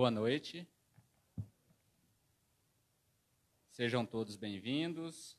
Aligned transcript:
Boa 0.00 0.10
noite. 0.10 0.66
Sejam 3.68 4.06
todos 4.06 4.34
bem-vindos 4.34 5.36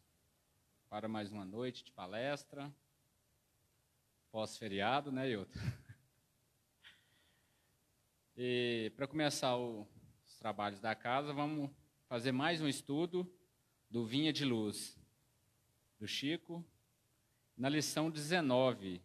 para 0.88 1.08
mais 1.08 1.32
uma 1.32 1.44
noite 1.44 1.84
de 1.84 1.92
palestra. 1.92 2.72
Pós-feriado, 4.32 5.12
né, 5.12 5.32
Ilton? 5.32 5.52
E 8.38 8.94
para 8.96 9.08
começar 9.08 9.58
o, 9.58 9.88
os 10.24 10.38
trabalhos 10.38 10.80
da 10.80 10.94
casa, 10.94 11.34
vamos 11.34 11.72
fazer 12.08 12.32
mais 12.32 12.62
um 12.62 12.68
estudo 12.68 13.28
do 13.90 14.06
Vinha 14.06 14.32
de 14.32 14.46
Luz, 14.46 14.96
do 15.98 16.08
Chico, 16.08 16.64
na 17.58 17.68
lição 17.68 18.12
19, 18.12 19.02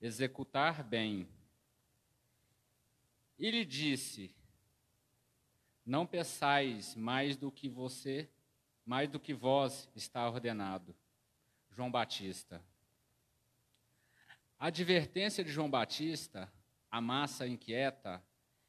Executar 0.00 0.82
Bem. 0.82 1.28
E 3.38 3.50
lhe 3.50 3.66
disse: 3.66 4.34
Não 5.84 6.06
peçais 6.06 6.94
mais 6.94 7.36
do 7.36 7.50
que 7.50 7.68
você, 7.68 8.28
mais 8.86 9.08
do 9.08 9.18
que 9.18 9.34
vós 9.34 9.88
está 9.94 10.28
ordenado. 10.28 10.94
João 11.70 11.90
Batista. 11.90 12.62
A 14.58 14.66
advertência 14.66 15.42
de 15.42 15.50
João 15.50 15.68
Batista, 15.68 16.52
a 16.90 17.00
massa 17.00 17.48
inquieta, 17.48 18.22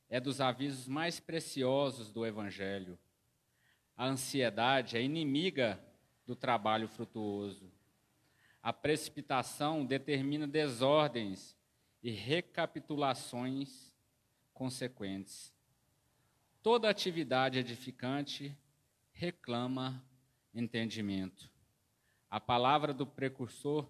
é 0.09 0.19
dos 0.19 0.41
avisos 0.41 0.87
mais 0.87 1.19
preciosos 1.19 2.11
do 2.11 2.25
Evangelho. 2.25 2.97
A 3.95 4.05
ansiedade 4.05 4.97
é 4.97 5.01
inimiga 5.03 5.79
do 6.25 6.35
trabalho 6.35 6.87
frutuoso. 6.87 7.71
A 8.61 8.73
precipitação 8.73 9.85
determina 9.85 10.47
desordens 10.47 11.55
e 12.01 12.09
recapitulações 12.09 13.93
consequentes. 14.53 15.52
Toda 16.63 16.89
atividade 16.89 17.59
edificante 17.59 18.57
reclama 19.11 20.01
entendimento. 20.55 21.51
A 22.31 22.39
palavra 22.39 22.93
do 22.93 23.05
precursor 23.05 23.85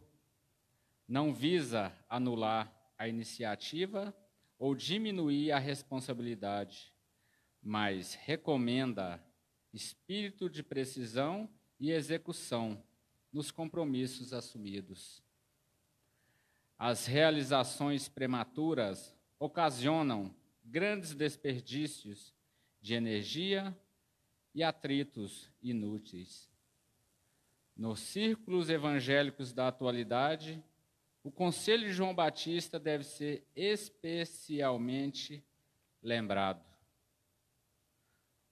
não 1.07 1.31
visa 1.31 1.95
anular 2.09 2.75
a 2.97 3.07
iniciativa 3.07 4.11
ou 4.57 4.73
diminuir 4.73 5.51
a 5.51 5.59
responsabilidade, 5.59 6.91
mas 7.61 8.15
recomenda 8.15 9.23
espírito 9.71 10.49
de 10.49 10.63
precisão 10.63 11.47
e 11.79 11.91
execução 11.91 12.83
nos 13.31 13.51
compromissos 13.51 14.33
assumidos. 14.33 15.21
As 16.75 17.05
realizações 17.05 18.09
prematuras 18.09 19.15
ocasionam 19.37 20.35
grandes 20.65 21.13
desperdícios 21.13 22.33
de 22.83 22.93
energia 22.93 23.73
e 24.53 24.61
atritos 24.61 25.49
inúteis. 25.61 26.51
Nos 27.73 28.01
círculos 28.01 28.69
evangélicos 28.69 29.53
da 29.53 29.69
atualidade, 29.69 30.61
o 31.23 31.31
conselho 31.31 31.87
de 31.87 31.93
João 31.93 32.13
Batista 32.13 32.77
deve 32.77 33.05
ser 33.05 33.47
especialmente 33.55 35.41
lembrado. 36.01 36.61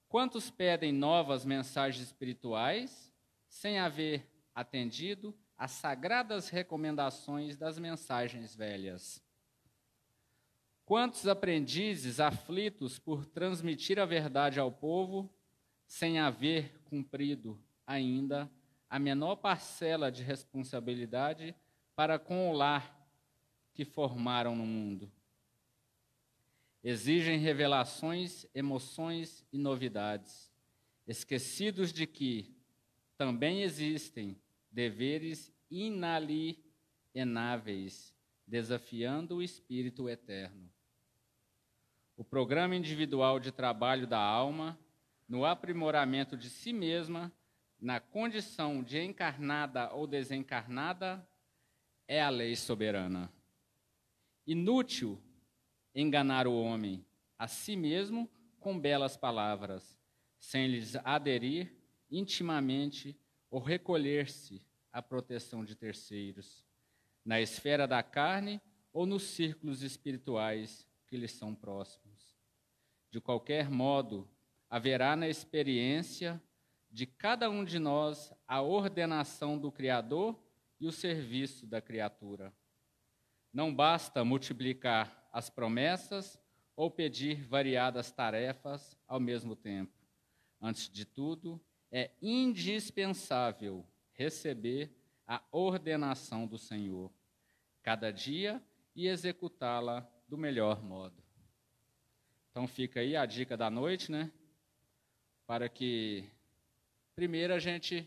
Quantos 0.08 0.50
pedem 0.50 0.94
novas 0.94 1.44
mensagens 1.44 2.06
espirituais 2.08 3.14
sem 3.50 3.80
haver 3.80 4.26
atendido 4.56 5.38
às 5.58 5.72
sagradas 5.72 6.48
recomendações 6.48 7.58
das 7.58 7.78
mensagens 7.78 8.56
velhas? 8.56 9.22
Quantos 10.92 11.24
aprendizes 11.26 12.20
aflitos 12.20 13.00
por 13.00 13.26
transmitir 13.26 13.98
a 13.98 14.06
verdade 14.06 14.60
ao 14.60 14.70
povo, 14.70 15.34
sem 15.88 16.20
haver 16.20 16.78
cumprido 16.84 17.58
ainda 17.88 18.52
a 18.90 19.00
menor 19.00 19.38
parcela 19.38 20.12
de 20.12 20.22
responsabilidade 20.22 21.56
para 21.96 22.20
com 22.20 22.50
o 22.50 22.54
lar 22.54 23.08
que 23.74 23.86
formaram 23.86 24.54
no 24.54 24.66
mundo? 24.66 25.10
Exigem 26.84 27.40
revelações, 27.40 28.46
emoções 28.54 29.46
e 29.50 29.58
novidades, 29.58 30.52
esquecidos 31.08 31.94
de 31.94 32.06
que 32.06 32.54
também 33.16 33.62
existem 33.62 34.36
deveres 34.70 35.54
inalienáveis, 35.70 38.14
desafiando 38.46 39.38
o 39.38 39.42
espírito 39.42 40.10
eterno 40.10 40.70
o 42.22 42.24
programa 42.24 42.76
individual 42.76 43.40
de 43.40 43.52
trabalho 43.52 44.06
da 44.06 44.20
alma 44.20 44.78
no 45.28 45.44
aprimoramento 45.44 46.38
de 46.38 46.52
si 46.52 46.72
mesma, 46.72 47.34
na 47.80 48.00
condição 48.00 48.84
de 48.84 49.00
encarnada 49.00 49.92
ou 49.92 50.06
desencarnada, 50.06 51.28
é 52.08 52.22
a 52.22 52.30
lei 52.30 52.56
soberana. 52.56 53.34
Inútil 54.46 55.20
enganar 55.96 56.46
o 56.46 56.54
homem 56.54 57.04
a 57.40 57.48
si 57.48 57.76
mesmo 57.76 58.30
com 58.60 58.80
belas 58.80 59.18
palavras, 59.18 59.98
sem 60.38 60.68
lhes 60.68 60.96
aderir 60.98 61.76
intimamente 62.12 63.20
ou 63.50 63.60
recolher-se 63.60 64.62
à 64.94 65.02
proteção 65.02 65.66
de 65.66 65.76
terceiros, 65.76 66.64
na 67.26 67.42
esfera 67.42 67.88
da 67.88 68.04
carne 68.04 68.62
ou 68.94 69.08
nos 69.08 69.24
círculos 69.24 69.82
espirituais 69.82 70.88
que 71.08 71.18
lhes 71.18 71.32
são 71.32 71.56
próximos. 71.56 72.01
De 73.12 73.20
qualquer 73.20 73.70
modo, 73.70 74.28
haverá 74.70 75.18
na 75.18 75.28
experiência 75.28 76.42
de 76.90 77.06
cada 77.06 77.50
um 77.50 77.64
de 77.66 77.78
nós 77.78 78.34
a 78.48 78.62
ordenação 78.62 79.58
do 79.58 79.70
Criador 79.70 80.42
e 80.80 80.88
o 80.88 80.92
serviço 80.94 81.68
da 81.68 81.82
criatura. 81.82 82.54
Não 83.54 83.74
basta 83.76 84.24
multiplicar 84.24 85.30
as 85.32 85.50
promessas 85.50 86.40
ou 86.74 86.90
pedir 86.90 87.44
variadas 87.44 88.12
tarefas 88.12 88.98
ao 89.06 89.20
mesmo 89.20 89.58
tempo. 89.58 89.94
Antes 90.62 90.90
de 90.90 91.04
tudo, 91.04 91.62
é 91.92 92.12
indispensável 92.22 93.86
receber 94.14 94.90
a 95.28 95.44
ordenação 95.52 96.48
do 96.48 96.58
Senhor, 96.58 97.12
cada 97.84 98.10
dia 98.10 98.64
e 98.96 99.08
executá-la 99.08 100.10
do 100.28 100.38
melhor 100.38 100.82
modo. 100.82 101.21
Então 102.52 102.68
fica 102.68 103.00
aí 103.00 103.16
a 103.16 103.26
dica 103.26 103.56
da 103.56 103.70
noite, 103.70 104.12
né? 104.12 104.30
Para 105.48 105.70
que 105.70 106.30
primeiro 107.16 107.54
a 107.54 107.60
gente 107.60 108.06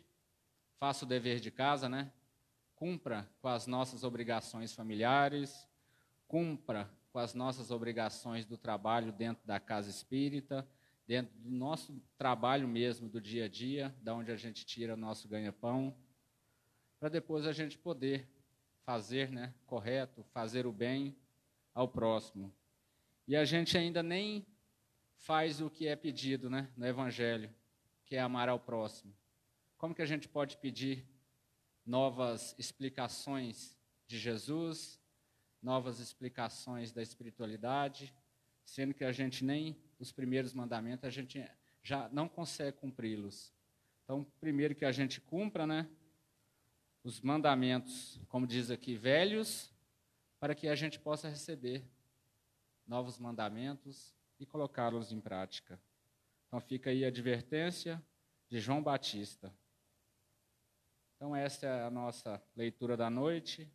faça 0.78 1.06
o 1.06 1.08
dever 1.08 1.40
de 1.40 1.50
casa, 1.50 1.88
né? 1.88 2.12
Cumpra 2.76 3.26
com 3.40 3.48
as 3.48 3.66
nossas 3.66 4.04
obrigações 4.04 4.74
familiares, 4.74 5.66
cumpra 6.28 6.90
com 7.10 7.18
as 7.18 7.32
nossas 7.32 7.70
obrigações 7.70 8.44
do 8.44 8.58
trabalho 8.58 9.12
dentro 9.12 9.46
da 9.46 9.58
casa 9.58 9.88
espírita, 9.88 10.68
dentro 11.06 11.34
do 11.38 11.50
nosso 11.50 11.98
trabalho 12.18 12.68
mesmo 12.68 13.08
do 13.08 13.22
dia 13.22 13.46
a 13.46 13.48
dia, 13.48 13.94
da 14.02 14.14
onde 14.14 14.30
a 14.30 14.36
gente 14.36 14.66
tira 14.66 14.92
o 14.92 14.96
nosso 14.96 15.26
ganha-pão, 15.26 15.96
para 17.00 17.08
depois 17.08 17.46
a 17.46 17.52
gente 17.52 17.78
poder 17.78 18.28
fazer, 18.84 19.30
né, 19.30 19.54
correto, 19.64 20.22
fazer 20.34 20.66
o 20.66 20.72
bem 20.72 21.16
ao 21.72 21.88
próximo. 21.88 22.52
E 23.26 23.34
a 23.34 23.44
gente 23.44 23.76
ainda 23.78 24.02
nem 24.02 24.46
faz 25.16 25.60
o 25.60 25.70
que 25.70 25.86
é 25.86 25.96
pedido 25.96 26.50
né, 26.50 26.70
no 26.76 26.86
Evangelho, 26.86 27.52
que 28.04 28.16
é 28.16 28.20
amar 28.20 28.48
ao 28.48 28.60
próximo. 28.60 29.14
Como 29.78 29.94
que 29.94 30.02
a 30.02 30.06
gente 30.06 30.28
pode 30.28 30.58
pedir 30.58 31.06
novas 31.86 32.54
explicações 32.58 33.78
de 34.06 34.18
Jesus, 34.18 35.00
novas 35.62 35.98
explicações 36.00 36.92
da 36.92 37.02
espiritualidade, 37.02 38.14
sendo 38.64 38.92
que 38.92 39.04
a 39.04 39.12
gente 39.12 39.44
nem 39.44 39.76
os 39.98 40.12
primeiros 40.12 40.52
mandamentos 40.52 41.04
a 41.04 41.10
gente 41.10 41.42
já 41.82 42.08
não 42.10 42.28
consegue 42.28 42.76
cumpri-los. 42.76 43.52
Então, 44.04 44.24
primeiro 44.40 44.74
que 44.74 44.84
a 44.84 44.92
gente 44.92 45.20
cumpra, 45.20 45.66
né, 45.66 45.88
os 47.02 47.20
mandamentos, 47.20 48.20
como 48.28 48.46
diz 48.46 48.70
aqui, 48.70 48.94
velhos, 48.96 49.70
para 50.38 50.54
que 50.54 50.68
a 50.68 50.74
gente 50.74 50.98
possa 50.98 51.28
receber 51.28 51.82
novos 52.86 53.18
mandamentos 53.18 54.14
e 54.38 54.46
colocá-los 54.46 55.12
em 55.12 55.20
prática. 55.20 55.80
Então 56.46 56.60
fica 56.60 56.90
aí 56.90 57.04
a 57.04 57.08
advertência 57.08 58.02
de 58.48 58.60
João 58.60 58.82
Batista. 58.82 59.52
Então 61.16 61.34
essa 61.34 61.66
é 61.66 61.82
a 61.84 61.90
nossa 61.90 62.42
leitura 62.54 62.96
da 62.96 63.08
noite. 63.08 63.70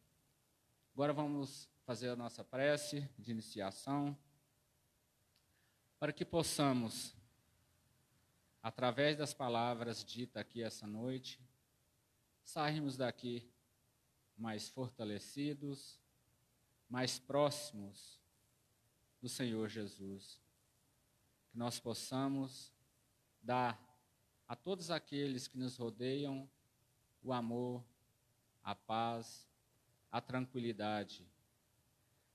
Agora 0.93 1.13
vamos 1.13 1.69
fazer 1.85 2.09
a 2.09 2.15
nossa 2.15 2.43
prece 2.43 3.09
de 3.17 3.31
iniciação 3.31 4.17
para 5.99 6.13
que 6.13 6.23
possamos 6.23 7.15
através 8.61 9.17
das 9.17 9.33
palavras 9.33 10.03
ditas 10.03 10.41
aqui 10.41 10.61
essa 10.61 10.85
noite, 10.85 11.41
sairmos 12.43 12.97
daqui 12.97 13.49
mais 14.37 14.69
fortalecidos, 14.69 15.99
mais 16.89 17.17
próximos 17.19 18.18
do 19.21 19.27
Senhor 19.27 19.67
Jesus. 19.69 20.39
que 21.51 21.57
nós 21.57 21.79
possamos 21.79 22.71
dar 23.41 23.79
a 24.47 24.55
todos 24.55 24.91
aqueles 24.91 25.47
que 25.47 25.57
nos 25.57 25.77
rodeiam 25.77 26.49
o 27.21 27.33
amor, 27.33 27.83
a 28.63 28.75
paz, 28.75 29.47
a 30.11 30.21
tranquilidade, 30.21 31.27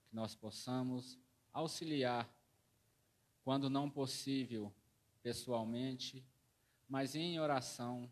que 0.08 0.14
nós 0.14 0.34
possamos 0.34 1.18
auxiliar, 1.52 2.28
quando 3.42 3.68
não 3.68 3.90
possível 3.90 4.72
pessoalmente, 5.22 6.24
mas 6.88 7.14
em 7.14 7.38
oração, 7.38 8.10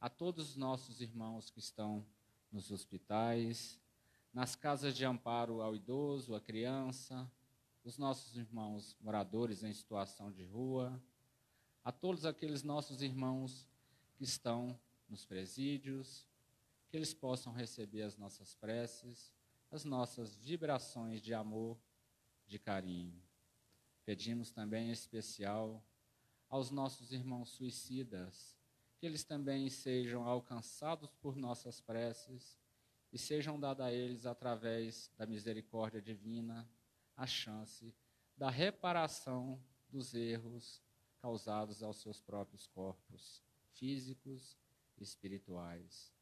a 0.00 0.08
todos 0.08 0.50
os 0.50 0.56
nossos 0.56 1.00
irmãos 1.00 1.50
que 1.50 1.58
estão 1.58 2.06
nos 2.52 2.70
hospitais, 2.70 3.80
nas 4.32 4.54
casas 4.54 4.94
de 4.94 5.04
amparo 5.04 5.62
ao 5.62 5.74
idoso, 5.74 6.34
à 6.34 6.40
criança, 6.40 7.30
os 7.84 7.98
nossos 7.98 8.34
irmãos 8.34 8.96
moradores 8.98 9.62
em 9.62 9.72
situação 9.72 10.32
de 10.32 10.42
rua, 10.42 10.98
a 11.84 11.92
todos 11.92 12.24
aqueles 12.24 12.62
nossos 12.62 13.02
irmãos 13.02 13.68
que 14.14 14.24
estão 14.24 14.78
nos 15.06 15.26
presídios, 15.26 16.26
que 16.88 16.96
eles 16.96 17.12
possam 17.12 17.52
receber 17.52 18.02
as 18.02 18.16
nossas 18.16 18.54
preces, 18.54 19.30
as 19.70 19.84
nossas 19.84 20.34
vibrações 20.34 21.20
de 21.20 21.34
amor, 21.34 21.78
de 22.46 22.58
carinho. 22.58 23.22
Pedimos 24.04 24.50
também 24.50 24.88
em 24.88 24.92
especial 24.92 25.84
aos 26.48 26.70
nossos 26.70 27.12
irmãos 27.12 27.50
suicidas, 27.50 28.56
que 28.96 29.04
eles 29.04 29.24
também 29.24 29.68
sejam 29.68 30.26
alcançados 30.26 31.10
por 31.16 31.36
nossas 31.36 31.80
preces 31.80 32.58
e 33.12 33.18
sejam 33.18 33.60
dadas 33.60 33.86
a 33.86 33.92
eles, 33.92 34.24
através 34.24 35.10
da 35.18 35.26
misericórdia 35.26 36.00
divina, 36.00 36.66
a 37.16 37.26
chance 37.26 37.94
da 38.36 38.50
reparação 38.50 39.62
dos 39.88 40.14
erros 40.14 40.82
causados 41.18 41.82
aos 41.82 41.98
seus 41.98 42.20
próprios 42.20 42.66
corpos 42.66 43.42
físicos 43.72 44.58
e 44.98 45.02
espirituais. 45.02 46.12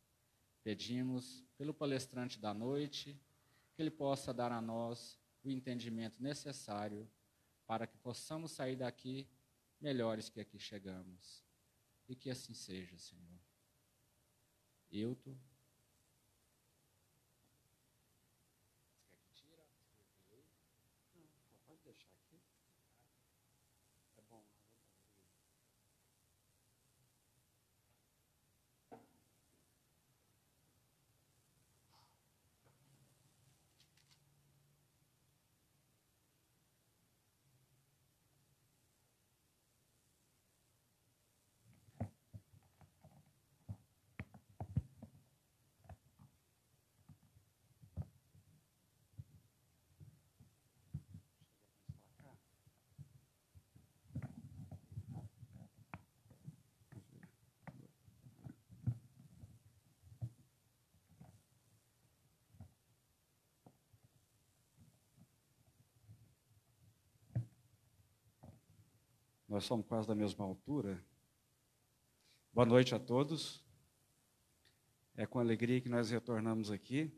Pedimos 0.62 1.44
pelo 1.56 1.74
palestrante 1.74 2.38
da 2.38 2.54
noite 2.54 3.18
que 3.74 3.82
ele 3.82 3.90
possa 3.90 4.32
dar 4.32 4.52
a 4.52 4.60
nós 4.60 5.18
o 5.42 5.50
entendimento 5.50 6.22
necessário 6.22 7.10
para 7.66 7.86
que 7.86 7.96
possamos 7.98 8.52
sair 8.52 8.76
daqui 8.76 9.28
melhores 9.80 10.28
que 10.28 10.40
aqui 10.40 10.58
chegamos. 10.58 11.42
E 12.08 12.14
que 12.14 12.30
assim 12.30 12.54
seja, 12.54 12.96
Senhor. 12.98 13.40
Euto. 14.90 15.36
Nós 69.52 69.64
somos 69.64 69.86
quase 69.86 70.08
da 70.08 70.14
mesma 70.14 70.46
altura. 70.46 70.98
Boa 72.54 72.64
noite 72.64 72.94
a 72.94 72.98
todos. 72.98 73.62
É 75.14 75.26
com 75.26 75.38
alegria 75.38 75.78
que 75.78 75.90
nós 75.90 76.10
retornamos 76.10 76.70
aqui, 76.70 77.12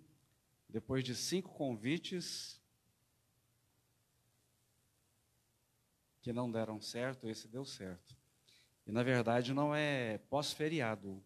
depois 0.68 1.04
de 1.04 1.14
cinco 1.14 1.54
convites 1.54 2.60
que 6.22 6.32
não 6.32 6.50
deram 6.50 6.80
certo, 6.80 7.28
esse 7.28 7.46
deu 7.46 7.64
certo. 7.64 8.16
E 8.84 8.90
na 8.90 9.04
verdade 9.04 9.54
não 9.54 9.72
é 9.72 10.18
pós-feriado, 10.18 11.22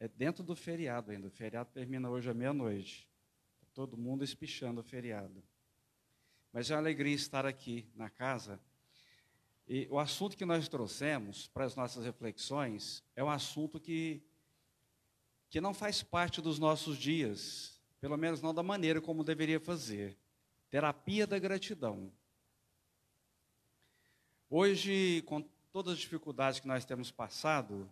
é 0.00 0.08
dentro 0.08 0.42
do 0.42 0.56
feriado 0.56 1.10
ainda. 1.10 1.26
O 1.26 1.30
feriado 1.30 1.68
termina 1.74 2.08
hoje 2.08 2.30
à 2.30 2.32
meia-noite. 2.32 3.06
Todo 3.74 3.98
mundo 3.98 4.24
espichando 4.24 4.80
o 4.80 4.82
feriado. 4.82 5.44
Mas 6.50 6.70
é 6.70 6.74
uma 6.74 6.80
alegria 6.80 7.14
estar 7.14 7.44
aqui 7.44 7.86
na 7.94 8.08
casa 8.08 8.58
e 9.66 9.86
o 9.90 9.98
assunto 9.98 10.36
que 10.36 10.44
nós 10.44 10.68
trouxemos 10.68 11.48
para 11.48 11.64
as 11.64 11.76
nossas 11.76 12.04
reflexões 12.04 13.02
é 13.14 13.22
um 13.22 13.30
assunto 13.30 13.78
que, 13.78 14.22
que 15.48 15.60
não 15.60 15.72
faz 15.72 16.02
parte 16.02 16.40
dos 16.40 16.58
nossos 16.58 16.96
dias, 16.96 17.80
pelo 18.00 18.16
menos 18.16 18.42
não 18.42 18.52
da 18.52 18.62
maneira 18.62 19.00
como 19.00 19.24
deveria 19.24 19.60
fazer. 19.60 20.18
Terapia 20.68 21.26
da 21.26 21.38
gratidão. 21.38 22.12
Hoje, 24.50 25.22
com 25.26 25.40
todas 25.72 25.94
as 25.94 26.00
dificuldades 26.00 26.60
que 26.60 26.66
nós 26.66 26.84
temos 26.84 27.10
passado, 27.10 27.90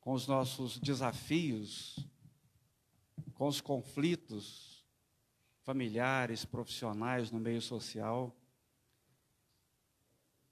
com 0.00 0.12
os 0.12 0.26
nossos 0.26 0.78
desafios, 0.78 1.98
com 3.32 3.48
os 3.48 3.60
conflitos 3.60 4.84
familiares, 5.62 6.44
profissionais 6.44 7.30
no 7.30 7.40
meio 7.40 7.60
social, 7.62 8.36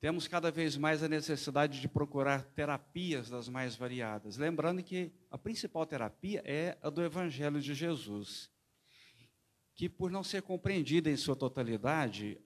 temos 0.03 0.27
cada 0.27 0.51
vez 0.51 0.77
mais 0.77 1.01
a 1.01 1.09
necessidade 1.09 1.81
de 1.81 1.87
procurar 1.87 2.43
terapias 2.43 3.31
das 3.31 3.49
mais 3.49 3.77
variadas. 3.77 4.37
Lembrando 4.37 4.83
que 4.83 5.13
a 5.31 5.39
principal 5.39 5.87
terapia 5.87 6.43
é 6.45 6.77
a 6.83 6.91
do 6.91 7.05
Evangelho 7.05 7.61
de 7.61 7.73
Jesus, 7.73 8.51
que, 9.77 9.89
por 9.89 10.11
não 10.11 10.25
ser 10.25 10.43
compreendida 10.43 11.09
em 11.09 11.17
sua 11.17 11.37
totalidade, 11.37 12.37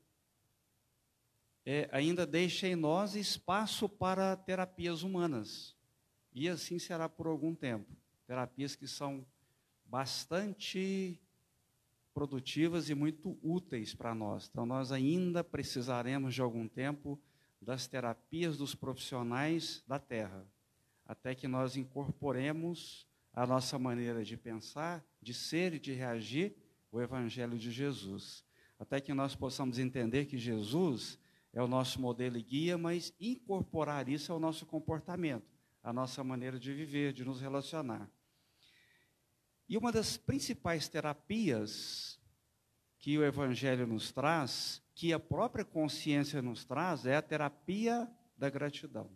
é, 1.65 1.89
ainda 1.93 2.27
deixa 2.27 2.69
em 2.69 2.77
nós 2.77 3.15
espaço 3.15 3.89
para 3.89 4.37
terapias 4.37 5.03
humanas. 5.03 5.75
E 6.35 6.51
assim 6.51 6.79
será 6.79 7.09
por 7.09 7.27
algum 7.27 7.55
tempo. 7.55 7.91
Terapias 8.27 8.77
que 8.77 8.87
são 8.87 9.27
bastante 9.87 11.19
produtivas 12.13 12.91
e 12.91 12.95
muito 12.95 13.39
úteis 13.43 13.95
para 13.95 14.15
nós. 14.15 14.47
Então, 14.47 14.67
nós 14.67 14.93
ainda 14.93 15.43
precisaremos 15.43 16.35
de 16.35 16.43
algum 16.43 16.69
tempo 16.69 17.19
das 17.61 17.87
terapias 17.87 18.57
dos 18.57 18.75
profissionais 18.75 19.83
da 19.87 19.99
terra, 19.99 20.47
até 21.05 21.35
que 21.35 21.49
nós 21.49 21.77
incorporemos 21.77 23.07
a 23.33 23.47
nossa 23.47 23.79
maneira 23.79 24.25
de 24.25 24.37
pensar, 24.37 25.05
de 25.21 25.35
ser 25.35 25.75
e 25.75 25.79
de 25.79 25.93
reagir 25.93 26.57
o 26.91 27.01
Evangelho 27.01 27.59
de 27.59 27.71
Jesus, 27.71 28.45
até 28.79 29.01
que 29.01 29.13
nós 29.13 29.35
possamos 29.35 29.79
entender 29.79 30.27
que 30.27 30.39
Jesus 30.39 31.19
é 31.53 31.63
o 31.63 31.67
nosso 31.69 32.01
modelo 32.01 32.37
e 32.37 32.43
guia, 32.43 32.77
mas 32.77 33.15
incorporar 33.21 34.09
isso 34.09 34.33
ao 34.33 34.39
nosso 34.39 34.67
comportamento, 34.67 35.47
à 35.83 35.93
nossa 35.93 36.23
maneira 36.23 36.59
de 36.59 36.73
viver, 36.73 37.13
de 37.13 37.25
nos 37.25 37.41
relacionar. 37.41 38.11
E 39.69 39.77
uma 39.77 39.91
das 39.91 40.17
principais 40.17 40.89
terapias 40.89 42.21
que 42.99 43.19
o 43.19 43.25
Evangelho 43.25 43.87
nos 43.87 44.13
traz 44.13 44.83
que 44.97 45.13
a 45.13 45.21
própria 45.21 45.63
consciência 45.63 46.41
nos 46.41 46.65
traz 46.65 47.05
é 47.05 47.15
a 47.15 47.21
terapia 47.21 48.11
da 48.35 48.49
gratidão. 48.49 49.11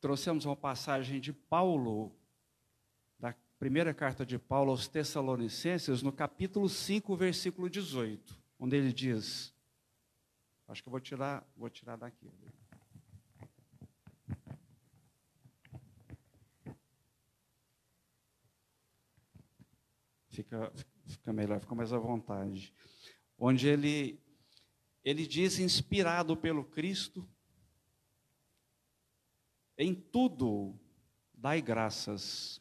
Trouxemos 0.00 0.44
uma 0.44 0.56
passagem 0.56 1.20
de 1.20 1.32
Paulo, 1.32 2.12
da 3.20 3.32
primeira 3.56 3.94
carta 3.94 4.26
de 4.26 4.36
Paulo 4.36 4.72
aos 4.72 4.88
Tessalonicenses, 4.88 6.02
no 6.02 6.10
capítulo 6.10 6.68
5, 6.68 7.16
versículo 7.16 7.70
18, 7.70 8.36
onde 8.58 8.76
ele 8.76 8.92
diz: 8.92 9.54
Acho 10.66 10.82
que 10.82 10.88
eu 10.88 10.90
vou 10.90 11.00
tirar, 11.00 11.46
vou 11.56 11.70
tirar 11.70 11.94
daqui. 11.94 12.32
Fica, 20.30 20.72
fica 21.06 21.32
melhor, 21.32 21.60
fica 21.60 21.74
mais 21.76 21.92
à 21.92 21.98
vontade 21.98 22.74
onde 23.42 23.66
ele, 23.66 24.20
ele 25.02 25.26
diz, 25.26 25.58
inspirado 25.58 26.36
pelo 26.36 26.62
Cristo, 26.62 27.26
em 29.78 29.94
tudo 29.94 30.78
dai 31.32 31.62
graças, 31.62 32.60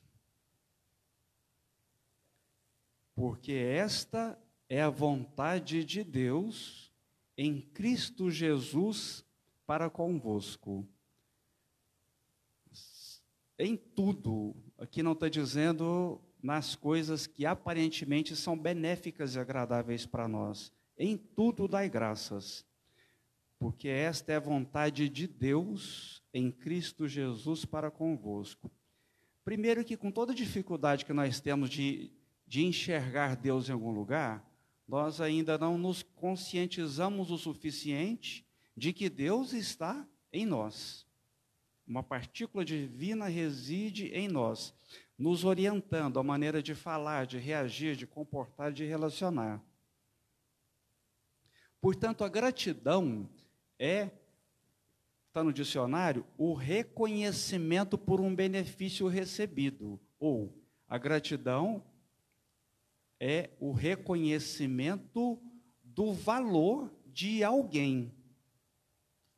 porque 3.13 3.51
esta 3.51 4.41
é 4.69 4.81
a 4.81 4.89
vontade 4.89 5.83
de 5.83 6.01
Deus 6.01 6.93
em 7.37 7.59
Cristo 7.61 8.31
Jesus 8.31 9.25
para 9.65 9.89
convosco. 9.89 10.87
Em 13.57 13.75
tudo, 13.75 14.55
aqui 14.77 15.03
não 15.03 15.11
está 15.11 15.27
dizendo 15.27 16.21
nas 16.41 16.75
coisas 16.75 17.27
que 17.27 17.45
aparentemente 17.45 18.35
são 18.35 18.57
benéficas 18.57 19.35
e 19.35 19.39
agradáveis 19.39 20.05
para 20.05 20.27
nós. 20.27 20.71
Em 20.97 21.17
tudo 21.17 21.67
dai 21.67 21.89
graças, 21.89 22.65
porque 23.57 23.87
esta 23.87 24.31
é 24.31 24.35
a 24.35 24.39
vontade 24.39 25.09
de 25.09 25.27
Deus 25.27 26.23
em 26.33 26.51
Cristo 26.51 27.07
Jesus 27.07 27.65
para 27.65 27.91
convosco. 27.91 28.71
Primeiro, 29.43 29.83
que 29.83 29.97
com 29.97 30.11
toda 30.11 30.33
dificuldade 30.33 31.05
que 31.05 31.13
nós 31.13 31.39
temos 31.39 31.69
de, 31.69 32.11
de 32.45 32.65
enxergar 32.65 33.35
Deus 33.35 33.67
em 33.67 33.73
algum 33.73 33.91
lugar, 33.91 34.45
nós 34.87 35.21
ainda 35.21 35.57
não 35.57 35.77
nos 35.77 36.03
conscientizamos 36.03 37.31
o 37.31 37.37
suficiente 37.37 38.45
de 38.75 38.93
que 38.93 39.09
Deus 39.09 39.53
está 39.53 40.07
em 40.31 40.45
nós. 40.45 41.05
Uma 41.85 42.03
partícula 42.03 42.63
divina 42.63 43.27
reside 43.27 44.07
em 44.07 44.27
nós, 44.27 44.73
nos 45.19 45.43
orientando 45.43 46.17
a 46.17 46.23
maneira 46.23 46.63
de 46.63 46.73
falar, 46.73 47.27
de 47.27 47.37
reagir, 47.37 47.97
de 47.97 48.07
comportar, 48.07 48.71
de 48.71 48.85
relacionar. 48.85 49.61
Portanto, 51.81 52.23
a 52.23 52.29
gratidão 52.29 53.29
é 53.77 54.09
está 55.27 55.43
no 55.43 55.53
dicionário, 55.53 56.25
o 56.37 56.53
reconhecimento 56.53 57.97
por 57.97 58.19
um 58.19 58.35
benefício 58.35 59.07
recebido. 59.07 59.99
Ou 60.19 60.57
a 60.87 60.97
gratidão 60.97 61.83
é 63.19 63.51
o 63.59 63.71
reconhecimento 63.71 65.39
do 65.83 66.13
valor 66.13 66.91
de 67.05 67.43
alguém 67.43 68.13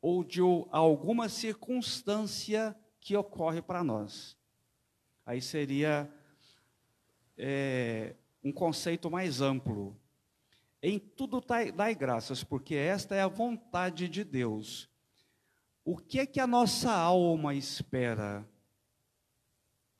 ou 0.00 0.24
de 0.24 0.40
alguma 0.70 1.28
circunstância 1.28 2.76
que 3.00 3.16
ocorre 3.16 3.60
para 3.60 3.84
nós. 3.84 4.36
Aí 5.24 5.40
seria 5.40 6.10
é, 7.36 8.14
um 8.42 8.52
conceito 8.52 9.10
mais 9.10 9.40
amplo. 9.40 9.96
Em 10.82 10.98
tudo 10.98 11.40
dai 11.74 11.94
graças, 11.94 12.42
porque 12.42 12.74
esta 12.74 13.14
é 13.14 13.20
a 13.20 13.28
vontade 13.28 14.08
de 14.08 14.24
Deus 14.24 14.90
o 15.84 15.96
que 15.96 16.20
é 16.20 16.26
que 16.26 16.38
a 16.38 16.46
nossa 16.46 16.92
alma 16.92 17.54
espera 17.54 18.48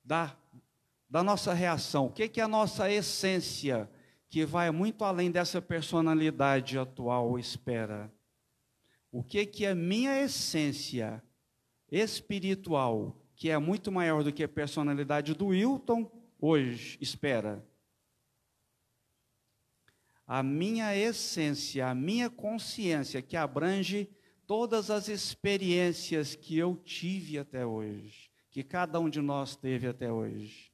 da, 0.04 0.36
da 1.08 1.22
nossa 1.22 1.52
reação? 1.52 2.06
O 2.06 2.12
que 2.12 2.24
é 2.24 2.28
que 2.28 2.40
a 2.40 2.48
nossa 2.48 2.90
essência, 2.90 3.90
que 4.28 4.46
vai 4.46 4.70
muito 4.70 5.04
além 5.04 5.30
dessa 5.30 5.60
personalidade 5.60 6.78
atual, 6.78 7.38
espera? 7.38 8.12
O 9.10 9.22
que 9.22 9.40
é 9.40 9.46
que 9.46 9.66
a 9.66 9.74
minha 9.74 10.20
essência 10.20 11.22
espiritual, 11.90 13.20
que 13.34 13.50
é 13.50 13.58
muito 13.58 13.90
maior 13.90 14.22
do 14.22 14.32
que 14.32 14.44
a 14.44 14.48
personalidade 14.48 15.34
do 15.34 15.46
Wilton, 15.46 16.10
hoje 16.40 16.98
espera? 17.00 17.64
A 20.26 20.42
minha 20.42 20.96
essência, 20.96 21.88
a 21.88 21.94
minha 21.94 22.30
consciência, 22.30 23.20
que 23.20 23.36
abrange 23.36 24.08
todas 24.46 24.90
as 24.90 25.08
experiências 25.08 26.34
que 26.34 26.56
eu 26.56 26.76
tive 26.76 27.38
até 27.38 27.66
hoje, 27.66 28.30
que 28.50 28.62
cada 28.62 29.00
um 29.00 29.08
de 29.08 29.20
nós 29.20 29.56
teve 29.56 29.86
até 29.86 30.12
hoje. 30.12 30.70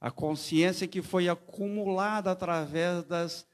A 0.00 0.10
consciência 0.10 0.86
que 0.86 1.02
foi 1.02 1.28
acumulada 1.28 2.30
através 2.30 3.04
das 3.04 3.46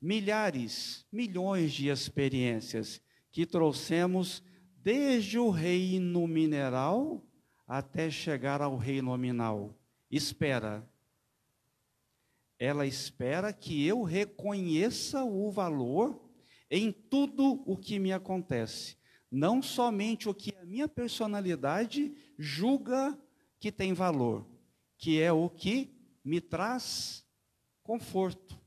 milhares, 0.00 1.04
milhões 1.12 1.72
de 1.72 1.88
experiências 1.88 3.02
que 3.30 3.44
trouxemos 3.44 4.42
desde 4.82 5.38
o 5.38 5.50
reino 5.50 6.26
mineral 6.26 7.22
até 7.66 8.10
chegar 8.10 8.60
ao 8.62 8.76
reino 8.76 9.10
nominal. 9.10 9.74
Espera. 10.10 10.88
Ela 12.58 12.86
espera 12.86 13.52
que 13.52 13.86
eu 13.86 14.02
reconheça 14.02 15.24
o 15.24 15.50
valor 15.50 16.20
em 16.70 16.92
tudo 16.92 17.62
o 17.66 17.76
que 17.76 17.98
me 17.98 18.12
acontece. 18.12 18.96
Não 19.30 19.62
somente 19.62 20.28
o 20.28 20.34
que 20.34 20.54
a 20.56 20.64
minha 20.64 20.88
personalidade 20.88 22.14
julga 22.38 23.18
que 23.58 23.70
tem 23.70 23.92
valor, 23.92 24.46
que 24.98 25.20
é 25.20 25.32
o 25.32 25.48
que 25.48 25.94
me 26.24 26.40
traz 26.40 27.24
conforto, 27.82 28.58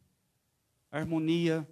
harmonia. 0.90 1.68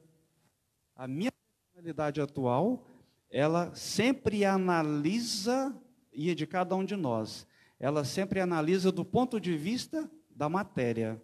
A 0.95 1.07
minha 1.07 1.31
personalidade 1.31 2.21
atual, 2.21 2.85
ela 3.31 3.73
sempre 3.73 4.43
analisa, 4.43 5.73
e 6.11 6.29
é 6.29 6.35
de 6.35 6.45
cada 6.45 6.75
um 6.75 6.83
de 6.83 6.97
nós, 6.97 7.47
ela 7.79 8.03
sempre 8.03 8.41
analisa 8.41 8.91
do 8.91 9.05
ponto 9.05 9.39
de 9.39 9.55
vista 9.55 10.11
da 10.29 10.49
matéria, 10.49 11.19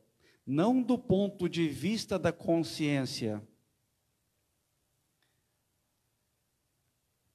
não 0.45 0.81
do 0.81 0.97
ponto 0.97 1.49
de 1.49 1.67
vista 1.67 2.17
da 2.17 2.31
consciência. 2.31 3.45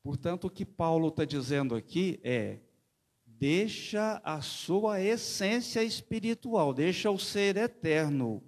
Portanto, 0.02 0.46
o 0.46 0.50
que 0.50 0.64
Paulo 0.64 1.08
está 1.08 1.24
dizendo 1.24 1.76
aqui 1.76 2.18
é: 2.24 2.58
deixa 3.24 4.20
a 4.24 4.40
sua 4.40 5.00
essência 5.00 5.84
espiritual, 5.84 6.72
deixa 6.74 7.10
o 7.10 7.18
ser 7.18 7.56
eterno 7.56 8.42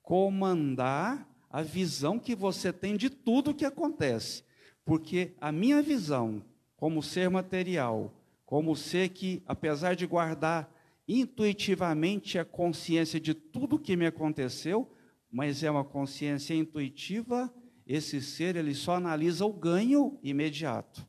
comandar 0.00 1.28
a 1.50 1.60
visão 1.60 2.18
que 2.18 2.34
você 2.34 2.72
tem 2.72 2.96
de 2.96 3.10
tudo 3.10 3.54
que 3.54 3.64
acontece. 3.64 4.47
Porque 4.88 5.34
a 5.38 5.52
minha 5.52 5.82
visão, 5.82 6.42
como 6.74 7.02
ser 7.02 7.28
material, 7.28 8.10
como 8.46 8.74
ser 8.74 9.10
que, 9.10 9.42
apesar 9.44 9.94
de 9.94 10.06
guardar 10.06 10.74
intuitivamente 11.06 12.38
a 12.38 12.44
consciência 12.46 13.20
de 13.20 13.34
tudo 13.34 13.78
que 13.78 13.94
me 13.94 14.06
aconteceu, 14.06 14.90
mas 15.30 15.62
é 15.62 15.70
uma 15.70 15.84
consciência 15.84 16.54
intuitiva 16.54 17.52
esse 17.86 18.22
ser 18.22 18.56
ele 18.56 18.74
só 18.74 18.94
analisa 18.94 19.44
o 19.44 19.52
ganho 19.52 20.18
imediato. 20.22 21.06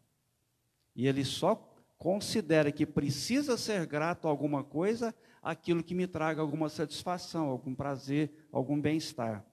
E 0.94 1.08
ele 1.08 1.24
só 1.24 1.56
considera 1.98 2.74
que 2.74 2.86
precisa 2.86 3.56
ser 3.56 3.86
grato 3.86 4.28
a 4.28 4.30
alguma 4.30 4.62
coisa, 4.62 5.16
aquilo 5.42 5.82
que 5.82 5.96
me 5.96 6.06
traga 6.06 6.42
alguma 6.42 6.68
satisfação, 6.68 7.48
algum 7.48 7.74
prazer, 7.74 8.30
algum 8.52 8.78
bem-estar. 8.78 9.46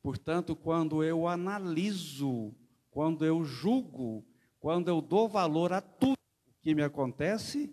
Portanto, 0.00 0.54
quando 0.54 1.02
eu 1.02 1.26
analiso, 1.26 2.54
quando 2.98 3.24
eu 3.24 3.44
julgo, 3.44 4.26
quando 4.58 4.88
eu 4.88 5.00
dou 5.00 5.28
valor 5.28 5.72
a 5.72 5.80
tudo 5.80 6.18
que 6.60 6.74
me 6.74 6.82
acontece, 6.82 7.72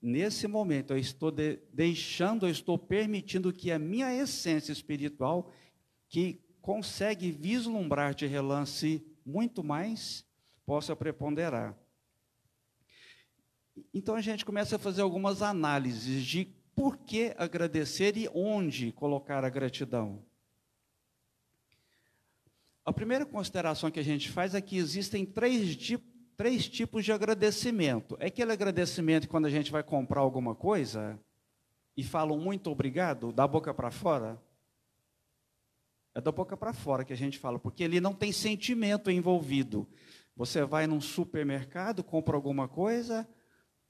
nesse 0.00 0.48
momento 0.48 0.94
eu 0.94 0.98
estou 0.98 1.30
de, 1.30 1.58
deixando, 1.74 2.46
eu 2.46 2.50
estou 2.50 2.78
permitindo 2.78 3.52
que 3.52 3.70
a 3.70 3.78
minha 3.78 4.10
essência 4.14 4.72
espiritual, 4.72 5.52
que 6.08 6.40
consegue 6.62 7.30
vislumbrar 7.30 8.14
de 8.14 8.26
relance 8.26 9.06
muito 9.26 9.62
mais, 9.62 10.24
possa 10.64 10.96
preponderar. 10.96 11.78
Então 13.92 14.14
a 14.14 14.22
gente 14.22 14.46
começa 14.46 14.76
a 14.76 14.78
fazer 14.78 15.02
algumas 15.02 15.42
análises 15.42 16.24
de 16.24 16.46
por 16.74 16.96
que 16.96 17.34
agradecer 17.36 18.16
e 18.16 18.26
onde 18.32 18.90
colocar 18.90 19.44
a 19.44 19.50
gratidão. 19.50 20.24
A 22.90 22.92
primeira 22.92 23.24
consideração 23.24 23.88
que 23.88 24.00
a 24.00 24.02
gente 24.02 24.28
faz 24.28 24.52
é 24.52 24.60
que 24.60 24.76
existem 24.76 25.24
três, 25.24 25.78
três 26.36 26.68
tipos 26.68 27.04
de 27.04 27.12
agradecimento. 27.12 28.16
É 28.18 28.26
aquele 28.26 28.50
agradecimento 28.50 29.28
quando 29.28 29.46
a 29.46 29.48
gente 29.48 29.70
vai 29.70 29.80
comprar 29.80 30.20
alguma 30.22 30.56
coisa 30.56 31.16
e 31.96 32.02
fala 32.02 32.36
muito 32.36 32.68
obrigado, 32.68 33.30
da 33.30 33.46
boca 33.46 33.72
para 33.72 33.92
fora. 33.92 34.42
É 36.16 36.20
da 36.20 36.32
boca 36.32 36.56
para 36.56 36.72
fora 36.72 37.04
que 37.04 37.12
a 37.12 37.16
gente 37.16 37.38
fala, 37.38 37.60
porque 37.60 37.84
ele 37.84 38.00
não 38.00 38.12
tem 38.12 38.32
sentimento 38.32 39.08
envolvido. 39.08 39.86
Você 40.34 40.64
vai 40.64 40.88
num 40.88 41.00
supermercado, 41.00 42.02
compra 42.02 42.34
alguma 42.34 42.66
coisa, 42.66 43.24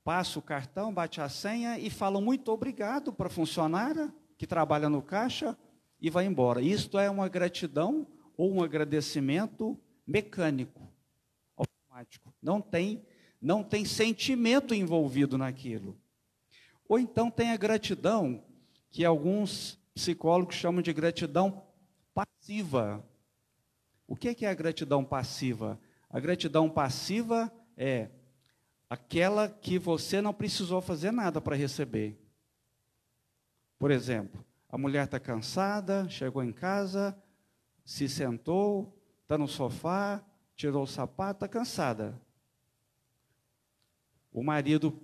passa 0.04 0.38
o 0.38 0.42
cartão, 0.42 0.92
bate 0.92 1.22
a 1.22 1.28
senha 1.30 1.78
e 1.78 1.88
fala 1.88 2.20
muito 2.20 2.52
obrigado 2.52 3.14
para 3.14 3.28
a 3.28 3.30
funcionária 3.30 4.12
que 4.36 4.46
trabalha 4.46 4.90
no 4.90 5.00
caixa 5.00 5.56
e 5.98 6.10
vai 6.10 6.26
embora. 6.26 6.60
Isto 6.60 6.98
é 6.98 7.08
uma 7.08 7.30
gratidão 7.30 8.06
ou 8.40 8.50
um 8.54 8.62
agradecimento 8.62 9.78
mecânico, 10.06 10.80
automático. 11.54 12.32
Não 12.42 12.58
tem, 12.58 13.04
não 13.38 13.62
tem 13.62 13.84
sentimento 13.84 14.72
envolvido 14.72 15.36
naquilo. 15.36 16.00
Ou 16.88 16.98
então 16.98 17.30
tem 17.30 17.50
a 17.50 17.56
gratidão, 17.58 18.42
que 18.88 19.04
alguns 19.04 19.78
psicólogos 19.94 20.54
chamam 20.54 20.80
de 20.80 20.90
gratidão 20.90 21.62
passiva. 22.14 23.06
O 24.08 24.16
que 24.16 24.46
é 24.46 24.48
a 24.48 24.54
gratidão 24.54 25.04
passiva? 25.04 25.78
A 26.08 26.18
gratidão 26.18 26.70
passiva 26.70 27.52
é 27.76 28.08
aquela 28.88 29.50
que 29.50 29.78
você 29.78 30.22
não 30.22 30.32
precisou 30.32 30.80
fazer 30.80 31.10
nada 31.10 31.42
para 31.42 31.56
receber. 31.56 32.18
Por 33.78 33.90
exemplo, 33.90 34.42
a 34.66 34.78
mulher 34.78 35.04
está 35.04 35.20
cansada, 35.20 36.08
chegou 36.08 36.42
em 36.42 36.52
casa, 36.52 37.14
se 37.84 38.08
sentou, 38.08 38.96
está 39.22 39.36
no 39.36 39.48
sofá, 39.48 40.24
tirou 40.54 40.82
o 40.82 40.86
sapato, 40.86 41.44
está 41.44 41.48
cansada. 41.48 42.20
O 44.32 44.42
marido 44.42 45.00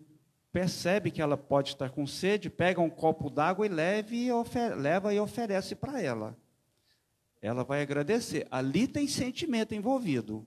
percebe 0.53 1.11
que 1.11 1.21
ela 1.21 1.37
pode 1.37 1.71
estar 1.71 1.91
com 1.91 2.07
sede, 2.07 2.49
pega 2.49 2.81
um 2.81 2.91
copo 2.91 3.29
d'água 3.29 3.67
e 3.67 3.69
leve 3.69 4.29
leva 4.77 5.13
e 5.13 5.21
oferece 5.21 5.75
para 5.75 6.01
ela. 6.01 6.37
Ela 7.43 7.63
vai 7.63 7.83
agradecer. 7.83 8.47
Ali 8.51 8.89
tem 8.89 9.07
sentimento 9.07 9.75
envolvido. 9.75 10.47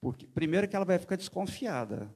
Porque, 0.00 0.26
primeiro 0.26 0.68
que 0.68 0.76
ela 0.76 0.84
vai 0.84 0.98
ficar 0.98 1.16
desconfiada. 1.16 2.12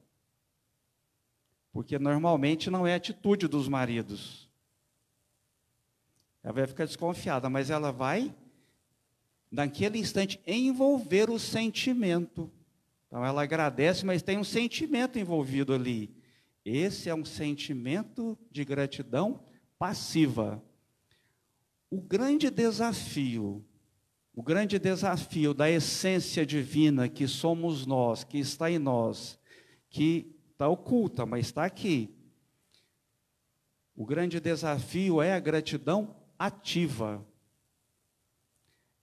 Porque 1.71 1.97
normalmente 1.97 2.69
não 2.69 2.85
é 2.85 2.95
atitude 2.95 3.47
dos 3.47 3.67
maridos. 3.67 4.49
Ela 6.43 6.53
vai 6.53 6.67
ficar 6.67 6.85
desconfiada, 6.85 7.49
mas 7.49 7.69
ela 7.69 7.91
vai, 7.91 8.35
naquele 9.53 9.99
instante, 9.99 10.41
envolver 10.47 11.29
o 11.29 11.37
sentimento. 11.37 12.51
Então 13.05 13.23
ela 13.23 13.43
agradece, 13.43 14.03
mas 14.03 14.23
tem 14.23 14.39
um 14.39 14.43
sentimento 14.43 15.19
envolvido 15.19 15.73
ali. 15.73 16.09
Esse 16.65 17.07
é 17.07 17.13
um 17.13 17.23
sentimento 17.23 18.35
de 18.49 18.65
gratidão 18.65 19.39
passiva. 19.77 20.63
O 21.87 22.01
grande 22.01 22.49
desafio, 22.49 23.63
o 24.33 24.41
grande 24.41 24.79
desafio 24.79 25.53
da 25.53 25.69
essência 25.69 26.43
divina 26.43 27.07
que 27.07 27.27
somos 27.27 27.85
nós, 27.85 28.23
que 28.23 28.39
está 28.39 28.71
em 28.71 28.79
nós, 28.79 29.37
que 29.87 30.35
está 30.51 30.67
oculta, 30.67 31.27
mas 31.27 31.45
está 31.45 31.63
aqui. 31.63 32.09
O 33.95 34.03
grande 34.03 34.39
desafio 34.39 35.21
é 35.21 35.33
a 35.33 35.39
gratidão 35.39 36.15
ativa. 36.39 37.23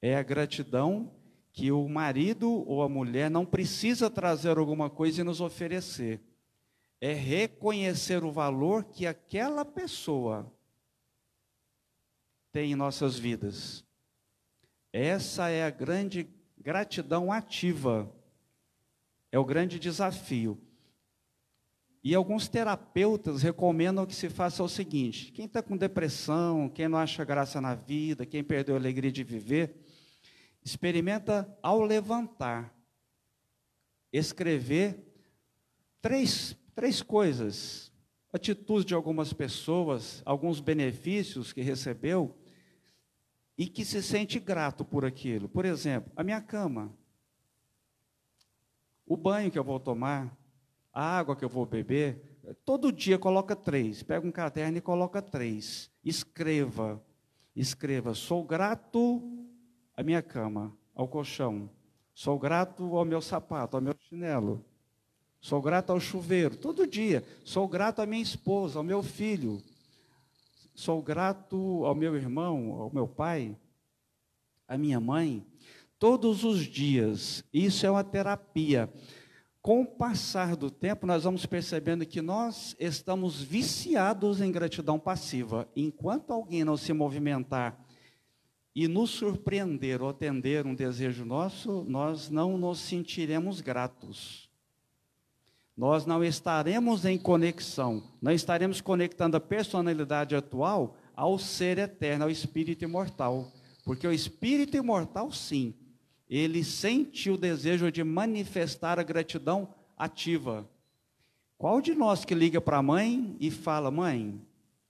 É 0.02 0.16
a 0.16 0.23
gratidão 0.23 1.12
que 1.52 1.71
o 1.73 1.88
marido 1.88 2.50
ou 2.66 2.83
a 2.83 2.88
mulher 2.88 3.30
não 3.30 3.45
precisa 3.45 4.09
trazer 4.09 4.57
alguma 4.59 4.88
coisa 4.88 5.21
e 5.21 5.25
nos 5.25 5.40
oferecer. 5.40 6.21
É 7.00 7.12
reconhecer 7.12 8.25
o 8.25 8.30
valor 8.33 8.85
que 8.85 9.07
aquela 9.07 9.64
pessoa 9.64 10.50
tem 12.52 12.73
em 12.73 12.76
nossas 12.76 13.19
vidas. 13.19 13.85
Essa 14.92 15.49
é 15.49 15.64
a 15.64 15.71
grande 15.71 16.28
gratidão 16.59 17.33
ativa. 17.33 18.11
É 19.33 19.38
o 19.38 19.45
grande 19.45 19.78
desafio. 19.78 20.61
E 22.02 22.14
alguns 22.14 22.49
terapeutas 22.49 23.42
recomendam 23.42 24.07
que 24.07 24.14
se 24.14 24.28
faça 24.28 24.62
o 24.62 24.69
seguinte: 24.69 25.30
quem 25.33 25.45
está 25.45 25.62
com 25.62 25.76
depressão, 25.76 26.69
quem 26.69 26.88
não 26.88 26.99
acha 26.99 27.25
graça 27.25 27.61
na 27.61 27.75
vida, 27.75 28.25
quem 28.25 28.42
perdeu 28.42 28.75
a 28.75 28.78
alegria 28.78 29.12
de 29.12 29.23
viver, 29.23 29.80
experimenta 30.71 31.53
ao 31.61 31.83
levantar, 31.83 32.73
escrever 34.12 35.05
três, 36.00 36.57
três 36.75 37.03
coisas, 37.03 37.93
atitudes 38.33 38.85
de 38.85 38.95
algumas 38.95 39.33
pessoas, 39.33 40.23
alguns 40.25 40.61
benefícios 40.61 41.53
que 41.53 41.61
recebeu 41.61 42.39
e 43.59 43.67
que 43.67 43.85
se 43.85 44.00
sente 44.00 44.39
grato 44.39 44.85
por 44.85 45.05
aquilo. 45.05 45.49
Por 45.49 45.65
exemplo, 45.65 46.12
a 46.15 46.23
minha 46.23 46.41
cama, 46.41 46.97
o 49.05 49.17
banho 49.17 49.50
que 49.50 49.59
eu 49.59 49.65
vou 49.65 49.81
tomar, 49.81 50.37
a 50.93 51.19
água 51.19 51.35
que 51.35 51.45
eu 51.45 51.49
vou 51.49 51.67
beber, 51.67 52.55
todo 52.65 52.93
dia 52.93 53.19
coloca 53.19 53.57
três. 53.57 54.05
Pega 54.05 54.25
um 54.25 54.31
caderno 54.31 54.79
e 54.79 54.81
coloca 54.81 55.21
três. 55.21 55.91
Escreva, 56.05 57.05
escreva. 57.57 58.15
Sou 58.15 58.45
grato 58.45 59.40
à 60.00 60.02
minha 60.02 60.23
cama, 60.23 60.75
ao 60.95 61.07
colchão. 61.07 61.69
Sou 62.14 62.39
grato 62.39 62.97
ao 62.97 63.04
meu 63.04 63.21
sapato, 63.21 63.76
ao 63.76 63.82
meu 63.82 63.95
chinelo. 64.08 64.65
Sou 65.41 65.60
grato 65.60 65.91
ao 65.91 66.00
chuveiro, 66.00 66.56
todo 66.56 66.86
dia. 66.86 67.23
Sou 67.45 67.69
grato 67.69 68.00
à 68.00 68.06
minha 68.06 68.23
esposa, 68.23 68.78
ao 68.78 68.82
meu 68.82 69.02
filho. 69.02 69.63
Sou 70.75 71.02
grato 71.02 71.84
ao 71.84 71.95
meu 71.95 72.17
irmão, 72.17 72.80
ao 72.80 72.91
meu 72.93 73.06
pai, 73.06 73.54
à 74.67 74.78
minha 74.78 74.99
mãe. 74.99 75.47
Todos 75.99 76.45
os 76.45 76.60
dias. 76.60 77.45
Isso 77.52 77.84
é 77.84 77.91
uma 77.91 78.04
terapia. 78.04 78.91
Com 79.60 79.82
o 79.82 79.86
passar 79.86 80.56
do 80.56 80.71
tempo, 80.71 81.06
nós 81.06 81.25
vamos 81.25 81.45
percebendo 81.45 82.06
que 82.06 82.23
nós 82.23 82.75
estamos 82.80 83.43
viciados 83.43 84.41
em 84.41 84.50
gratidão 84.50 84.99
passiva. 84.99 85.69
Enquanto 85.76 86.32
alguém 86.32 86.65
não 86.65 86.78
se 86.78 86.95
movimentar 86.95 87.78
e 88.75 88.87
nos 88.87 89.11
surpreender 89.11 90.00
ou 90.00 90.09
atender 90.09 90.67
um 90.67 90.75
desejo 90.75 91.25
nosso, 91.25 91.85
nós 91.89 92.30
não 92.30 92.56
nos 92.56 92.78
sentiremos 92.78 93.61
gratos. 93.61 94.49
Nós 95.76 96.04
não 96.04 96.23
estaremos 96.23 97.04
em 97.04 97.19
conexão, 97.19 98.02
não 98.21 98.33
estaremos 98.33 98.80
conectando 98.80 99.37
a 99.37 99.41
personalidade 99.41 100.37
atual 100.37 100.97
ao 101.17 101.39
ser 101.39 101.78
eterno, 101.78 102.25
ao 102.25 102.30
espírito 102.30 102.85
imortal. 102.85 103.50
Porque 103.85 104.06
o 104.06 104.13
espírito 104.13 104.76
imortal, 104.76 105.33
sim, 105.33 105.75
ele 106.28 106.63
sente 106.63 107.30
o 107.30 107.37
desejo 107.37 107.91
de 107.91 108.04
manifestar 108.04 109.00
a 109.00 109.02
gratidão 109.02 109.69
ativa. 109.97 110.69
Qual 111.59 111.80
de 111.80 111.95
nós 111.95 112.25
que 112.25 112.35
liga 112.35 112.61
para 112.61 112.78
a 112.78 112.83
mãe 112.83 113.37
e 113.41 113.50
fala, 113.50 113.91
mãe, 113.91 114.41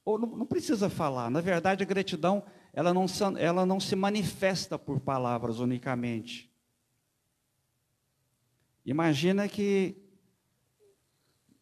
ou 0.05 0.19
não, 0.19 0.29
não, 0.29 0.47
precisa 0.47 0.89
falar, 0.89 1.31
na 1.31 1.41
verdade 1.41 1.83
a 1.83 1.87
gratidão, 1.87 2.43
ela 2.73 2.95
não, 2.95 3.07
ela 3.39 3.67
não 3.67 3.81
se 3.81 3.97
manifesta 3.97 4.79
por 4.79 5.01
palavras 5.01 5.59
unicamente. 5.59 6.51
Imagina 8.85 9.49
que 9.49 9.97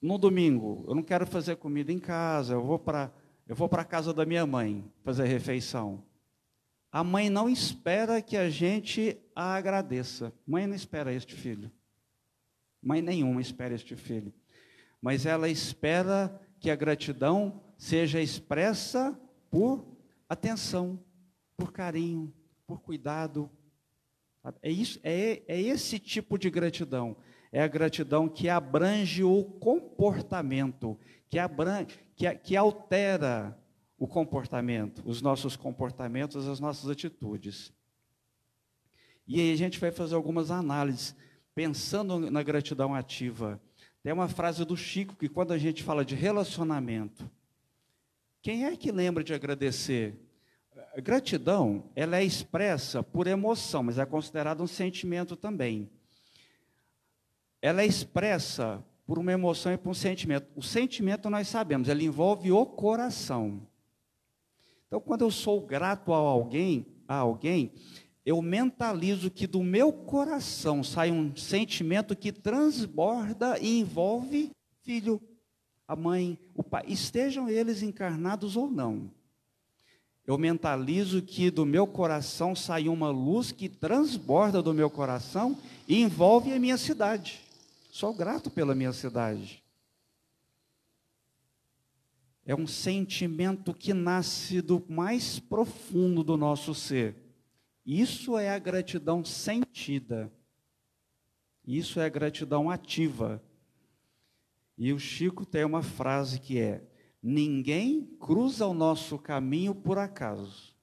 no 0.00 0.16
domingo, 0.16 0.84
eu 0.86 0.94
não 0.94 1.02
quero 1.02 1.26
fazer 1.26 1.56
comida 1.56 1.92
em 1.92 1.98
casa, 1.98 2.54
eu 2.54 2.62
vou 2.62 2.78
para 2.78 3.12
eu 3.48 3.56
vou 3.56 3.66
para 3.66 3.80
a 3.80 3.84
casa 3.84 4.12
da 4.12 4.26
minha 4.26 4.46
mãe 4.46 4.84
fazer 5.02 5.24
refeição. 5.24 6.04
A 6.92 7.02
mãe 7.02 7.30
não 7.30 7.48
espera 7.48 8.20
que 8.20 8.36
a 8.36 8.50
gente 8.50 9.18
a 9.34 9.54
agradeça. 9.54 10.34
Mãe 10.46 10.66
não 10.66 10.74
espera 10.74 11.14
este 11.14 11.34
filho. 11.34 11.72
Mãe 12.82 13.00
nenhuma 13.00 13.40
espera 13.40 13.74
este 13.74 13.96
filho. 13.96 14.34
Mas 15.00 15.24
ela 15.24 15.48
espera 15.48 16.38
que 16.60 16.70
a 16.70 16.76
gratidão 16.76 17.62
seja 17.78 18.20
expressa 18.20 19.18
por 19.50 19.86
atenção, 20.28 21.02
por 21.56 21.72
carinho, 21.72 22.32
por 22.66 22.80
cuidado. 22.80 23.50
É, 24.62 24.70
isso, 24.70 25.00
é, 25.02 25.42
é 25.48 25.60
esse 25.60 25.98
tipo 25.98 26.38
de 26.38 26.50
gratidão. 26.50 27.16
É 27.50 27.62
a 27.62 27.68
gratidão 27.68 28.28
que 28.28 28.48
abrange 28.48 29.24
o 29.24 29.42
comportamento, 29.42 30.98
que, 31.28 31.38
abrange, 31.38 31.98
que, 32.14 32.32
que 32.34 32.56
altera 32.56 33.58
o 33.98 34.06
comportamento, 34.06 35.02
os 35.04 35.20
nossos 35.20 35.56
comportamentos, 35.56 36.46
as 36.46 36.60
nossas 36.60 36.88
atitudes. 36.88 37.72
E 39.26 39.40
aí 39.40 39.52
a 39.52 39.56
gente 39.56 39.80
vai 39.80 39.90
fazer 39.90 40.14
algumas 40.14 40.50
análises, 40.50 41.16
pensando 41.54 42.30
na 42.30 42.42
gratidão 42.42 42.94
ativa. 42.94 43.60
Tem 44.02 44.12
uma 44.12 44.28
frase 44.28 44.64
do 44.64 44.76
Chico 44.76 45.16
que 45.16 45.28
quando 45.28 45.52
a 45.52 45.58
gente 45.58 45.82
fala 45.82 46.04
de 46.04 46.14
relacionamento, 46.14 47.28
quem 48.42 48.64
é 48.64 48.76
que 48.76 48.92
lembra 48.92 49.24
de 49.24 49.34
agradecer? 49.34 50.16
Gratidão, 51.02 51.90
ela 51.94 52.18
é 52.18 52.24
expressa 52.24 53.02
por 53.02 53.26
emoção, 53.26 53.82
mas 53.82 53.98
é 53.98 54.06
considerada 54.06 54.62
um 54.62 54.66
sentimento 54.66 55.36
também. 55.36 55.90
Ela 57.60 57.82
é 57.82 57.86
expressa 57.86 58.84
por 59.06 59.18
uma 59.18 59.32
emoção 59.32 59.72
e 59.72 59.78
por 59.78 59.90
um 59.90 59.94
sentimento. 59.94 60.48
O 60.54 60.62
sentimento 60.62 61.30
nós 61.30 61.48
sabemos, 61.48 61.88
ele 61.88 62.04
envolve 62.04 62.52
o 62.52 62.64
coração. 62.66 63.66
Então, 64.86 65.00
quando 65.00 65.22
eu 65.22 65.30
sou 65.30 65.60
grato 65.60 66.12
a 66.12 66.16
alguém, 66.16 66.86
a 67.06 67.16
alguém, 67.16 67.72
eu 68.24 68.40
mentalizo 68.42 69.30
que 69.30 69.46
do 69.46 69.62
meu 69.62 69.92
coração 69.92 70.84
sai 70.84 71.10
um 71.10 71.34
sentimento 71.34 72.14
que 72.14 72.30
transborda 72.30 73.58
e 73.58 73.80
envolve 73.80 74.50
filho, 74.82 75.20
a 75.88 75.96
mãe, 75.96 76.38
o 76.54 76.62
pai, 76.62 76.84
estejam 76.86 77.48
eles 77.48 77.82
encarnados 77.82 78.54
ou 78.54 78.70
não. 78.70 79.10
Eu 80.24 80.38
mentalizo 80.38 81.22
que 81.22 81.50
do 81.50 81.64
meu 81.64 81.86
coração 81.86 82.54
sai 82.54 82.86
uma 82.86 83.10
luz 83.10 83.50
que 83.50 83.68
transborda 83.68 84.62
do 84.62 84.74
meu 84.74 84.90
coração 84.90 85.58
e 85.88 86.02
envolve 86.02 86.52
a 86.52 86.58
minha 86.60 86.76
cidade. 86.76 87.40
Sou 87.90 88.14
grato 88.14 88.50
pela 88.50 88.74
minha 88.74 88.92
cidade 88.92 89.64
é 92.48 92.54
um 92.54 92.66
sentimento 92.66 93.74
que 93.74 93.92
nasce 93.92 94.62
do 94.62 94.82
mais 94.88 95.38
profundo 95.38 96.24
do 96.24 96.34
nosso 96.34 96.74
ser. 96.74 97.14
Isso 97.84 98.38
é 98.38 98.48
a 98.48 98.58
gratidão 98.58 99.22
sentida. 99.22 100.32
Isso 101.66 102.00
é 102.00 102.06
a 102.06 102.08
gratidão 102.08 102.70
ativa. 102.70 103.42
E 104.78 104.92
o 104.92 104.98
Chico 104.98 105.44
tem 105.44 105.64
uma 105.64 105.82
frase 105.82 106.38
que 106.38 106.58
é: 106.58 106.82
Ninguém 107.20 108.04
cruza 108.20 108.64
o 108.66 108.72
nosso 108.72 109.18
caminho 109.18 109.74
por 109.74 109.98
acaso. 109.98 110.76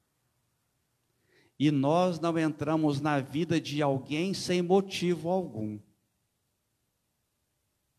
E 1.58 1.71
nós 1.71 2.19
não 2.19 2.38
entramos 2.38 2.99
na 2.99 3.21
vida 3.21 3.62
de 3.62 3.81
alguém 3.81 4.34
sem 4.34 4.62
motivo 4.62 5.29
algum. 5.29 5.79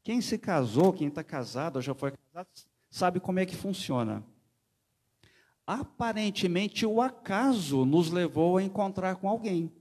Quem 0.03 0.21
se 0.21 0.37
casou, 0.37 0.93
quem 0.93 1.09
está 1.09 1.25
casado 1.25 1.81
já 1.81 1.95
foi 1.95 2.13
casado, 2.13 2.49
sabe 2.91 3.19
como 3.19 3.41
é 3.41 3.47
que 3.47 3.57
funciona. 3.57 4.23
Aparentemente, 5.67 6.85
o 6.85 7.01
acaso 7.01 7.87
nos 7.87 8.11
levou 8.11 8.59
a 8.59 8.63
encontrar 8.63 9.17
com 9.17 9.29
alguém. 9.29 9.73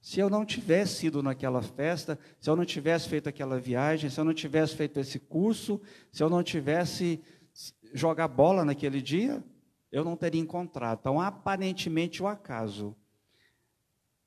Se 0.00 0.20
eu 0.20 0.30
não 0.30 0.44
tivesse 0.44 1.06
ido 1.06 1.22
naquela 1.22 1.60
festa, 1.60 2.18
se 2.40 2.48
eu 2.48 2.56
não 2.56 2.64
tivesse 2.64 3.08
feito 3.08 3.28
aquela 3.28 3.58
viagem, 3.58 4.08
se 4.08 4.18
eu 4.18 4.24
não 4.24 4.34
tivesse 4.34 4.76
feito 4.76 4.98
esse 5.00 5.18
curso, 5.18 5.80
se 6.12 6.22
eu 6.22 6.30
não 6.30 6.42
tivesse 6.42 7.20
jogar 7.92 8.28
bola 8.28 8.64
naquele 8.64 9.02
dia, 9.02 9.42
eu 9.90 10.04
não 10.04 10.16
teria 10.16 10.40
encontrado. 10.40 10.98
Então, 11.00 11.20
aparentemente, 11.20 12.22
o 12.22 12.26
acaso. 12.26 12.94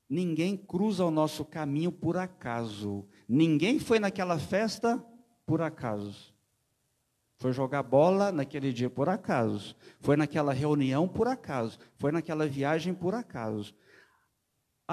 Ninguém 0.08 0.56
cruza 0.56 1.04
o 1.04 1.10
nosso 1.10 1.44
caminho 1.44 1.90
por 1.90 2.18
acaso. 2.18 3.06
Ninguém 3.26 3.78
foi 3.78 3.98
naquela 3.98 4.38
festa 4.38 5.02
por 5.46 5.62
acaso. 5.62 6.34
Foi 7.38 7.52
jogar 7.52 7.82
bola 7.82 8.30
naquele 8.30 8.72
dia 8.72 8.90
por 8.90 9.08
acaso. 9.08 9.74
Foi 10.00 10.16
naquela 10.16 10.52
reunião 10.52 11.08
por 11.08 11.26
acaso. 11.26 11.78
Foi 11.96 12.12
naquela 12.12 12.46
viagem 12.46 12.92
por 12.92 13.14
acaso. 13.14 13.74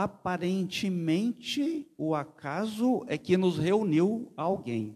Aparentemente, 0.02 1.86
o 1.98 2.16
acaso 2.16 3.04
é 3.10 3.18
que 3.18 3.36
nos 3.36 3.58
reuniu 3.58 4.32
alguém. 4.38 4.96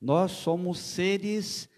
Nós 0.00 0.32
somos 0.32 0.80
seres 0.80 1.68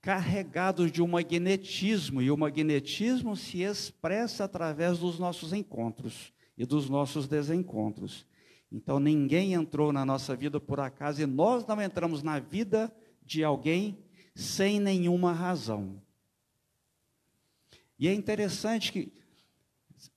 carregados 0.00 0.90
de 0.90 1.02
um 1.02 1.06
magnetismo, 1.06 2.22
e 2.22 2.30
o 2.30 2.36
magnetismo 2.38 3.36
se 3.36 3.60
expressa 3.60 4.44
através 4.44 5.00
dos 5.00 5.18
nossos 5.18 5.52
encontros 5.52 6.32
e 6.56 6.64
dos 6.64 6.88
nossos 6.88 7.28
desencontros. 7.28 8.26
Então, 8.72 8.98
ninguém 8.98 9.52
entrou 9.52 9.92
na 9.92 10.06
nossa 10.06 10.34
vida 10.34 10.58
por 10.58 10.80
acaso 10.80 11.20
e 11.20 11.26
nós 11.26 11.66
não 11.66 11.78
entramos 11.78 12.22
na 12.22 12.38
vida 12.38 12.90
de 13.22 13.44
alguém 13.44 13.98
sem 14.34 14.80
nenhuma 14.80 15.34
razão. 15.34 16.00
E 17.98 18.08
é 18.08 18.14
interessante 18.14 18.90
que 18.90 19.23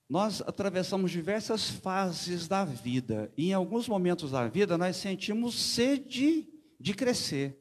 nós 0.09 0.41
atravessamos 0.41 1.11
diversas 1.11 1.69
fases 1.69 2.47
da 2.47 2.63
vida, 2.63 3.31
e 3.37 3.49
em 3.49 3.53
alguns 3.53 3.87
momentos 3.87 4.31
da 4.31 4.47
vida 4.47 4.77
nós 4.77 4.95
sentimos 4.97 5.55
sede 5.55 6.47
de 6.79 6.93
crescer 6.93 7.57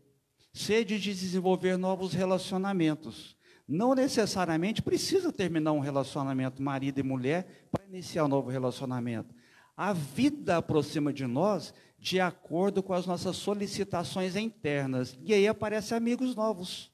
sede 0.57 0.99
de 0.99 1.15
desenvolver 1.15 1.77
novos 1.77 2.15
relacionamentos. 2.15 3.37
Não 3.69 3.95
necessariamente 3.95 4.81
precisa 4.81 5.31
terminar 5.31 5.73
um 5.73 5.81
relacionamento 5.81 6.63
marido 6.63 6.99
e 6.99 7.03
mulher 7.03 7.69
para 7.71 7.85
iniciar 7.85 8.25
um 8.25 8.29
novo 8.29 8.49
relacionamento. 8.49 9.35
A 9.77 9.93
vida 9.93 10.57
aproxima 10.57 11.13
de 11.13 11.27
nós 11.27 11.75
de 11.99 12.21
acordo 12.21 12.83
com 12.83 12.95
as 12.95 13.07
nossas 13.07 13.37
solicitações 13.37 14.35
internas. 14.35 15.19
E 15.23 15.35
aí 15.35 15.47
aparecem 15.47 15.97
amigos 15.97 16.35
novos. 16.35 16.91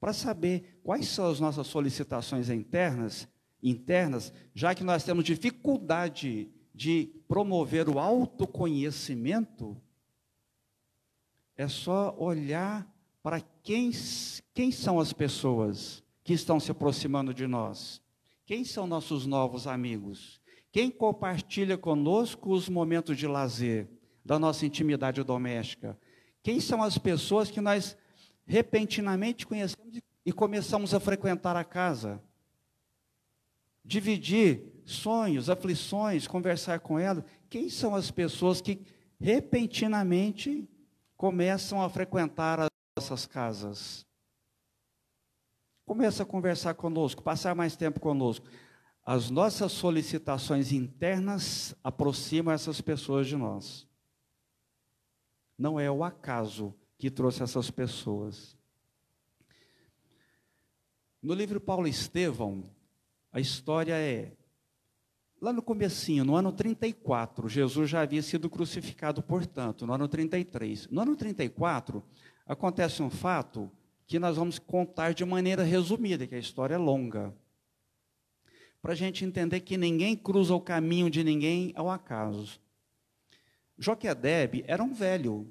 Para 0.00 0.12
saber 0.12 0.80
quais 0.82 1.08
são 1.08 1.30
as 1.30 1.38
nossas 1.38 1.66
solicitações 1.66 2.48
internas, 2.48 3.28
internas, 3.62 4.32
já 4.54 4.74
que 4.74 4.82
nós 4.82 5.04
temos 5.04 5.24
dificuldade 5.24 6.50
de 6.74 7.10
promover 7.28 7.88
o 7.88 7.98
autoconhecimento, 7.98 9.80
é 11.56 11.68
só 11.68 12.14
olhar 12.18 12.90
para 13.22 13.40
quem, 13.62 13.90
quem 14.52 14.72
são 14.72 14.98
as 14.98 15.12
pessoas 15.12 16.02
que 16.24 16.32
estão 16.32 16.58
se 16.58 16.70
aproximando 16.70 17.32
de 17.32 17.46
nós. 17.46 18.02
Quem 18.44 18.64
são 18.64 18.86
nossos 18.86 19.26
novos 19.26 19.66
amigos? 19.66 20.40
Quem 20.72 20.90
compartilha 20.90 21.76
conosco 21.76 22.52
os 22.52 22.68
momentos 22.68 23.16
de 23.16 23.26
lazer, 23.26 23.88
da 24.24 24.38
nossa 24.38 24.66
intimidade 24.66 25.22
doméstica? 25.22 25.98
Quem 26.42 26.58
são 26.58 26.82
as 26.82 26.98
pessoas 26.98 27.50
que 27.50 27.60
nós 27.60 27.96
repentinamente 28.44 29.46
conhecemos 29.46 30.00
e 30.24 30.32
começamos 30.32 30.94
a 30.94 31.00
frequentar 31.00 31.56
a 31.56 31.64
casa? 31.64 32.20
Dividir 33.84 34.82
sonhos, 34.84 35.50
aflições, 35.50 36.26
conversar 36.26 36.80
com 36.80 36.98
elas. 36.98 37.24
Quem 37.48 37.68
são 37.68 37.94
as 37.94 38.10
pessoas 38.10 38.60
que 38.60 38.84
repentinamente 39.20 40.68
começam 41.16 41.80
a 41.80 41.88
frequentar 41.88 42.58
as 42.58 42.68
nossas 42.98 43.26
casas. 43.26 44.04
Começa 45.84 46.24
a 46.24 46.26
conversar 46.26 46.74
conosco, 46.74 47.22
passar 47.22 47.54
mais 47.54 47.76
tempo 47.76 48.00
conosco. 48.00 48.46
As 49.04 49.30
nossas 49.30 49.72
solicitações 49.72 50.72
internas 50.72 51.74
aproximam 51.82 52.52
essas 52.52 52.80
pessoas 52.80 53.26
de 53.26 53.36
nós. 53.36 53.86
Não 55.56 55.78
é 55.78 55.90
o 55.90 56.02
acaso 56.02 56.74
que 56.98 57.10
trouxe 57.10 57.42
essas 57.42 57.70
pessoas. 57.70 58.56
No 61.22 61.34
livro 61.34 61.60
Paulo 61.60 61.86
Estevão, 61.86 62.64
a 63.32 63.40
história 63.40 63.94
é 63.94 64.32
Lá 65.42 65.52
no 65.52 65.60
comecinho, 65.60 66.24
no 66.24 66.36
ano 66.36 66.52
34, 66.52 67.48
Jesus 67.48 67.90
já 67.90 68.02
havia 68.02 68.22
sido 68.22 68.48
crucificado, 68.48 69.20
portanto, 69.20 69.84
no 69.84 69.92
ano 69.92 70.06
33. 70.06 70.86
No 70.86 71.00
ano 71.00 71.16
34, 71.16 72.00
acontece 72.46 73.02
um 73.02 73.10
fato 73.10 73.68
que 74.06 74.20
nós 74.20 74.36
vamos 74.36 74.60
contar 74.60 75.12
de 75.14 75.24
maneira 75.24 75.64
resumida, 75.64 76.28
que 76.28 76.36
a 76.36 76.38
história 76.38 76.76
é 76.76 76.78
longa. 76.78 77.34
Para 78.80 78.92
a 78.92 78.94
gente 78.94 79.24
entender 79.24 79.58
que 79.62 79.76
ninguém 79.76 80.14
cruza 80.14 80.54
o 80.54 80.60
caminho 80.60 81.10
de 81.10 81.24
ninguém 81.24 81.72
ao 81.74 81.90
acaso. 81.90 82.60
Joquedebe 83.76 84.62
era 84.68 84.84
um 84.84 84.94
velho, 84.94 85.50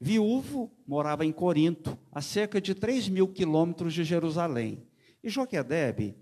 viúvo, 0.00 0.72
morava 0.86 1.26
em 1.26 1.32
Corinto, 1.32 1.98
a 2.10 2.22
cerca 2.22 2.58
de 2.58 2.74
3 2.74 3.10
mil 3.10 3.28
quilômetros 3.28 3.92
de 3.92 4.02
Jerusalém. 4.02 4.82
E 5.22 5.28
Joquedebe 5.28 6.16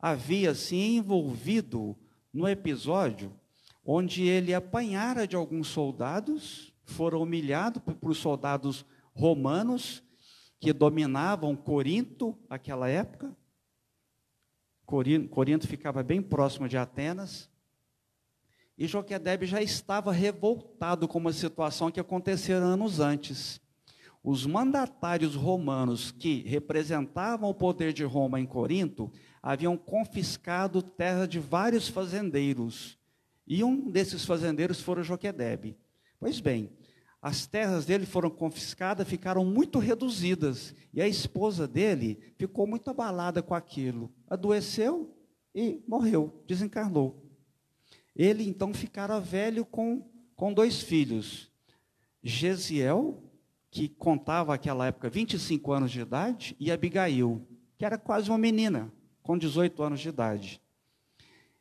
havia 0.00 0.54
se 0.54 0.76
envolvido 0.76 1.96
no 2.32 2.48
episódio 2.48 3.32
onde 3.84 4.22
ele 4.22 4.54
apanhara 4.54 5.26
de 5.26 5.34
alguns 5.34 5.68
soldados, 5.68 6.72
foram 6.84 7.22
humilhados 7.22 7.82
por 8.00 8.14
soldados 8.14 8.84
romanos 9.14 10.02
que 10.60 10.72
dominavam 10.72 11.56
Corinto 11.56 12.38
naquela 12.48 12.88
época. 12.88 13.34
Corinto 14.86 15.66
ficava 15.66 16.02
bem 16.02 16.20
próximo 16.20 16.68
de 16.68 16.76
Atenas. 16.76 17.48
E 18.76 18.86
Joquedebe 18.86 19.46
já 19.46 19.62
estava 19.62 20.12
revoltado 20.12 21.06
com 21.06 21.18
uma 21.18 21.32
situação 21.32 21.90
que 21.90 22.00
acontecera 22.00 22.64
anos 22.64 22.98
antes. 22.98 23.60
Os 24.22 24.46
mandatários 24.46 25.34
romanos 25.34 26.10
que 26.10 26.42
representavam 26.42 27.48
o 27.48 27.54
poder 27.54 27.92
de 27.92 28.04
Roma 28.04 28.40
em 28.40 28.46
Corinto 28.46 29.10
haviam 29.42 29.76
confiscado 29.76 30.82
terra 30.82 31.26
de 31.26 31.38
vários 31.38 31.88
fazendeiros. 31.88 32.98
E 33.46 33.64
um 33.64 33.90
desses 33.90 34.24
fazendeiros 34.24 34.80
foi 34.80 35.02
Joquedebe. 35.02 35.76
Pois 36.18 36.40
bem, 36.40 36.70
as 37.22 37.46
terras 37.46 37.84
dele 37.84 38.06
foram 38.06 38.30
confiscadas, 38.30 39.08
ficaram 39.08 39.44
muito 39.44 39.78
reduzidas. 39.78 40.74
E 40.92 41.00
a 41.00 41.08
esposa 41.08 41.66
dele 41.66 42.18
ficou 42.36 42.66
muito 42.66 42.90
abalada 42.90 43.42
com 43.42 43.54
aquilo. 43.54 44.12
Adoeceu 44.28 45.16
e 45.54 45.82
morreu, 45.88 46.42
desencarnou. 46.46 47.26
Ele 48.14 48.46
então 48.46 48.74
ficara 48.74 49.18
velho 49.18 49.64
com, 49.64 50.06
com 50.36 50.52
dois 50.52 50.80
filhos. 50.80 51.50
Gesiel, 52.22 53.22
que 53.70 53.88
contava 53.88 54.52
naquela 54.52 54.86
época 54.86 55.08
25 55.08 55.72
anos 55.72 55.90
de 55.90 56.00
idade, 56.00 56.54
e 56.60 56.70
Abigail, 56.70 57.46
que 57.78 57.84
era 57.84 57.96
quase 57.96 58.28
uma 58.28 58.36
menina 58.36 58.92
com 59.30 59.38
18 59.38 59.80
anos 59.80 60.00
de 60.00 60.08
idade. 60.08 60.60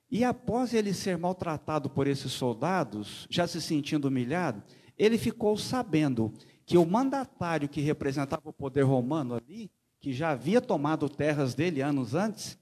E 0.10 0.23
após 0.23 0.73
ele 0.73 0.91
ser 0.91 1.19
maltratado 1.19 1.88
por 1.88 2.08
esses 2.08 2.32
soldados, 2.32 3.27
já 3.29 3.45
se 3.45 3.62
sentindo 3.62 4.08
humilhado, 4.08 4.63
ele 4.97 5.19
ficou 5.19 5.55
sabendo 5.55 6.34
que 6.65 6.79
o 6.79 6.86
mandatário 6.86 7.69
que 7.69 7.79
representava 7.79 8.49
o 8.49 8.53
poder 8.53 8.82
romano 8.82 9.36
ali, 9.36 9.69
que 9.99 10.12
já 10.12 10.32
havia 10.32 10.60
tomado 10.60 11.08
terras 11.08 11.53
dele 11.53 11.79
anos 11.79 12.15
antes, 12.15 12.58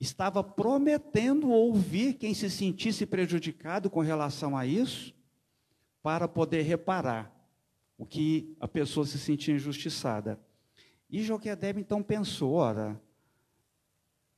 estava 0.00 0.42
prometendo 0.42 1.48
ouvir 1.50 2.14
quem 2.14 2.34
se 2.34 2.50
sentisse 2.50 3.06
prejudicado 3.06 3.88
com 3.88 4.00
relação 4.00 4.56
a 4.56 4.66
isso, 4.66 5.14
para 6.02 6.26
poder 6.26 6.62
reparar 6.62 7.32
o 7.96 8.04
que 8.04 8.56
a 8.58 8.66
pessoa 8.66 9.06
se 9.06 9.16
sentia 9.16 9.54
injustiçada. 9.54 10.40
E 11.08 11.22
Joquedebe 11.22 11.80
então 11.80 12.02
pensou: 12.02 12.54
ora, 12.54 13.00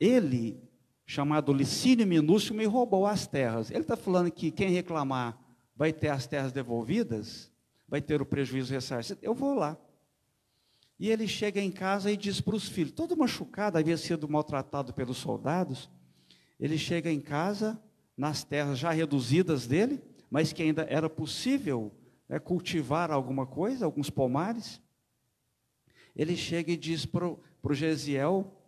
ele, 0.00 0.58
chamado 1.04 1.52
Licínio 1.52 2.06
Minúcio, 2.06 2.54
me 2.54 2.64
roubou 2.64 3.06
as 3.06 3.26
terras. 3.26 3.70
Ele 3.70 3.80
está 3.80 3.96
falando 3.96 4.30
que 4.30 4.50
quem 4.50 4.70
reclamar 4.70 5.38
vai 5.76 5.92
ter 5.92 6.08
as 6.08 6.26
terras 6.26 6.52
devolvidas, 6.52 7.52
vai 7.86 8.00
ter 8.00 8.22
o 8.22 8.26
prejuízo 8.26 8.72
ressarcido. 8.72 9.20
Eu 9.22 9.34
vou 9.34 9.54
lá. 9.54 9.78
E 10.98 11.10
ele 11.10 11.26
chega 11.26 11.60
em 11.60 11.70
casa 11.70 12.10
e 12.10 12.16
diz 12.16 12.40
para 12.40 12.54
os 12.54 12.68
filhos, 12.68 12.92
todo 12.92 13.16
machucado, 13.16 13.78
havia 13.78 13.96
sido 13.96 14.28
maltratado 14.28 14.92
pelos 14.92 15.16
soldados. 15.16 15.90
Ele 16.58 16.76
chega 16.76 17.10
em 17.10 17.20
casa, 17.20 17.82
nas 18.16 18.44
terras 18.44 18.78
já 18.78 18.90
reduzidas 18.90 19.66
dele, 19.66 20.02
mas 20.30 20.52
que 20.52 20.62
ainda 20.62 20.82
era 20.82 21.08
possível 21.08 21.90
né, 22.28 22.38
cultivar 22.38 23.10
alguma 23.10 23.46
coisa, 23.46 23.86
alguns 23.86 24.10
pomares. 24.10 24.80
Ele 26.14 26.36
chega 26.36 26.70
e 26.72 26.76
diz 26.76 27.06
para 27.06 27.26
o 27.26 27.72
Gesiel, 27.72 28.59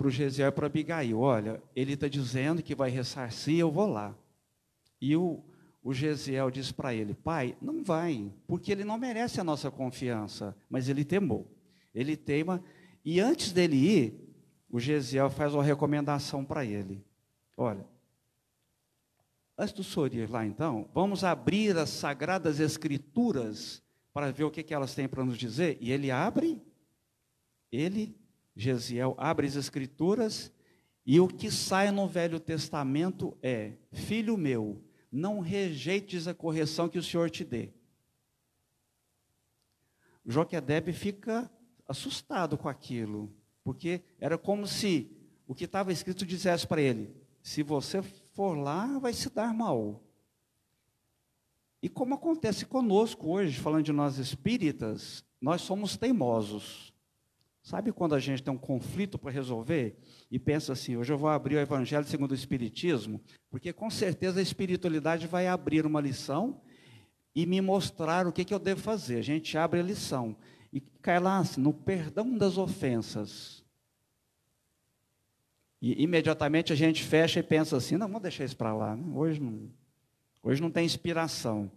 para 0.00 0.08
o 0.08 0.10
Gesiel 0.10 0.48
e 0.48 0.52
para 0.52 0.66
Abigail, 0.66 1.20
olha, 1.20 1.62
ele 1.76 1.92
está 1.92 2.08
dizendo 2.08 2.62
que 2.62 2.74
vai 2.74 2.88
ressarcir, 2.88 3.58
eu 3.58 3.70
vou 3.70 3.86
lá. 3.86 4.16
E 4.98 5.14
o, 5.14 5.44
o 5.82 5.92
Gesiel 5.92 6.50
diz 6.50 6.72
para 6.72 6.94
ele: 6.94 7.12
Pai, 7.12 7.54
não 7.60 7.84
vai, 7.84 8.32
porque 8.46 8.72
ele 8.72 8.82
não 8.82 8.96
merece 8.96 9.42
a 9.42 9.44
nossa 9.44 9.70
confiança. 9.70 10.56
Mas 10.70 10.88
ele 10.88 11.04
temou. 11.04 11.54
Ele 11.94 12.16
teima. 12.16 12.64
E 13.04 13.20
antes 13.20 13.52
dele 13.52 13.76
ir, 13.76 14.34
o 14.70 14.80
Gesiel 14.80 15.28
faz 15.28 15.52
uma 15.52 15.62
recomendação 15.62 16.46
para 16.46 16.64
ele: 16.64 17.04
Olha, 17.54 17.86
antes 19.58 19.74
do 19.74 19.84
senhor 19.84 20.14
ir 20.14 20.30
lá 20.30 20.46
então, 20.46 20.88
vamos 20.94 21.24
abrir 21.24 21.76
as 21.76 21.90
sagradas 21.90 22.58
escrituras 22.58 23.82
para 24.14 24.32
ver 24.32 24.44
o 24.44 24.50
que, 24.50 24.62
que 24.62 24.72
elas 24.72 24.94
têm 24.94 25.06
para 25.06 25.26
nos 25.26 25.36
dizer. 25.36 25.76
E 25.78 25.92
ele 25.92 26.10
abre, 26.10 26.58
ele, 27.70 28.18
Gesiel, 28.54 29.14
abre 29.18 29.46
as 29.46 29.56
escrituras. 29.56 30.52
E 31.04 31.18
o 31.18 31.26
que 31.26 31.50
sai 31.50 31.90
no 31.90 32.06
Velho 32.06 32.38
Testamento 32.38 33.36
é: 33.42 33.74
Filho 33.92 34.36
meu, 34.36 34.82
não 35.10 35.40
rejeites 35.40 36.28
a 36.28 36.34
correção 36.34 36.88
que 36.88 36.98
o 36.98 37.02
Senhor 37.02 37.30
te 37.30 37.44
dê. 37.44 37.70
Joquedebe 40.24 40.92
fica 40.92 41.50
assustado 41.88 42.56
com 42.56 42.68
aquilo, 42.68 43.32
porque 43.64 44.02
era 44.20 44.38
como 44.38 44.66
se 44.66 45.10
o 45.46 45.54
que 45.54 45.64
estava 45.64 45.92
escrito 45.92 46.24
dissesse 46.24 46.66
para 46.66 46.80
ele: 46.80 47.14
se 47.42 47.62
você 47.62 48.02
for 48.02 48.54
lá, 48.56 48.98
vai 48.98 49.12
se 49.12 49.28
dar 49.30 49.52
mal. 49.52 50.02
E 51.82 51.88
como 51.88 52.14
acontece 52.14 52.66
conosco 52.66 53.30
hoje, 53.30 53.58
falando 53.58 53.84
de 53.84 53.92
nós 53.92 54.18
espíritas, 54.18 55.24
nós 55.40 55.62
somos 55.62 55.96
teimosos. 55.96 56.89
Sabe 57.70 57.92
quando 57.92 58.16
a 58.16 58.18
gente 58.18 58.42
tem 58.42 58.52
um 58.52 58.58
conflito 58.58 59.16
para 59.16 59.30
resolver 59.30 59.96
e 60.28 60.40
pensa 60.40 60.72
assim: 60.72 60.96
hoje 60.96 61.12
eu 61.12 61.16
vou 61.16 61.30
abrir 61.30 61.54
o 61.54 61.60
Evangelho 61.60 62.04
segundo 62.04 62.32
o 62.32 62.34
Espiritismo, 62.34 63.20
porque 63.48 63.72
com 63.72 63.88
certeza 63.88 64.40
a 64.40 64.42
espiritualidade 64.42 65.28
vai 65.28 65.46
abrir 65.46 65.86
uma 65.86 66.00
lição 66.00 66.60
e 67.32 67.46
me 67.46 67.60
mostrar 67.60 68.26
o 68.26 68.32
que, 68.32 68.44
que 68.44 68.52
eu 68.52 68.58
devo 68.58 68.80
fazer. 68.80 69.18
A 69.18 69.22
gente 69.22 69.56
abre 69.56 69.78
a 69.78 69.84
lição 69.84 70.36
e 70.72 70.80
cai 70.80 71.20
lá 71.20 71.38
assim, 71.38 71.60
no 71.60 71.72
perdão 71.72 72.36
das 72.36 72.58
ofensas. 72.58 73.64
E 75.80 76.02
imediatamente 76.02 76.72
a 76.72 76.76
gente 76.76 77.04
fecha 77.04 77.38
e 77.38 77.42
pensa 77.44 77.76
assim: 77.76 77.96
não, 77.96 78.08
vamos 78.08 78.22
deixar 78.22 78.44
isso 78.46 78.56
para 78.56 78.74
lá, 78.74 78.96
né? 78.96 79.12
hoje, 79.14 79.38
não, 79.38 79.70
hoje 80.42 80.60
não 80.60 80.72
tem 80.72 80.84
inspiração. 80.84 81.70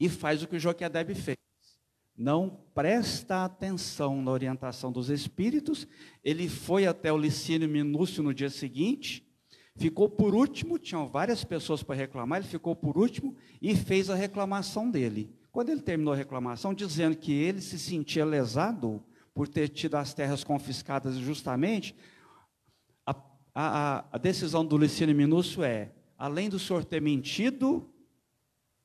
E 0.00 0.08
faz 0.08 0.42
o 0.42 0.48
que 0.48 0.56
o 0.56 0.58
Joquedebe 0.58 1.14
fez 1.14 1.36
não 2.16 2.58
presta 2.74 3.44
atenção 3.44 4.22
na 4.22 4.30
orientação 4.30 4.90
dos 4.90 5.10
espíritos, 5.10 5.86
ele 6.24 6.48
foi 6.48 6.86
até 6.86 7.12
o 7.12 7.18
Licínio 7.18 7.68
Minúcio 7.68 8.22
no 8.22 8.32
dia 8.32 8.48
seguinte, 8.48 9.26
ficou 9.76 10.08
por 10.08 10.34
último, 10.34 10.78
tinham 10.78 11.06
várias 11.06 11.44
pessoas 11.44 11.82
para 11.82 11.94
reclamar, 11.94 12.40
ele 12.40 12.48
ficou 12.48 12.74
por 12.74 12.96
último 12.96 13.36
e 13.60 13.76
fez 13.76 14.08
a 14.08 14.14
reclamação 14.14 14.90
dele. 14.90 15.30
Quando 15.52 15.70
ele 15.70 15.82
terminou 15.82 16.14
a 16.14 16.16
reclamação, 16.16 16.72
dizendo 16.72 17.16
que 17.16 17.32
ele 17.32 17.60
se 17.60 17.78
sentia 17.78 18.24
lesado 18.24 19.02
por 19.34 19.46
ter 19.46 19.68
tido 19.68 19.96
as 19.96 20.14
terras 20.14 20.42
confiscadas 20.42 21.16
justamente, 21.16 21.94
a, 23.04 23.14
a, 23.54 24.04
a 24.12 24.18
decisão 24.18 24.64
do 24.64 24.78
Licínio 24.78 25.14
Minúcio 25.14 25.62
é, 25.62 25.92
além 26.16 26.48
do 26.48 26.58
senhor 26.58 26.84
ter 26.84 27.02
mentido, 27.02 27.90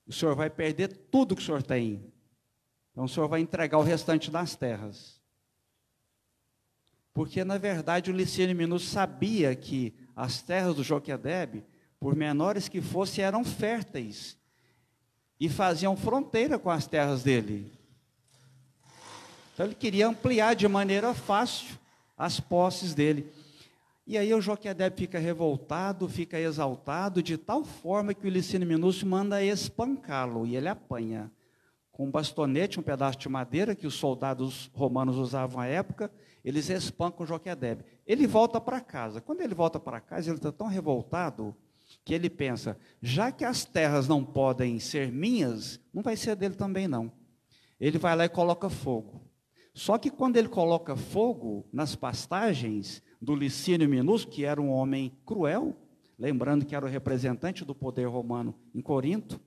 o 0.05 0.11
senhor 0.11 0.35
vai 0.35 0.49
perder 0.49 0.89
tudo 1.09 1.35
que 1.35 1.41
o 1.41 1.45
senhor 1.45 1.63
tem, 1.63 2.10
então 2.91 3.05
o 3.05 3.09
Senhor 3.09 3.27
vai 3.27 3.39
entregar 3.39 3.77
o 3.77 3.83
restante 3.83 4.29
das 4.29 4.55
terras. 4.55 5.19
Porque, 7.13 7.43
na 7.43 7.57
verdade, 7.57 8.09
o 8.09 8.13
Licínio 8.13 8.55
Minus 8.55 8.87
sabia 8.87 9.55
que 9.55 9.93
as 10.15 10.41
terras 10.41 10.75
do 10.75 10.83
Joquedebe, 10.83 11.63
por 11.99 12.15
menores 12.15 12.67
que 12.67 12.81
fossem, 12.81 13.23
eram 13.23 13.43
férteis 13.43 14.37
e 15.39 15.49
faziam 15.49 15.95
fronteira 15.95 16.57
com 16.57 16.69
as 16.69 16.87
terras 16.87 17.23
dele. 17.23 17.71
Então 19.53 19.65
ele 19.65 19.75
queria 19.75 20.07
ampliar 20.07 20.55
de 20.55 20.67
maneira 20.67 21.13
fácil 21.13 21.77
as 22.17 22.39
posses 22.39 22.93
dele. 22.93 23.31
E 24.05 24.17
aí 24.17 24.33
o 24.33 24.41
Joquedebe 24.41 24.95
fica 24.97 25.19
revoltado, 25.19 26.07
fica 26.07 26.39
exaltado, 26.39 27.21
de 27.21 27.37
tal 27.37 27.63
forma 27.63 28.13
que 28.13 28.25
o 28.25 28.29
Licínio 28.29 28.67
Minúcio 28.67 29.07
manda 29.07 29.43
espancá-lo, 29.43 30.45
e 30.45 30.55
ele 30.55 30.67
apanha 30.67 31.31
com 32.01 32.07
um 32.07 32.11
bastonete, 32.11 32.79
um 32.79 32.83
pedaço 32.83 33.19
de 33.19 33.29
madeira 33.29 33.75
que 33.75 33.85
os 33.85 33.93
soldados 33.93 34.71
romanos 34.73 35.17
usavam 35.17 35.59
à 35.59 35.67
época, 35.67 36.11
eles 36.43 36.67
espancam 36.67 37.27
Joquedebe. 37.27 37.85
Ele 38.07 38.25
volta 38.25 38.59
para 38.59 38.81
casa. 38.81 39.21
Quando 39.21 39.41
ele 39.41 39.53
volta 39.53 39.79
para 39.79 40.01
casa, 40.01 40.31
ele 40.31 40.37
está 40.37 40.51
tão 40.51 40.65
revoltado 40.65 41.55
que 42.03 42.11
ele 42.11 42.27
pensa: 42.27 42.75
já 43.03 43.31
que 43.31 43.45
as 43.45 43.65
terras 43.65 44.07
não 44.07 44.25
podem 44.25 44.79
ser 44.79 45.11
minhas, 45.11 45.79
não 45.93 46.01
vai 46.01 46.17
ser 46.17 46.35
dele 46.35 46.55
também 46.55 46.87
não. 46.87 47.11
Ele 47.79 47.99
vai 47.99 48.15
lá 48.15 48.25
e 48.25 48.29
coloca 48.29 48.67
fogo. 48.67 49.21
Só 49.71 49.99
que 49.99 50.09
quando 50.09 50.37
ele 50.37 50.49
coloca 50.49 50.95
fogo 50.95 51.67
nas 51.71 51.95
pastagens 51.95 53.03
do 53.21 53.35
Licínio 53.35 53.87
Minúsculo, 53.87 54.35
que 54.35 54.43
era 54.43 54.59
um 54.59 54.71
homem 54.71 55.15
cruel, 55.23 55.77
lembrando 56.17 56.65
que 56.65 56.75
era 56.75 56.83
o 56.83 56.89
representante 56.89 57.63
do 57.63 57.75
poder 57.75 58.07
romano 58.07 58.55
em 58.73 58.81
Corinto, 58.81 59.39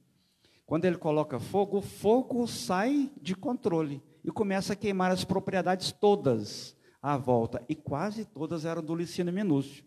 quando 0.67 0.87
ele 0.87 0.97
coloca 0.97 1.39
fogo, 1.39 1.79
o 1.79 1.83
fogo 1.83 2.47
sai 2.47 3.11
de 3.21 3.35
controle 3.35 4.03
e 4.25 4.31
começa 4.31 4.73
a 4.73 4.77
queimar 4.77 5.11
as 5.11 5.25
propriedades 5.25 5.93
todas 5.93 6.75
à 7.03 7.17
volta. 7.17 7.63
E 7.69 7.75
quase 7.75 8.25
todas 8.25 8.65
eram 8.65 8.83
do 8.83 8.95
Licínio 8.95 9.33
Minúcio. 9.33 9.85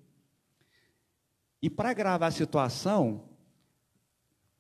E 1.60 1.70
para 1.70 1.90
agravar 1.90 2.30
a 2.30 2.32
situação, 2.32 3.30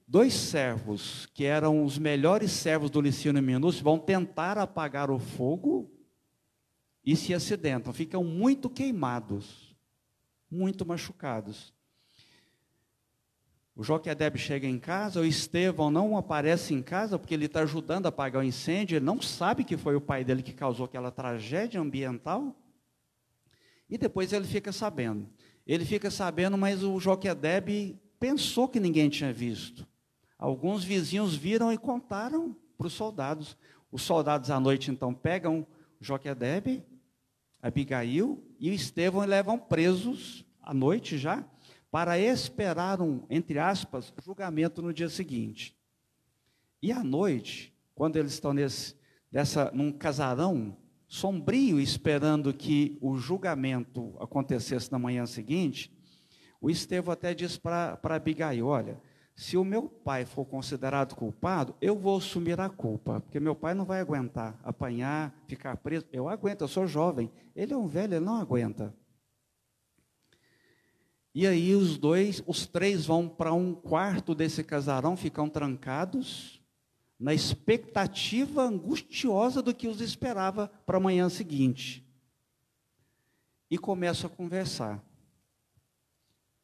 dois 0.08 0.34
servos, 0.34 1.28
que 1.28 1.46
eram 1.46 1.84
os 1.84 2.00
melhores 2.00 2.52
servos 2.52 2.90
do 2.90 3.00
Licínio 3.00 3.44
Minúcio, 3.44 3.84
vão 3.84 4.00
tentar 4.00 4.58
apagar 4.58 5.12
o 5.12 5.20
fogo 5.20 5.92
e 7.06 7.16
se 7.16 7.32
acidentam. 7.32 7.94
Ficam 7.94 8.24
muito 8.24 8.72
queimados, 8.72 9.76
muito 10.50 10.84
machucados. 10.84 11.77
O 13.78 13.84
Joquedeb 13.84 14.40
chega 14.40 14.66
em 14.66 14.80
casa, 14.80 15.22
o 15.22 15.26
Estevão 15.26 15.92
não 15.92 16.18
aparece 16.18 16.74
em 16.74 16.82
casa 16.82 17.20
porque 17.20 17.36
ele 17.36 17.46
está 17.46 17.60
ajudando 17.60 18.08
a 18.08 18.10
apagar 18.10 18.42
o 18.42 18.46
incêndio, 18.46 18.96
ele 18.96 19.06
não 19.06 19.22
sabe 19.22 19.64
que 19.64 19.78
foi 19.78 19.96
o 19.96 20.02
pai 20.02 20.24
dele 20.24 20.42
que 20.42 20.52
causou 20.52 20.88
aquela 20.88 21.12
tragédia 21.12 21.80
ambiental. 21.80 22.56
E 23.88 23.96
depois 23.96 24.34
ele 24.34 24.48
fica 24.48 24.72
sabendo. 24.72 25.30
Ele 25.66 25.86
fica 25.86 26.10
sabendo, 26.10 26.58
mas 26.58 26.82
o 26.82 27.00
Joquedeb 27.00 28.02
pensou 28.20 28.68
que 28.68 28.80
ninguém 28.80 29.10
tinha 29.10 29.32
visto. 29.32 29.86
Alguns 30.40 30.84
vizinhos 30.84 31.36
viram 31.36 31.72
e 31.72 31.78
contaram 31.78 32.56
para 32.80 32.88
os 32.88 32.94
soldados. 32.94 33.56
Os 33.92 34.02
soldados 34.02 34.50
à 34.50 34.60
noite 34.60 34.90
então 34.90 35.14
pegam 35.14 35.68
Joquedeb, 36.02 36.84
Abigail 37.62 38.44
e 38.60 38.72
o 38.72 38.74
Estevão 38.74 39.24
e 39.24 39.28
levam 39.28 39.60
presos 39.60 40.44
à 40.64 40.74
noite 40.74 41.16
já 41.20 41.46
para 41.92 42.20
esperar 42.20 43.02
um, 43.02 43.24
entre 43.30 43.60
aspas, 43.60 44.14
julgamento 44.24 44.82
no 44.82 44.94
dia 44.94 45.10
seguinte. 45.10 45.76
E 46.82 46.92
à 46.92 47.04
noite, 47.04 47.74
quando 47.96 48.18
eles 48.18 48.34
estão 48.34 48.54
nesse, 48.54 48.96
dessa, 49.32 49.72
num 49.74 49.92
casarão 49.92 50.78
sombrio, 51.08 51.80
esperando 51.80 52.54
que 52.54 52.98
o 53.02 53.18
julgamento 53.18 54.16
acontecesse 54.20 54.92
na 54.92 55.00
manhã 55.00 55.26
seguinte, 55.26 55.92
o 56.60 56.70
Estevão 56.70 57.14
até 57.14 57.34
diz 57.34 57.58
para 57.58 58.00
Abigail: 58.04 58.68
Olha, 58.68 59.02
se 59.36 59.56
o 59.56 59.64
meu 59.64 59.84
pai 59.88 60.26
for 60.26 60.46
considerado 60.46 61.16
culpado, 61.16 61.76
eu 61.80 61.96
vou 61.96 62.18
assumir 62.18 62.60
a 62.60 62.70
culpa, 62.70 63.22
porque 63.22 63.40
meu 63.40 63.56
pai 63.56 63.74
não 63.74 63.86
vai 63.86 64.02
aguentar 64.02 64.60
apanhar, 64.64 65.34
ficar 65.48 65.78
preso. 65.78 66.06
Eu 66.12 66.28
aguento, 66.28 66.62
eu 66.62 66.68
sou 66.68 66.88
jovem. 66.88 67.32
Ele 67.56 67.74
é 67.74 67.78
um 67.78 67.88
velho, 67.88 68.16
ele 68.16 68.26
não 68.26 68.36
aguenta. 68.36 68.94
E 71.40 71.46
aí 71.46 71.76
os 71.76 72.00
dois, 72.00 72.42
os 72.48 72.66
três 72.66 73.06
vão 73.06 73.30
para 73.30 73.54
um 73.54 73.72
quarto 73.72 74.34
desse 74.34 74.64
casarão, 74.64 75.16
ficam 75.16 75.48
trancados, 75.48 76.60
na 77.20 77.32
expectativa 77.32 78.64
angustiosa 78.64 79.62
do 79.62 79.72
que 79.72 79.88
os 79.88 80.02
esperava 80.02 80.68
para 80.84 80.98
a 80.98 81.00
manhã 81.00 81.30
seguinte. 81.30 82.04
E 83.70 83.78
começam 83.78 84.28
a 84.28 84.34
conversar. 84.36 85.00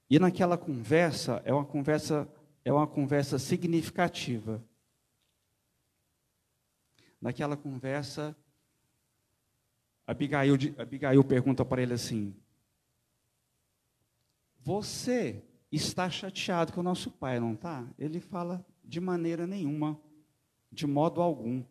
E 0.09 0.17
naquela 0.17 0.57
conversa, 0.57 1.39
é 1.45 1.53
uma 1.53 1.65
conversa, 1.65 2.27
é 2.65 2.73
uma 2.73 2.87
conversa 2.87 3.37
significativa. 3.37 4.59
Naquela 7.21 7.55
conversa, 7.55 8.35
Abigail, 10.07 10.55
Abigail 10.79 11.23
pergunta 11.23 11.63
para 11.63 11.79
ele 11.79 11.93
assim: 11.93 12.35
Você 14.63 15.43
está 15.69 16.09
chateado 16.09 16.71
com 16.71 16.79
o 16.79 16.83
nosso 16.83 17.11
pai, 17.11 17.37
não 17.37 17.53
está? 17.53 17.85
Ele 17.99 18.21
fala: 18.21 18.65
De 18.83 18.99
maneira 19.01 19.45
nenhuma, 19.45 19.99
de 20.71 20.87
modo 20.87 21.21
algum. 21.21 21.63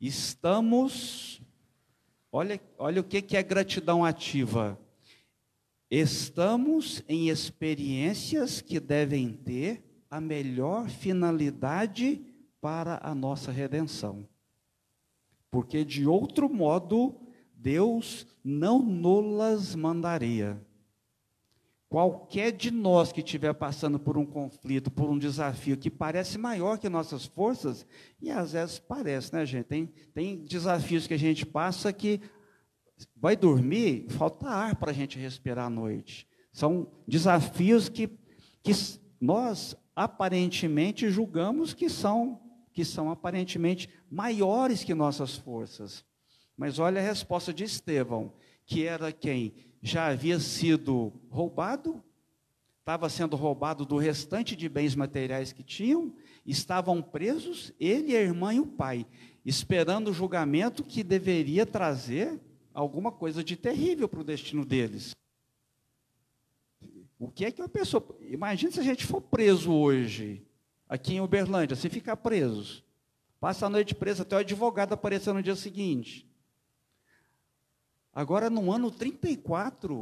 Estamos, 0.00 1.40
olha, 2.32 2.60
olha 2.78 3.00
o 3.00 3.04
que, 3.04 3.36
é 3.36 3.42
gratidão 3.42 4.04
ativa. 4.04 4.78
Estamos 5.88 7.04
em 7.08 7.28
experiências 7.28 8.60
que 8.60 8.80
devem 8.80 9.32
ter 9.32 9.84
a 10.10 10.20
melhor 10.20 10.88
finalidade 10.88 12.24
para 12.60 12.98
a 13.02 13.14
nossa 13.14 13.52
redenção. 13.52 14.26
Porque 15.50 15.84
de 15.84 16.06
outro 16.06 16.48
modo, 16.48 17.20
Deus 17.54 18.26
não 18.42 18.82
nolas 18.82 19.74
mandaria. 19.74 20.60
Qualquer 21.90 22.52
de 22.52 22.70
nós 22.70 23.10
que 23.10 23.18
estiver 23.18 23.52
passando 23.52 23.98
por 23.98 24.16
um 24.16 24.24
conflito, 24.24 24.92
por 24.92 25.10
um 25.10 25.18
desafio 25.18 25.76
que 25.76 25.90
parece 25.90 26.38
maior 26.38 26.78
que 26.78 26.88
nossas 26.88 27.26
forças, 27.26 27.84
e 28.22 28.30
às 28.30 28.52
vezes 28.52 28.78
parece, 28.78 29.34
né, 29.34 29.44
gente? 29.44 29.66
Tem, 29.66 29.86
tem 30.14 30.44
desafios 30.44 31.08
que 31.08 31.14
a 31.14 31.18
gente 31.18 31.44
passa 31.44 31.92
que 31.92 32.20
vai 33.16 33.34
dormir, 33.34 34.06
falta 34.08 34.48
ar 34.48 34.76
para 34.76 34.92
a 34.92 34.94
gente 34.94 35.18
respirar 35.18 35.66
à 35.66 35.70
noite. 35.70 36.28
São 36.52 36.92
desafios 37.08 37.88
que, 37.88 38.06
que 38.62 38.70
nós 39.20 39.74
aparentemente 39.94 41.10
julgamos 41.10 41.74
que 41.74 41.90
são, 41.90 42.40
que 42.72 42.84
são 42.84 43.10
aparentemente 43.10 43.88
maiores 44.08 44.84
que 44.84 44.94
nossas 44.94 45.34
forças. 45.34 46.04
Mas 46.56 46.78
olha 46.78 47.00
a 47.00 47.04
resposta 47.04 47.52
de 47.52 47.64
Estevão, 47.64 48.32
que 48.64 48.86
era 48.86 49.10
quem 49.10 49.69
já 49.82 50.08
havia 50.08 50.38
sido 50.38 51.12
roubado, 51.30 52.02
estava 52.80 53.08
sendo 53.08 53.36
roubado 53.36 53.84
do 53.84 53.96
restante 53.96 54.56
de 54.56 54.68
bens 54.68 54.94
materiais 54.94 55.52
que 55.52 55.62
tinham, 55.62 56.12
estavam 56.44 57.00
presos, 57.00 57.72
ele, 57.78 58.16
a 58.16 58.20
irmã 58.20 58.52
e 58.54 58.60
o 58.60 58.66
pai, 58.66 59.06
esperando 59.44 60.08
o 60.08 60.14
julgamento 60.14 60.84
que 60.84 61.02
deveria 61.02 61.64
trazer 61.64 62.40
alguma 62.74 63.10
coisa 63.10 63.42
de 63.42 63.56
terrível 63.56 64.08
para 64.08 64.20
o 64.20 64.24
destino 64.24 64.64
deles. 64.64 65.12
O 67.18 67.28
que 67.28 67.44
é 67.44 67.50
que 67.50 67.60
uma 67.60 67.68
pessoa. 67.68 68.04
Imagina 68.22 68.72
se 68.72 68.80
a 68.80 68.82
gente 68.82 69.04
for 69.04 69.20
preso 69.20 69.72
hoje, 69.72 70.42
aqui 70.88 71.14
em 71.14 71.20
Uberlândia, 71.20 71.76
se 71.76 71.88
ficar 71.90 72.16
preso. 72.16 72.82
Passa 73.38 73.66
a 73.66 73.70
noite 73.70 73.94
preso 73.94 74.22
até 74.22 74.36
o 74.36 74.38
advogado 74.38 74.94
aparecer 74.94 75.32
no 75.32 75.42
dia 75.42 75.56
seguinte. 75.56 76.29
Agora, 78.12 78.50
no 78.50 78.72
ano 78.72 78.90
34, 78.90 79.94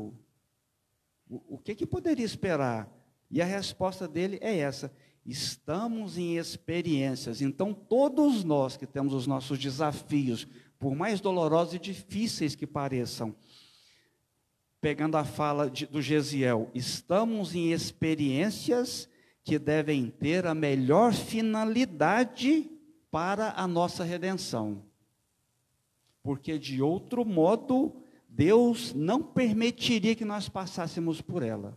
o, 1.29 1.57
o 1.57 1.59
que, 1.59 1.75
que 1.75 1.87
poderia 1.87 2.25
esperar? 2.25 2.89
E 3.31 3.43
a 3.43 3.45
resposta 3.45 4.09
dele 4.09 4.39
é 4.41 4.59
essa: 4.59 4.93
estamos 5.25 6.17
em 6.17 6.37
experiências. 6.37 7.43
Então, 7.43 7.75
todos 7.75 8.45
nós 8.45 8.77
que 8.77 8.87
temos 8.87 9.13
os 9.13 9.27
nossos 9.27 9.59
desafios, 9.59 10.47
por 10.79 10.95
mais 10.95 11.21
dolorosos 11.21 11.75
e 11.75 11.79
difíceis 11.79 12.55
que 12.55 12.67
pareçam, 12.67 13.35
pegando 14.81 15.17
a 15.17 15.25
fala 15.25 15.69
de, 15.69 15.87
do 15.87 16.01
Gesiel, 16.01 16.71
estamos 16.75 17.55
em 17.55 17.73
experiências 17.73 19.09
que 19.45 19.59
devem 19.59 20.11
ter 20.11 20.47
a 20.47 20.55
melhor 20.55 21.13
finalidade 21.13 22.71
para 23.11 23.53
a 23.57 23.67
nossa 23.67 24.05
redenção. 24.05 24.88
Porque 26.29 26.59
de 26.59 26.83
outro 26.83 27.25
modo, 27.25 28.03
Deus 28.29 28.93
não 28.93 29.23
permitiria 29.23 30.15
que 30.15 30.27
nós 30.27 30.47
passássemos 30.47 31.23
por 31.23 31.43
ela. 31.43 31.75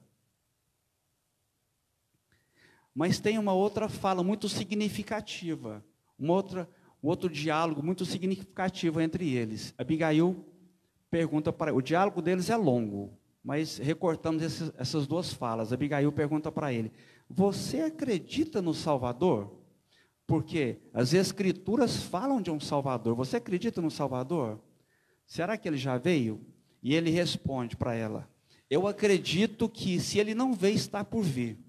Mas 2.93 3.17
tem 3.17 3.37
uma 3.39 3.53
outra 3.53 3.87
fala 3.87 4.21
muito 4.21 4.49
significativa, 4.49 5.81
uma 6.19 6.33
outra, 6.33 6.69
um 7.01 7.07
outro 7.07 7.29
diálogo 7.29 7.81
muito 7.81 8.03
significativo 8.03 8.99
entre 8.99 9.33
eles. 9.33 9.73
Abigail 9.77 10.45
pergunta 11.09 11.53
para 11.53 11.73
o 11.73 11.81
diálogo 11.81 12.21
deles 12.21 12.49
é 12.49 12.57
longo, 12.57 13.17
mas 13.41 13.77
recortamos 13.77 14.43
esses, 14.43 14.69
essas 14.77 15.07
duas 15.07 15.31
falas. 15.31 15.71
Abigail 15.71 16.11
pergunta 16.11 16.51
para 16.51 16.73
ele: 16.73 16.91
Você 17.29 17.79
acredita 17.79 18.61
no 18.61 18.73
Salvador? 18.73 19.60
Porque 20.31 20.77
as 20.93 21.13
Escrituras 21.13 22.03
falam 22.03 22.41
de 22.41 22.49
um 22.49 22.57
Salvador. 22.57 23.15
Você 23.15 23.35
acredita 23.35 23.81
no 23.81 23.91
Salvador? 23.91 24.61
Será 25.25 25.57
que 25.57 25.67
ele 25.67 25.75
já 25.75 25.97
veio? 25.97 26.39
E 26.81 26.95
ele 26.95 27.09
responde 27.09 27.75
para 27.75 27.95
ela: 27.95 28.29
Eu 28.69 28.87
acredito 28.87 29.67
que 29.67 29.99
se 29.99 30.19
ele 30.19 30.33
não 30.33 30.53
veio, 30.53 30.77
está 30.77 31.03
por 31.03 31.21
vir. 31.21 31.59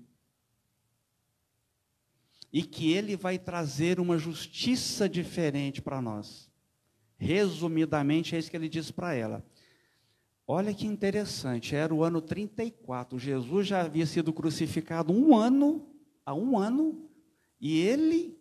E 2.52 2.62
que 2.62 2.92
ele 2.92 3.16
vai 3.16 3.36
trazer 3.36 3.98
uma 3.98 4.16
justiça 4.16 5.08
diferente 5.08 5.82
para 5.82 6.00
nós. 6.00 6.48
Resumidamente, 7.18 8.36
é 8.36 8.38
isso 8.38 8.48
que 8.48 8.56
ele 8.56 8.68
diz 8.68 8.92
para 8.92 9.12
ela. 9.12 9.44
Olha 10.46 10.72
que 10.72 10.86
interessante, 10.86 11.74
era 11.74 11.92
o 11.92 12.04
ano 12.04 12.22
34. 12.22 13.18
Jesus 13.18 13.66
já 13.66 13.80
havia 13.80 14.06
sido 14.06 14.32
crucificado 14.32 15.12
um 15.12 15.34
ano, 15.34 15.84
há 16.24 16.32
um 16.32 16.56
ano, 16.56 17.10
e 17.60 17.80
ele, 17.80 18.40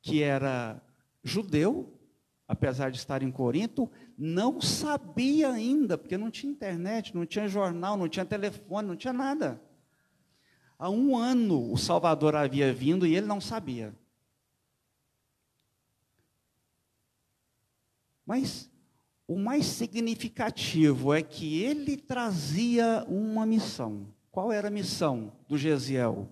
que 0.00 0.22
era 0.22 0.80
judeu, 1.22 1.98
apesar 2.46 2.90
de 2.90 2.98
estar 2.98 3.22
em 3.22 3.30
Corinto, 3.30 3.90
não 4.16 4.60
sabia 4.60 5.50
ainda, 5.50 5.98
porque 5.98 6.16
não 6.16 6.30
tinha 6.30 6.50
internet, 6.50 7.14
não 7.14 7.26
tinha 7.26 7.46
jornal, 7.46 7.96
não 7.96 8.08
tinha 8.08 8.24
telefone, 8.24 8.88
não 8.88 8.96
tinha 8.96 9.12
nada. 9.12 9.60
Há 10.78 10.88
um 10.88 11.16
ano 11.16 11.72
o 11.72 11.76
Salvador 11.76 12.34
havia 12.34 12.72
vindo 12.72 13.06
e 13.06 13.14
ele 13.14 13.26
não 13.26 13.40
sabia. 13.40 13.94
Mas 18.24 18.70
o 19.26 19.38
mais 19.38 19.66
significativo 19.66 21.12
é 21.12 21.22
que 21.22 21.62
ele 21.62 21.96
trazia 21.96 23.04
uma 23.08 23.44
missão. 23.44 24.06
Qual 24.30 24.52
era 24.52 24.68
a 24.68 24.70
missão 24.70 25.32
do 25.48 25.58
Gesiel? 25.58 26.28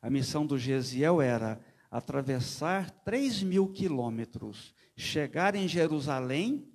A 0.00 0.10
missão 0.10 0.44
do 0.44 0.58
Gesiel 0.58 1.22
era 1.22 1.60
atravessar 1.92 2.90
3 3.04 3.42
mil 3.42 3.68
quilômetros, 3.68 4.74
chegar 4.96 5.54
em 5.54 5.68
Jerusalém 5.68 6.66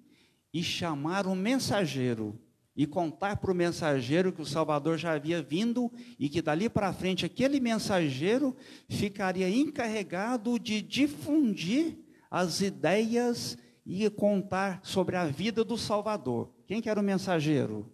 e 0.54 0.62
chamar 0.62 1.26
um 1.26 1.34
mensageiro 1.34 2.40
e 2.76 2.86
contar 2.86 3.38
para 3.38 3.52
o 3.52 3.56
mensageiro 3.56 4.32
que 4.32 4.44
o 4.44 4.46
Salvador 4.46 5.00
já 5.00 5.14
havia 5.14 5.42
vindo 5.42 5.92
e 6.20 6.30
que 6.30 6.44
dali 6.44 6.70
para 6.70 6.94
frente 6.94 7.26
aquele 7.26 7.60
mensageiro 7.60 8.56
ficaria 8.88 9.50
encarregado 9.50 10.60
de 10.60 10.84
difundir 10.84 11.98
as 12.30 12.62
ideias 12.62 13.58
ia 13.84 14.12
contar 14.12 14.82
sobre 14.84 15.16
a 15.16 15.26
vida 15.26 15.64
do 15.64 15.78
Salvador. 15.78 16.54
Quem 16.68 16.80
que 16.80 16.90
era 16.90 17.00
o 17.00 17.04
mensageiro? 17.04 17.92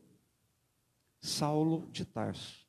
Saulo 1.21 1.87
de 1.89 2.03
Tarso. 2.03 2.67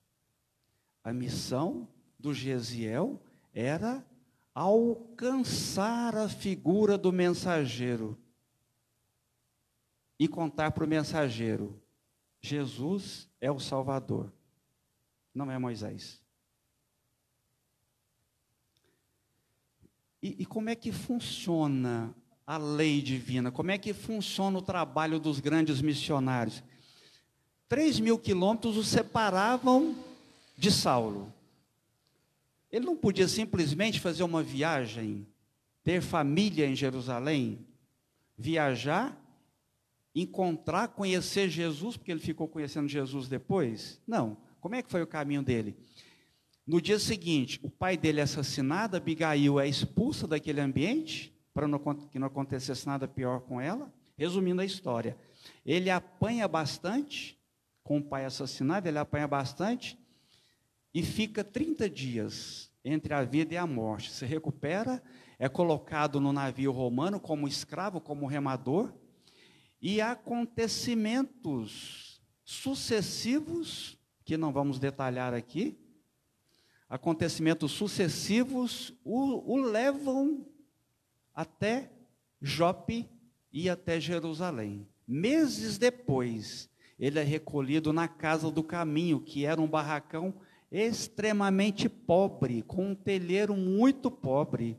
A 1.02 1.12
missão 1.12 1.88
do 2.16 2.32
Gesiel 2.32 3.20
era 3.52 4.04
alcançar 4.54 6.16
a 6.16 6.28
figura 6.28 6.96
do 6.96 7.12
mensageiro 7.12 8.16
e 10.18 10.28
contar 10.28 10.70
para 10.70 10.84
o 10.84 10.88
mensageiro: 10.88 11.82
Jesus 12.40 13.28
é 13.40 13.50
o 13.50 13.58
Salvador, 13.58 14.32
não 15.34 15.50
é 15.50 15.58
Moisés. 15.58 16.22
E, 20.22 20.42
e 20.42 20.46
como 20.46 20.70
é 20.70 20.74
que 20.74 20.92
funciona 20.92 22.14
a 22.46 22.56
lei 22.56 23.02
divina? 23.02 23.50
Como 23.50 23.70
é 23.70 23.76
que 23.76 23.92
funciona 23.92 24.58
o 24.58 24.62
trabalho 24.62 25.18
dos 25.18 25.40
grandes 25.40 25.82
missionários? 25.82 26.62
Três 27.68 27.98
mil 27.98 28.18
quilômetros 28.18 28.76
o 28.76 28.84
separavam 28.84 29.96
de 30.56 30.70
Saulo. 30.70 31.32
Ele 32.74 32.86
não 32.86 32.96
podia 32.96 33.28
simplesmente 33.28 34.00
fazer 34.00 34.24
uma 34.24 34.42
viagem, 34.42 35.24
ter 35.84 36.02
família 36.02 36.66
em 36.66 36.74
Jerusalém, 36.74 37.64
viajar, 38.36 39.16
encontrar, 40.12 40.88
conhecer 40.88 41.48
Jesus, 41.48 41.96
porque 41.96 42.10
ele 42.10 42.18
ficou 42.18 42.48
conhecendo 42.48 42.88
Jesus 42.88 43.28
depois? 43.28 44.02
Não. 44.04 44.36
Como 44.60 44.74
é 44.74 44.82
que 44.82 44.90
foi 44.90 45.00
o 45.04 45.06
caminho 45.06 45.40
dele? 45.40 45.76
No 46.66 46.80
dia 46.80 46.98
seguinte, 46.98 47.60
o 47.62 47.70
pai 47.70 47.96
dele 47.96 48.18
é 48.18 48.24
assassinado, 48.24 48.96
Abigail 48.96 49.60
é 49.60 49.68
expulsa 49.68 50.26
daquele 50.26 50.60
ambiente, 50.60 51.32
para 51.54 51.68
que 52.10 52.18
não 52.18 52.26
acontecesse 52.26 52.88
nada 52.88 53.06
pior 53.06 53.42
com 53.42 53.60
ela. 53.60 53.94
Resumindo 54.18 54.60
a 54.60 54.64
história, 54.64 55.16
ele 55.64 55.90
apanha 55.90 56.48
bastante, 56.48 57.38
com 57.84 57.98
o 57.98 58.02
pai 58.02 58.24
assassinado, 58.24 58.88
ele 58.88 58.98
apanha 58.98 59.28
bastante, 59.28 59.96
e 60.94 61.02
fica 61.02 61.42
30 61.42 61.90
dias 61.90 62.70
entre 62.84 63.12
a 63.12 63.24
vida 63.24 63.54
e 63.54 63.56
a 63.56 63.66
morte. 63.66 64.12
Se 64.12 64.24
recupera, 64.24 65.02
é 65.38 65.48
colocado 65.48 66.20
no 66.20 66.32
navio 66.32 66.70
romano 66.70 67.18
como 67.18 67.48
escravo, 67.48 68.00
como 68.00 68.26
remador, 68.26 68.92
e 69.82 70.00
acontecimentos 70.00 72.22
sucessivos, 72.44 73.98
que 74.24 74.36
não 74.36 74.52
vamos 74.52 74.78
detalhar 74.78 75.34
aqui, 75.34 75.76
acontecimentos 76.88 77.72
sucessivos 77.72 78.94
o, 79.04 79.52
o 79.52 79.60
levam 79.60 80.46
até 81.34 81.90
Jope 82.40 83.10
e 83.52 83.68
até 83.68 83.98
Jerusalém. 83.98 84.86
Meses 85.06 85.76
depois, 85.76 86.70
ele 86.98 87.18
é 87.18 87.22
recolhido 87.22 87.92
na 87.92 88.06
casa 88.06 88.50
do 88.50 88.62
caminho, 88.62 89.20
que 89.20 89.44
era 89.44 89.60
um 89.60 89.68
barracão 89.68 90.34
extremamente 90.74 91.88
pobre, 91.88 92.62
com 92.62 92.90
um 92.90 92.94
telheiro 92.96 93.56
muito 93.56 94.10
pobre 94.10 94.76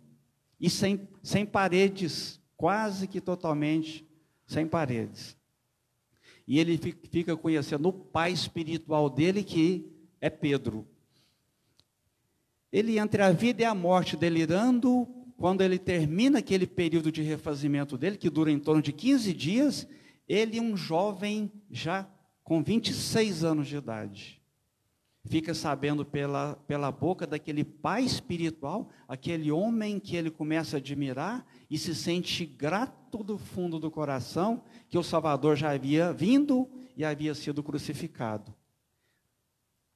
e 0.59 0.69
sem, 0.69 1.07
sem 1.23 1.45
paredes, 1.45 2.41
quase 2.57 3.07
que 3.07 3.21
totalmente 3.21 4.05
sem 4.45 4.67
paredes. 4.67 5.37
E 6.45 6.59
ele 6.59 6.77
fica 6.77 7.37
conhecendo 7.37 7.87
o 7.87 7.93
pai 7.93 8.33
espiritual 8.33 9.09
dele, 9.09 9.41
que 9.41 9.89
é 10.19 10.29
Pedro. 10.29 10.85
Ele 12.71 12.99
entre 12.99 13.21
a 13.21 13.31
vida 13.31 13.61
e 13.61 13.65
a 13.65 13.73
morte, 13.73 14.17
delirando, 14.17 15.07
quando 15.37 15.61
ele 15.61 15.79
termina 15.79 16.39
aquele 16.39 16.67
período 16.67 17.09
de 17.09 17.21
refazimento 17.21 17.97
dele, 17.97 18.17
que 18.17 18.29
dura 18.29 18.51
em 18.51 18.59
torno 18.59 18.81
de 18.81 18.91
15 18.91 19.33
dias, 19.33 19.87
ele, 20.27 20.59
um 20.59 20.75
jovem 20.75 21.51
já 21.71 22.05
com 22.43 22.61
26 22.61 23.43
anos 23.43 23.67
de 23.67 23.77
idade, 23.77 24.41
fica 25.28 25.53
sabendo 25.53 26.05
pela, 26.05 26.55
pela 26.67 26.91
boca 26.91 27.26
daquele 27.26 27.63
pai 27.63 28.03
espiritual, 28.03 28.89
aquele 29.07 29.51
homem 29.51 29.99
que 29.99 30.15
ele 30.15 30.30
começa 30.30 30.78
a 30.78 30.80
admirar 30.80 31.45
e 31.69 31.78
se 31.78 31.95
sente 31.95 32.45
grato 32.45 33.23
do 33.23 33.38
fundo 33.38 33.80
do 33.80 33.89
coração 33.89 34.63
que 34.89 34.97
o 34.97 35.03
Salvador 35.03 35.55
já 35.55 35.71
havia 35.71 36.13
vindo 36.13 36.69
e 36.95 37.03
havia 37.03 37.34
sido 37.34 37.63
crucificado. 37.63 38.53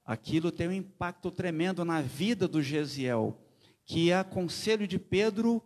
Aquilo 0.03 0.51
tem 0.51 0.67
um 0.67 0.73
impacto 0.73 1.30
tremendo 1.30 1.86
na 1.86 2.01
vida 2.01 2.47
do 2.47 2.61
Gesiel, 2.61 3.39
que 3.86 4.11
a 4.11 4.23
conselho 4.23 4.88
de 4.88 4.97
Pedro 4.97 5.61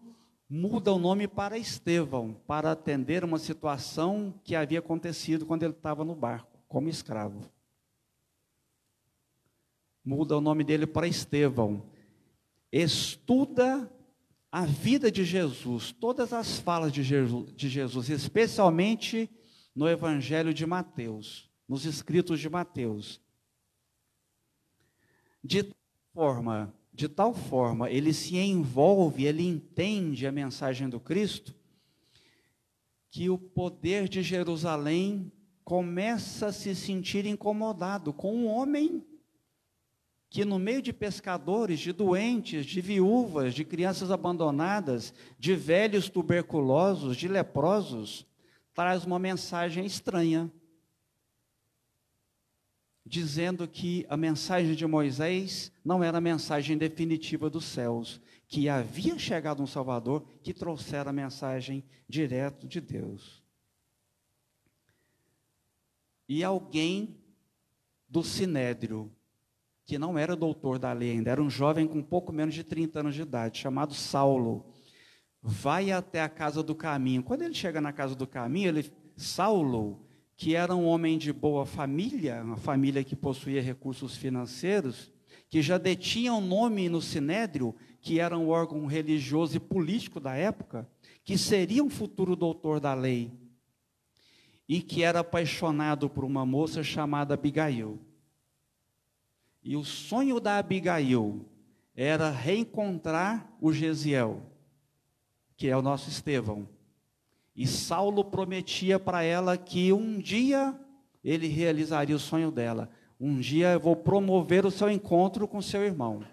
muda 0.50 0.92
o 0.92 1.00
nome 1.00 1.28
para 1.28 1.58
Estevão, 1.58 2.36
para 2.46 2.72
atender 2.72 3.24
uma 3.24 3.40
situação 3.40 4.34
que 4.44 4.56
havia 4.56 4.80
acontecido 4.80 5.46
quando 5.46 5.64
ele 5.64 5.74
estava 5.74 6.04
no 6.04 6.14
barco, 6.14 6.60
como 6.68 6.90
escravo 6.90 7.53
muda 10.04 10.38
o 10.38 10.42
nome 10.42 10.64
dele 10.64 10.86
para 10.86 11.08
Estevão. 11.08 11.86
Estuda 12.72 13.92
a 14.52 14.66
vida 14.66 15.12
de 15.12 15.24
Jesus, 15.24 15.92
todas 15.92 16.34
as 16.34 16.60
falas 16.60 16.92
de 16.92 17.02
Jesus, 17.02 18.10
especialmente 18.10 19.30
no 19.76 19.88
Evangelho 19.88 20.54
de 20.54 20.66
Mateus, 20.66 21.50
nos 21.68 21.86
escritos 21.86 22.40
de 22.40 22.50
Mateus. 22.50 23.20
De 25.44 25.74
forma, 26.14 26.74
de 26.94 27.10
tal 27.10 27.34
forma, 27.34 27.90
ele 27.90 28.14
se 28.14 28.38
envolve, 28.38 29.26
ele 29.26 29.44
entende 29.44 30.28
a 30.28 30.32
mensagem 30.32 30.88
do 30.88 31.00
Cristo, 31.00 31.56
que 33.10 33.30
o 33.30 33.38
poder 33.38 34.08
de 34.08 34.22
Jerusalém 34.22 35.32
começa 35.64 36.48
a 36.48 36.54
se 36.54 36.76
sentir 36.76 37.26
incomodado 37.26 38.14
com 38.14 38.36
um 38.36 38.48
homem 38.48 39.04
que 40.34 40.44
no 40.44 40.58
meio 40.58 40.82
de 40.82 40.92
pescadores, 40.92 41.80
de 41.80 41.94
doentes, 41.94 42.66
de 42.66 42.82
viúvas, 42.82 43.54
de 43.54 43.64
crianças 43.64 44.10
abandonadas, 44.10 45.14
de 45.38 45.54
velhos 45.54 46.10
tuberculosos, 46.10 47.16
de 47.16 47.28
leprosos, 47.28 48.26
traz 48.74 49.06
uma 49.06 49.20
mensagem 49.20 49.86
estranha, 49.86 50.52
dizendo 53.06 53.68
que 53.68 54.08
a 54.10 54.18
mensagem 54.18 54.74
de 54.74 54.88
Moisés 54.88 55.72
não 55.86 56.04
era 56.04 56.18
a 56.18 56.22
mensagem 56.22 56.80
definitiva 56.80 57.48
dos 57.48 57.66
céus, 57.66 58.20
que 58.48 58.68
havia 58.68 59.20
chegado 59.20 59.62
um 59.62 59.68
Salvador 59.68 60.26
que 60.42 60.52
trouxera 60.52 61.12
a 61.12 61.14
mensagem 61.14 61.84
direto 62.10 62.68
de 62.68 62.82
Deus. 62.82 63.44
E 66.28 66.44
alguém 66.44 67.20
do 68.10 68.24
sinédrio 68.24 69.16
que 69.86 69.98
não 69.98 70.18
era 70.18 70.36
doutor 70.36 70.80
da 70.80 70.94
lei 70.94 71.12
ainda, 71.12 71.32
era 71.32 71.42
um 71.42 71.50
jovem 71.50 71.88
com 71.88 72.02
pouco 72.02 72.32
menos 72.32 72.56
de 72.56 72.64
30 72.64 73.00
anos 73.00 73.16
de 73.16 73.22
idade, 73.22 73.60
chamado 73.60 73.94
Saulo. 73.94 74.66
Vai 75.42 75.92
até 75.92 76.22
a 76.22 76.30
casa 76.30 76.64
do 76.64 76.74
caminho. 76.74 77.22
Quando 77.22 77.42
ele 77.42 77.54
chega 77.54 77.82
na 77.82 77.92
casa 77.92 78.16
do 78.16 78.26
caminho, 78.26 78.70
ele, 78.70 78.90
Saulo, 79.18 80.06
que 80.38 80.56
era 80.56 80.74
um 80.74 80.86
homem 80.86 81.18
de 81.18 81.34
boa 81.34 81.66
família, 81.66 82.42
uma 82.44 82.58
família 82.58 83.04
que 83.04 83.16
possuía 83.16 83.62
recursos 83.62 84.16
financeiros, 84.16 85.12
que 85.50 85.62
já 85.62 85.78
detinha 85.78 86.34
um 86.34 86.42
nome 86.42 86.90
no 86.90 87.02
Sinédrio, 87.02 87.76
que 88.02 88.20
era 88.20 88.38
um 88.38 88.50
órgão 88.50 88.86
religioso 88.86 89.58
e 89.58 89.60
político 89.60 90.20
da 90.20 90.34
época, 90.34 90.90
que 91.24 91.38
seria 91.38 91.84
um 91.84 91.90
futuro 91.90 92.36
doutor 92.36 92.80
da 92.80 92.94
lei, 92.94 93.32
e 94.68 94.82
que 94.82 95.04
era 95.04 95.20
apaixonado 95.20 96.10
por 96.10 96.24
uma 96.24 96.46
moça 96.46 96.84
chamada 96.84 97.34
Abigail. 97.34 98.00
E 99.64 99.78
o 99.78 99.84
sonho 99.84 100.40
da 100.40 100.58
Abigail 100.58 101.46
era 101.96 102.30
reencontrar 102.30 103.50
o 103.62 103.72
Gesiel, 103.72 104.42
que 105.56 105.70
é 105.70 105.78
o 105.78 105.82
nosso 105.82 106.10
Estevão. 106.10 106.68
E 107.56 107.68
Saulo 107.68 108.26
prometia 108.26 109.00
para 109.00 109.24
ela 109.24 109.58
que 109.58 109.94
um 109.94 110.20
dia 110.20 110.78
ele 111.24 111.48
realizaria 111.48 112.16
o 112.16 112.20
sonho 112.20 112.52
dela. 112.52 112.90
Um 113.20 113.40
dia 113.40 113.72
eu 113.72 113.80
vou 113.80 113.96
promover 113.96 114.66
o 114.66 114.72
seu 114.72 114.90
encontro 114.90 115.48
com 115.48 115.62
seu 115.62 115.84
irmão. 115.84 116.26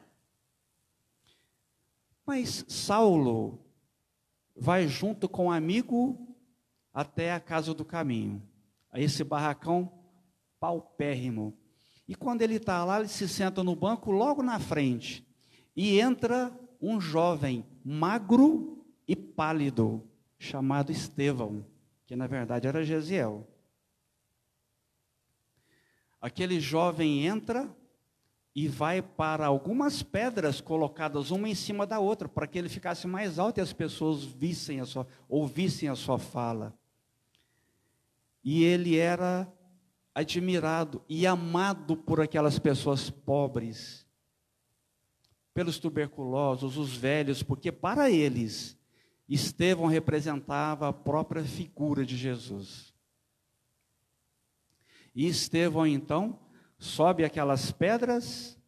Mas 2.26 2.64
Saulo 2.66 3.60
vai 4.56 4.88
junto 4.88 5.28
com 5.28 5.46
um 5.46 5.52
amigo 5.52 6.34
até 6.92 7.32
a 7.32 7.40
casa 7.40 7.72
do 7.72 7.84
caminho, 7.84 8.42
a 8.90 8.98
esse 8.98 9.22
barracão 9.22 9.92
paupérrimo, 10.58 11.56
e 12.10 12.14
quando 12.16 12.42
ele 12.42 12.56
está 12.56 12.84
lá, 12.84 12.98
ele 12.98 13.06
se 13.06 13.28
senta 13.28 13.62
no 13.62 13.76
banco 13.76 14.10
logo 14.10 14.42
na 14.42 14.58
frente. 14.58 15.24
E 15.76 16.00
entra 16.00 16.52
um 16.82 17.00
jovem 17.00 17.64
magro 17.84 18.84
e 19.06 19.14
pálido, 19.14 20.02
chamado 20.36 20.90
Estevão, 20.90 21.64
que 22.04 22.16
na 22.16 22.26
verdade 22.26 22.66
era 22.66 22.82
Gesiel. 22.82 23.46
Aquele 26.20 26.58
jovem 26.58 27.24
entra 27.24 27.70
e 28.56 28.66
vai 28.66 29.00
para 29.00 29.46
algumas 29.46 30.02
pedras 30.02 30.60
colocadas 30.60 31.30
uma 31.30 31.48
em 31.48 31.54
cima 31.54 31.86
da 31.86 32.00
outra, 32.00 32.28
para 32.28 32.48
que 32.48 32.58
ele 32.58 32.68
ficasse 32.68 33.06
mais 33.06 33.38
alto 33.38 33.58
e 33.58 33.60
as 33.60 33.72
pessoas 33.72 34.24
vissem 34.24 34.80
a 34.80 34.84
sua, 34.84 35.06
ouvissem 35.28 35.88
a 35.88 35.94
sua 35.94 36.18
fala. 36.18 36.76
E 38.42 38.64
ele 38.64 38.96
era 38.96 39.46
admirado 40.14 41.02
e 41.08 41.26
amado 41.26 41.96
por 41.96 42.20
aquelas 42.20 42.58
pessoas 42.58 43.10
pobres, 43.10 44.06
pelos 45.54 45.78
tuberculosos, 45.78 46.76
os 46.76 46.96
velhos, 46.96 47.42
porque 47.42 47.70
para 47.70 48.10
eles 48.10 48.78
Estevão 49.28 49.86
representava 49.86 50.88
a 50.88 50.92
própria 50.92 51.44
figura 51.44 52.04
de 52.04 52.16
Jesus. 52.16 52.92
E 55.14 55.26
Estevão 55.28 55.86
então 55.86 56.38
sobe 56.78 57.24
aquelas 57.24 57.70
pedras 57.70 58.58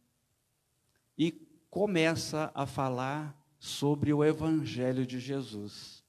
e 1.17 1.31
começa 1.69 2.51
a 2.55 2.65
falar 2.65 3.37
sobre 3.59 4.13
o 4.13 4.23
evangelho 4.23 5.05
de 5.05 5.19
Jesus. 5.19 6.03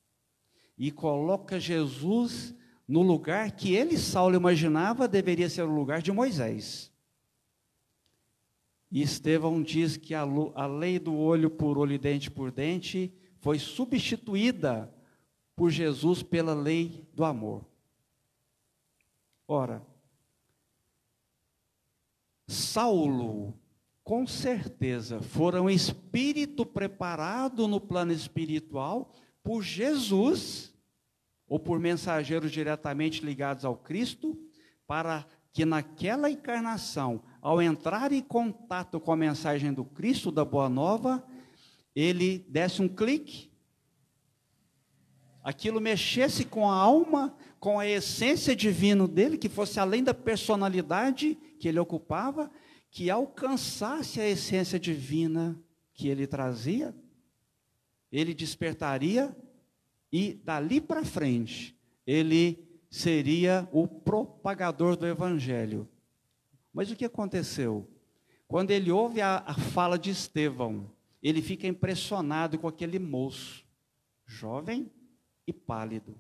E 0.77 0.91
coloca 0.91 1.59
Jesus 1.59 2.55
no 2.87 3.03
lugar 3.03 3.53
que 3.53 3.75
ele, 3.75 3.97
Saulo, 3.97 4.37
imaginava 4.37 5.09
deveria 5.09 5.49
ser 5.49 5.63
o 5.63 5.75
lugar 5.75 6.03
de 6.03 6.13
Moisés. 6.13 6.93
E 8.91 9.03
Estevão 9.03 9.63
diz 9.63 9.97
que 9.97 10.15
a, 10.15 10.23
a 10.23 10.67
lei 10.67 10.99
do 10.99 11.17
olho 11.17 11.51
por 11.51 11.79
olho 11.79 11.93
e 11.93 11.99
dente 11.99 12.31
por 12.31 12.53
dente 12.53 13.13
foi 13.41 13.59
substituída 13.59 14.95
por 15.57 15.71
Jesus 15.71 16.23
pela 16.23 16.55
lei 16.55 17.07
do 17.13 17.25
amor. 17.25 17.65
Ora, 19.47 19.85
Saulo, 22.47 23.59
com 24.03 24.27
certeza, 24.27 25.21
fora 25.21 25.63
um 25.63 25.71
espírito 25.71 26.67
preparado 26.67 27.67
no 27.67 27.81
plano 27.81 28.13
espiritual 28.13 29.13
por 29.43 29.63
Jesus 29.63 30.74
ou 31.49 31.59
por 31.59 31.79
mensageiros 31.79 32.51
diretamente 32.51 33.25
ligados 33.25 33.65
ao 33.65 33.77
Cristo, 33.77 34.39
para 34.87 35.27
que 35.53 35.65
naquela 35.65 36.31
encarnação, 36.31 37.23
ao 37.41 37.63
entrar 37.63 38.13
em 38.13 38.23
contato 38.23 38.99
com 38.99 39.13
a 39.13 39.17
mensagem 39.17 39.73
do 39.73 39.85
Cristo, 39.85 40.33
da 40.33 40.45
Boa 40.45 40.69
Nova, 40.69 41.25
ele 41.95 42.45
desse 42.49 42.83
um 42.83 42.89
clique 42.89 43.55
aquilo 45.45 45.79
mexesse 45.79 46.47
com 46.47 46.71
a 46.71 46.75
alma, 46.75 47.37
com 47.61 47.79
a 47.79 47.87
essência 47.87 48.57
divina 48.57 49.07
dele, 49.07 49.37
que 49.37 49.51
fosse 49.51 49.79
além 49.79 50.03
da 50.03 50.15
personalidade 50.15 51.37
que 51.61 51.69
ele 51.69 51.79
ocupava, 51.79 52.51
que 52.91 53.11
alcançasse 53.11 54.21
a 54.21 54.29
essência 54.29 54.81
divina 54.81 55.61
que 55.93 56.09
ele 56.09 56.27
trazia, 56.27 56.97
ele 58.11 58.33
despertaria 58.33 59.37
e 60.17 60.35
dali 60.45 60.81
para 60.81 61.05
frente 61.05 61.77
ele 62.07 62.65
seria 62.89 63.69
o 63.73 63.89
propagador 63.89 64.95
do 64.95 65.05
evangelho. 65.09 65.89
Mas 66.73 66.89
o 66.89 66.95
que 66.95 67.05
aconteceu? 67.05 67.91
Quando 68.47 68.71
ele 68.71 68.93
ouve 68.93 69.21
a, 69.21 69.43
a 69.45 69.55
fala 69.55 69.99
de 69.99 70.11
Estevão, 70.11 70.89
ele 71.21 71.43
fica 71.43 71.67
impressionado 71.67 72.57
com 72.61 72.69
aquele 72.69 73.01
moço, 73.01 73.67
jovem 74.25 74.89
e 75.49 75.53
pálido, 75.53 76.15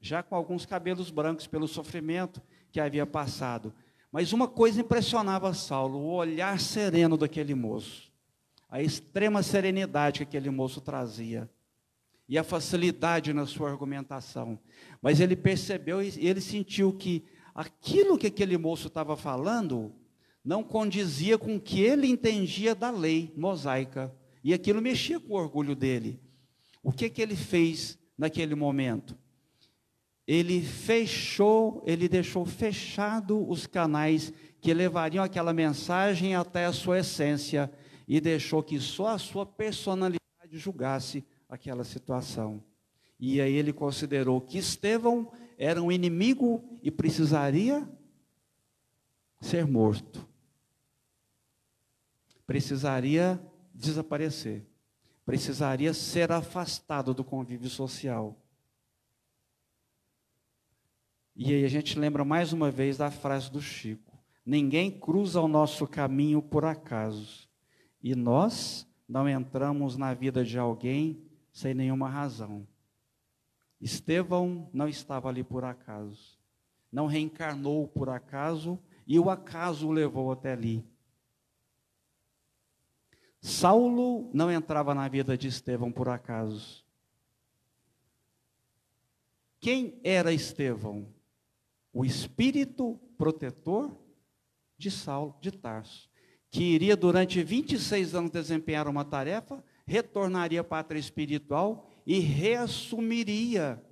já 0.00 0.22
com 0.22 0.36
alguns 0.36 0.64
cabelos 0.64 1.10
brancos 1.10 1.48
pelo 1.48 1.66
sofrimento 1.66 2.40
que 2.70 2.78
havia 2.78 3.04
passado. 3.04 3.74
Mas 4.12 4.32
uma 4.32 4.46
coisa 4.46 4.80
impressionava 4.80 5.52
Saulo, 5.54 5.98
o 5.98 6.12
olhar 6.12 6.60
sereno 6.60 7.16
daquele 7.16 7.56
moço, 7.56 8.12
a 8.68 8.80
extrema 8.80 9.42
serenidade 9.42 10.18
que 10.18 10.22
aquele 10.22 10.50
moço 10.50 10.80
trazia 10.80 11.50
e 12.30 12.38
a 12.38 12.44
facilidade 12.44 13.32
na 13.32 13.44
sua 13.44 13.68
argumentação. 13.68 14.56
Mas 15.02 15.18
ele 15.18 15.34
percebeu 15.34 16.00
e 16.00 16.14
ele 16.16 16.40
sentiu 16.40 16.92
que 16.92 17.24
aquilo 17.52 18.16
que 18.16 18.28
aquele 18.28 18.56
moço 18.56 18.86
estava 18.86 19.16
falando 19.16 19.92
não 20.44 20.62
condizia 20.62 21.36
com 21.36 21.56
o 21.56 21.60
que 21.60 21.80
ele 21.80 22.06
entendia 22.06 22.72
da 22.72 22.88
lei 22.88 23.34
mosaica. 23.36 24.14
E 24.44 24.54
aquilo 24.54 24.80
mexia 24.80 25.18
com 25.18 25.34
o 25.34 25.36
orgulho 25.36 25.74
dele. 25.74 26.20
O 26.84 26.92
que, 26.92 27.10
que 27.10 27.20
ele 27.20 27.34
fez 27.34 27.98
naquele 28.16 28.54
momento? 28.54 29.18
Ele 30.24 30.62
fechou, 30.62 31.82
ele 31.84 32.08
deixou 32.08 32.46
fechado 32.46 33.44
os 33.50 33.66
canais 33.66 34.32
que 34.60 34.72
levariam 34.72 35.24
aquela 35.24 35.52
mensagem 35.52 36.36
até 36.36 36.66
a 36.66 36.72
sua 36.72 37.00
essência 37.00 37.68
e 38.06 38.20
deixou 38.20 38.62
que 38.62 38.78
só 38.78 39.08
a 39.08 39.18
sua 39.18 39.44
personalidade 39.44 40.20
julgasse 40.52 41.24
aquela 41.50 41.84
situação. 41.84 42.62
E 43.18 43.40
aí 43.40 43.52
ele 43.52 43.72
considerou 43.72 44.40
que 44.40 44.56
Estevão 44.56 45.30
era 45.58 45.82
um 45.82 45.92
inimigo 45.92 46.64
e 46.82 46.90
precisaria 46.90 47.86
ser 49.40 49.66
morto. 49.66 50.26
Precisaria 52.46 53.38
desaparecer. 53.74 54.64
Precisaria 55.26 55.92
ser 55.92 56.32
afastado 56.32 57.12
do 57.12 57.22
convívio 57.22 57.68
social. 57.68 58.36
E 61.36 61.54
aí 61.54 61.64
a 61.64 61.68
gente 61.68 61.98
lembra 61.98 62.24
mais 62.24 62.52
uma 62.52 62.70
vez 62.70 62.96
da 62.96 63.10
frase 63.10 63.50
do 63.50 63.60
Chico: 63.60 64.18
Ninguém 64.44 64.90
cruza 64.90 65.40
o 65.40 65.48
nosso 65.48 65.86
caminho 65.86 66.42
por 66.42 66.64
acaso. 66.64 67.48
E 68.02 68.14
nós 68.14 68.86
não 69.08 69.28
entramos 69.28 69.96
na 69.96 70.14
vida 70.14 70.44
de 70.44 70.58
alguém 70.58 71.29
sem 71.52 71.74
nenhuma 71.74 72.08
razão. 72.08 72.66
Estevão 73.80 74.68
não 74.72 74.88
estava 74.88 75.28
ali 75.28 75.42
por 75.42 75.64
acaso, 75.64 76.38
não 76.92 77.06
reencarnou 77.06 77.88
por 77.88 78.08
acaso 78.08 78.78
e 79.06 79.18
o 79.18 79.30
acaso 79.30 79.88
o 79.88 79.92
levou 79.92 80.30
até 80.30 80.52
ali. 80.52 80.84
Saulo 83.40 84.30
não 84.34 84.50
entrava 84.50 84.94
na 84.94 85.08
vida 85.08 85.36
de 85.36 85.48
Estevão 85.48 85.90
por 85.90 86.08
acaso. 86.08 86.84
Quem 89.58 89.98
era 90.04 90.32
Estevão? 90.32 91.06
O 91.92 92.04
espírito 92.04 93.00
protetor 93.16 93.96
de 94.76 94.90
Saulo 94.90 95.36
de 95.40 95.50
Tarso, 95.50 96.08
que 96.50 96.62
iria 96.62 96.96
durante 96.96 97.42
26 97.42 98.14
anos 98.14 98.30
desempenhar 98.30 98.86
uma 98.88 99.04
tarefa 99.04 99.62
retornaria 99.90 100.60
à 100.60 100.64
pátria 100.64 101.00
espiritual 101.00 101.90
e 102.06 102.20
reassumiria 102.20 103.82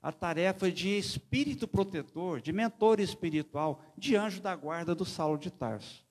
a 0.00 0.12
tarefa 0.12 0.70
de 0.70 0.96
espírito 0.96 1.66
protetor, 1.66 2.40
de 2.40 2.52
mentor 2.52 3.00
espiritual, 3.00 3.82
de 3.98 4.14
anjo 4.14 4.40
da 4.40 4.54
guarda 4.54 4.94
do 4.94 5.04
Saulo 5.04 5.36
de 5.36 5.50
Tarso. 5.50 6.06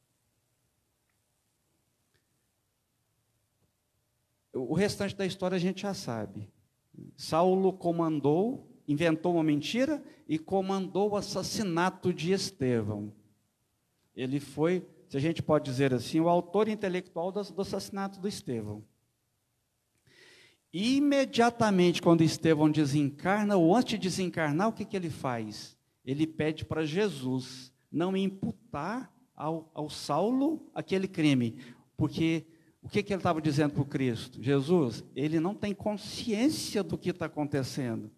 O 4.51 4.73
restante 4.73 5.15
da 5.15 5.25
história 5.25 5.55
a 5.55 5.59
gente 5.59 5.83
já 5.83 5.93
sabe. 5.93 6.51
Saulo 7.15 7.71
comandou, 7.71 8.69
inventou 8.85 9.35
uma 9.35 9.43
mentira 9.43 10.03
e 10.27 10.37
comandou 10.37 11.11
o 11.11 11.15
assassinato 11.15 12.13
de 12.13 12.33
Estevão. 12.33 13.13
Ele 14.13 14.41
foi, 14.41 14.85
se 15.07 15.15
a 15.15 15.21
gente 15.21 15.41
pode 15.41 15.63
dizer 15.63 15.93
assim, 15.93 16.19
o 16.19 16.27
autor 16.27 16.67
intelectual 16.67 17.31
do, 17.31 17.61
assassinato 17.61 18.19
do 18.19 18.27
Estevão. 18.27 18.83
Imediatamente, 20.77 22.01
quando 22.01 22.21
Estevão 22.21 22.69
desencarna, 22.69 23.55
ou 23.55 23.73
antes 23.73 23.91
de 23.91 24.09
desencarnar, 24.09 24.67
o 24.67 24.73
que, 24.73 24.83
que 24.83 24.97
ele 24.97 25.09
faz? 25.09 25.77
Ele 26.03 26.27
pede 26.27 26.65
para 26.65 26.85
Jesus 26.85 27.71
não 27.89 28.15
imputar 28.17 29.09
ao, 29.33 29.71
ao 29.73 29.89
Saulo 29.89 30.69
aquele 30.75 31.07
crime. 31.07 31.55
Porque 31.95 32.45
o 32.83 32.89
que, 32.89 33.01
que 33.01 33.13
ele 33.13 33.21
estava 33.21 33.41
dizendo 33.41 33.71
para 33.71 33.83
o 33.83 33.85
Cristo? 33.85 34.43
Jesus, 34.43 35.01
ele 35.15 35.39
não 35.39 35.55
tem 35.55 35.73
consciência 35.73 36.83
do 36.83 36.97
que 36.97 37.11
está 37.11 37.27
acontecendo. 37.27 38.11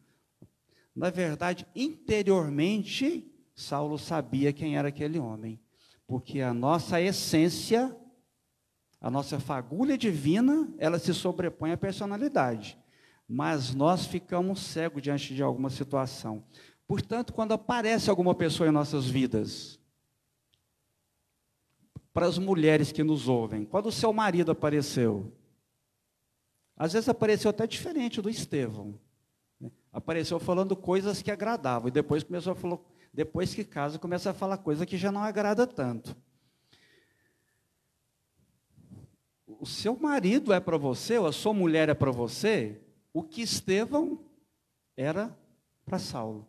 Na 0.95 1.11
verdade, 1.11 1.63
interiormente, 1.75 3.31
Saulo 3.53 3.99
sabia 3.99 4.51
quem 4.51 4.77
era 4.77 4.87
aquele 4.87 5.19
homem. 5.19 5.59
Porque 6.07 6.41
a 6.41 6.55
nossa 6.55 6.99
essência 6.99 7.95
a 8.99 9.11
nossa 9.11 9.39
fagulha 9.39 9.97
divina, 9.97 10.73
ela 10.77 10.97
se 10.97 11.13
sobrepõe 11.13 11.71
à 11.71 11.77
personalidade. 11.77 12.77
Mas 13.27 13.73
nós 13.73 14.05
ficamos 14.05 14.61
cegos 14.61 15.01
diante 15.01 15.35
de 15.35 15.43
alguma 15.43 15.69
situação. 15.69 16.43
Portanto, 16.87 17.33
quando 17.33 17.53
aparece 17.53 18.09
alguma 18.09 18.33
pessoa 18.33 18.69
em 18.69 18.71
nossas 18.71 19.05
vidas, 19.05 19.79
para 22.13 22.25
as 22.25 22.37
mulheres 22.37 22.91
que 22.91 23.03
nos 23.03 23.27
ouvem, 23.27 23.65
quando 23.65 23.87
o 23.87 23.91
seu 23.91 24.11
marido 24.11 24.51
apareceu, 24.51 25.31
às 26.75 26.93
vezes 26.93 27.09
apareceu 27.09 27.51
até 27.51 27.67
diferente 27.67 28.21
do 28.21 28.29
Estevão. 28.29 28.99
Né? 29.59 29.69
Apareceu 29.91 30.39
falando 30.39 30.75
coisas 30.75 31.21
que 31.21 31.29
agradavam, 31.29 31.89
e 31.89 31.91
depois 31.91 32.23
começou 32.23 32.53
a 32.53 32.55
falar, 32.55 32.79
depois 33.13 33.53
que 33.53 33.63
casa, 33.63 33.99
começa 33.99 34.31
a 34.31 34.33
falar 34.33 34.57
coisa 34.57 34.85
que 34.85 34.97
já 34.97 35.11
não 35.11 35.21
agrada 35.21 35.67
tanto. 35.67 36.15
O 39.59 39.65
seu 39.65 39.97
marido 39.97 40.53
é 40.53 40.59
para 40.59 40.77
você, 40.77 41.17
ou 41.17 41.27
a 41.27 41.31
sua 41.31 41.53
mulher 41.53 41.89
é 41.89 41.93
para 41.93 42.11
você, 42.11 42.81
o 43.13 43.23
que 43.23 43.41
Estevão 43.41 44.19
era 44.95 45.35
para 45.85 45.99
Saulo. 45.99 46.47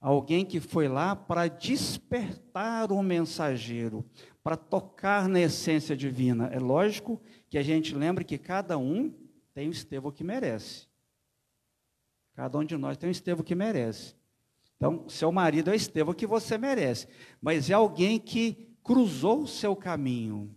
Alguém 0.00 0.44
que 0.44 0.60
foi 0.60 0.86
lá 0.86 1.16
para 1.16 1.48
despertar 1.48 2.92
o 2.92 3.02
mensageiro, 3.02 4.04
para 4.42 4.56
tocar 4.56 5.28
na 5.28 5.40
essência 5.40 5.96
divina. 5.96 6.46
É 6.52 6.58
lógico 6.60 7.20
que 7.48 7.58
a 7.58 7.62
gente 7.62 7.94
lembre 7.94 8.24
que 8.24 8.38
cada 8.38 8.78
um 8.78 9.12
tem 9.52 9.68
o 9.68 9.72
Estevão 9.72 10.12
que 10.12 10.22
merece. 10.22 10.86
Cada 12.34 12.56
um 12.58 12.64
de 12.64 12.76
nós 12.76 12.96
tem 12.96 13.08
o 13.08 13.10
Estevão 13.10 13.44
que 13.44 13.56
merece. 13.56 14.14
Então, 14.76 15.08
seu 15.08 15.32
marido 15.32 15.70
é 15.70 15.72
o 15.72 15.74
Estevão 15.74 16.14
que 16.14 16.26
você 16.26 16.56
merece. 16.56 17.08
Mas 17.42 17.68
é 17.68 17.74
alguém 17.74 18.20
que 18.20 18.68
cruzou 18.84 19.42
o 19.42 19.48
seu 19.48 19.74
caminho, 19.74 20.54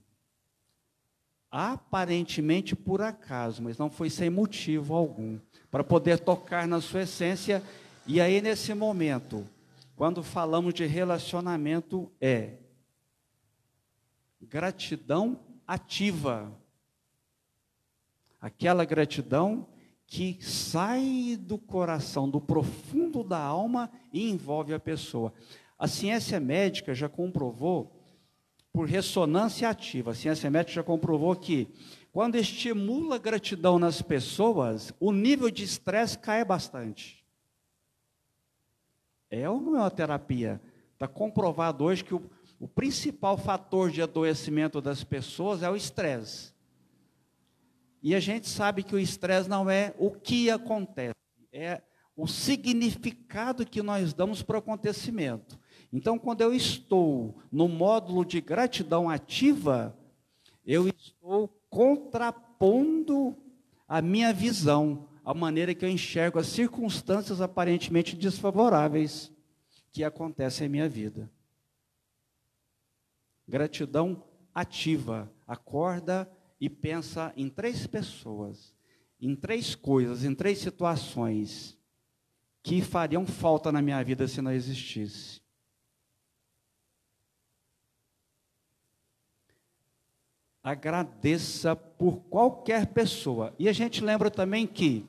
aparentemente 1.52 2.76
por 2.76 3.02
acaso, 3.02 3.62
mas 3.62 3.78
não 3.78 3.90
foi 3.90 4.10
sem 4.10 4.30
motivo 4.30 4.96
algum, 4.96 5.38
para 5.70 5.84
poder 5.84 6.20
tocar 6.20 6.66
na 6.66 6.80
sua 6.80 7.02
essência. 7.02 7.62
E 8.08 8.22
aí, 8.22 8.42
nesse 8.42 8.74
momento, 8.74 9.46
quando 9.96 10.24
falamos 10.24 10.74
de 10.74 10.86
relacionamento, 10.86 12.10
é 12.22 12.54
gratidão 14.42 15.40
ativa. 15.68 16.52
Aquela 18.40 18.86
gratidão 18.86 19.68
que 20.08 20.40
sai 20.42 21.38
do 21.40 21.58
coração, 21.58 22.30
do 22.30 22.42
profundo 22.42 23.24
da 23.24 23.40
alma 23.40 23.92
e 24.12 24.30
envolve 24.30 24.74
a 24.74 24.80
pessoa. 24.80 25.34
A 25.78 25.88
ciência 25.88 26.40
médica 26.40 26.94
já 26.94 27.08
comprovou 27.08 28.01
por 28.72 28.88
ressonância 28.88 29.70
ativa. 29.70 30.12
A 30.12 30.16
ciência 30.16 30.50
médica 30.50 30.76
já 30.76 30.84
comprovou 30.84 31.36
que 31.36 31.68
quando 32.12 32.36
estimula 32.36 33.16
a 33.16 33.20
gratidão 33.20 33.80
nas 33.80 34.02
pessoas, 34.02 34.94
o 35.00 35.12
nível 35.12 35.50
de 35.50 35.64
estresse 35.64 36.18
cai 36.18 36.44
bastante. 36.44 37.26
É 39.30 39.50
ou 39.50 39.62
não 39.62 39.78
é 39.78 39.80
uma 39.80 39.92
terapia? 39.92 40.62
Está 40.94 41.08
comprovado 41.08 41.86
hoje 41.86 42.04
que 42.04 42.14
o, 42.14 42.30
o 42.60 42.68
principal 42.68 43.38
fator 43.38 43.90
de 43.90 44.02
adoecimento 44.02 44.82
das 44.82 45.04
pessoas 45.04 45.64
é 45.64 45.70
o 45.70 45.76
estresse. 45.76 46.54
E 48.04 48.14
a 48.14 48.20
gente 48.20 48.50
sabe 48.50 48.84
que 48.84 48.96
o 48.96 49.00
estresse 49.00 49.50
não 49.50 49.70
é 49.70 49.94
o 49.98 50.12
que 50.12 50.50
acontece, 50.50 51.16
é 51.52 51.82
o 52.16 52.28
significado 52.28 53.66
que 53.66 53.82
nós 53.82 54.14
damos 54.14 54.42
para 54.42 54.58
o 54.58 54.60
acontecimento. 54.60 55.58
Então, 55.92 56.18
quando 56.18 56.42
eu 56.42 56.54
estou 56.54 57.36
no 57.52 57.68
módulo 57.68 58.24
de 58.24 58.40
gratidão 58.40 59.10
ativa, 59.10 59.98
eu 60.66 60.88
estou 60.88 61.50
contrapondo 61.70 63.36
a 63.88 64.02
minha 64.02 64.32
visão, 64.32 65.10
a 65.26 65.34
maneira 65.34 65.76
que 65.76 65.84
eu 65.84 65.90
enxergo 65.90 66.40
as 66.40 66.48
circunstâncias 66.48 67.42
aparentemente 67.42 68.16
desfavoráveis 68.16 69.32
que 69.92 70.04
acontecem 70.04 70.68
em 70.68 70.70
minha 70.70 70.88
vida. 70.88 71.30
Gratidão 73.46 74.24
ativa, 74.56 75.30
acorda 75.46 76.32
e 76.60 76.70
pensa 76.70 77.34
em 77.36 77.50
três 77.50 77.86
pessoas, 77.86 78.74
em 79.20 79.36
três 79.36 79.76
coisas, 79.76 80.24
em 80.24 80.34
três 80.34 80.60
situações 80.60 81.78
que 82.64 82.82
fariam 82.82 83.26
falta 83.26 83.72
na 83.72 83.82
minha 83.82 84.02
vida 84.04 84.28
se 84.28 84.42
não 84.42 84.52
existisse. 84.52 85.41
Agradeça 90.64 91.76
por 91.76 92.20
qualquer 92.30 92.88
pessoa. 92.88 93.54
E 93.58 93.68
a 93.68 93.74
gente 93.74 94.04
lembra 94.04 94.30
também 94.30 94.68
que, 94.68 95.06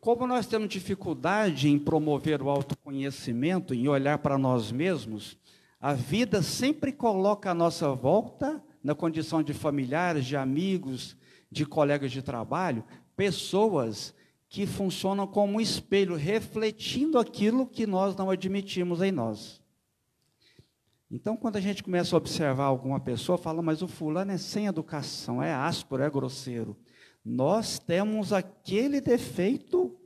como 0.00 0.26
nós 0.26 0.46
temos 0.46 0.68
dificuldade 0.68 1.68
em 1.68 1.78
promover 1.78 2.40
o 2.40 2.48
autoconhecimento, 2.48 3.74
em 3.74 3.88
olhar 3.88 4.18
para 4.18 4.38
nós 4.38 4.72
mesmos, 4.72 5.36
a 5.78 5.92
vida 5.92 6.42
sempre 6.42 6.92
coloca 6.92 7.50
à 7.50 7.54
nossa 7.54 7.92
volta, 7.92 8.62
na 8.82 8.94
condição 8.94 9.42
de 9.42 9.52
familiares, 9.52 10.24
de 10.24 10.36
amigos, 10.36 11.16
de 11.50 11.66
colegas 11.66 12.10
de 12.10 12.22
trabalho, 12.22 12.82
pessoas 13.14 14.14
que 14.48 14.66
funcionam 14.66 15.26
como 15.26 15.58
um 15.58 15.60
espelho, 15.60 16.14
refletindo 16.14 17.18
aquilo 17.18 17.66
que 17.66 17.86
nós 17.86 18.16
não 18.16 18.30
admitimos 18.30 19.02
em 19.02 19.12
nós. 19.12 19.60
Então, 21.10 21.36
quando 21.36 21.56
a 21.56 21.60
gente 21.60 21.84
começa 21.84 22.16
a 22.16 22.18
observar 22.18 22.64
alguma 22.64 22.98
pessoa, 22.98 23.38
fala, 23.38 23.62
mas 23.62 23.80
o 23.80 23.88
fulano 23.88 24.32
é 24.32 24.38
sem 24.38 24.66
educação, 24.66 25.42
é 25.42 25.54
áspero, 25.54 26.02
é 26.02 26.10
grosseiro. 26.10 26.76
Nós 27.24 27.78
temos 27.78 28.32
aquele 28.32 29.00
defeito, 29.00 29.96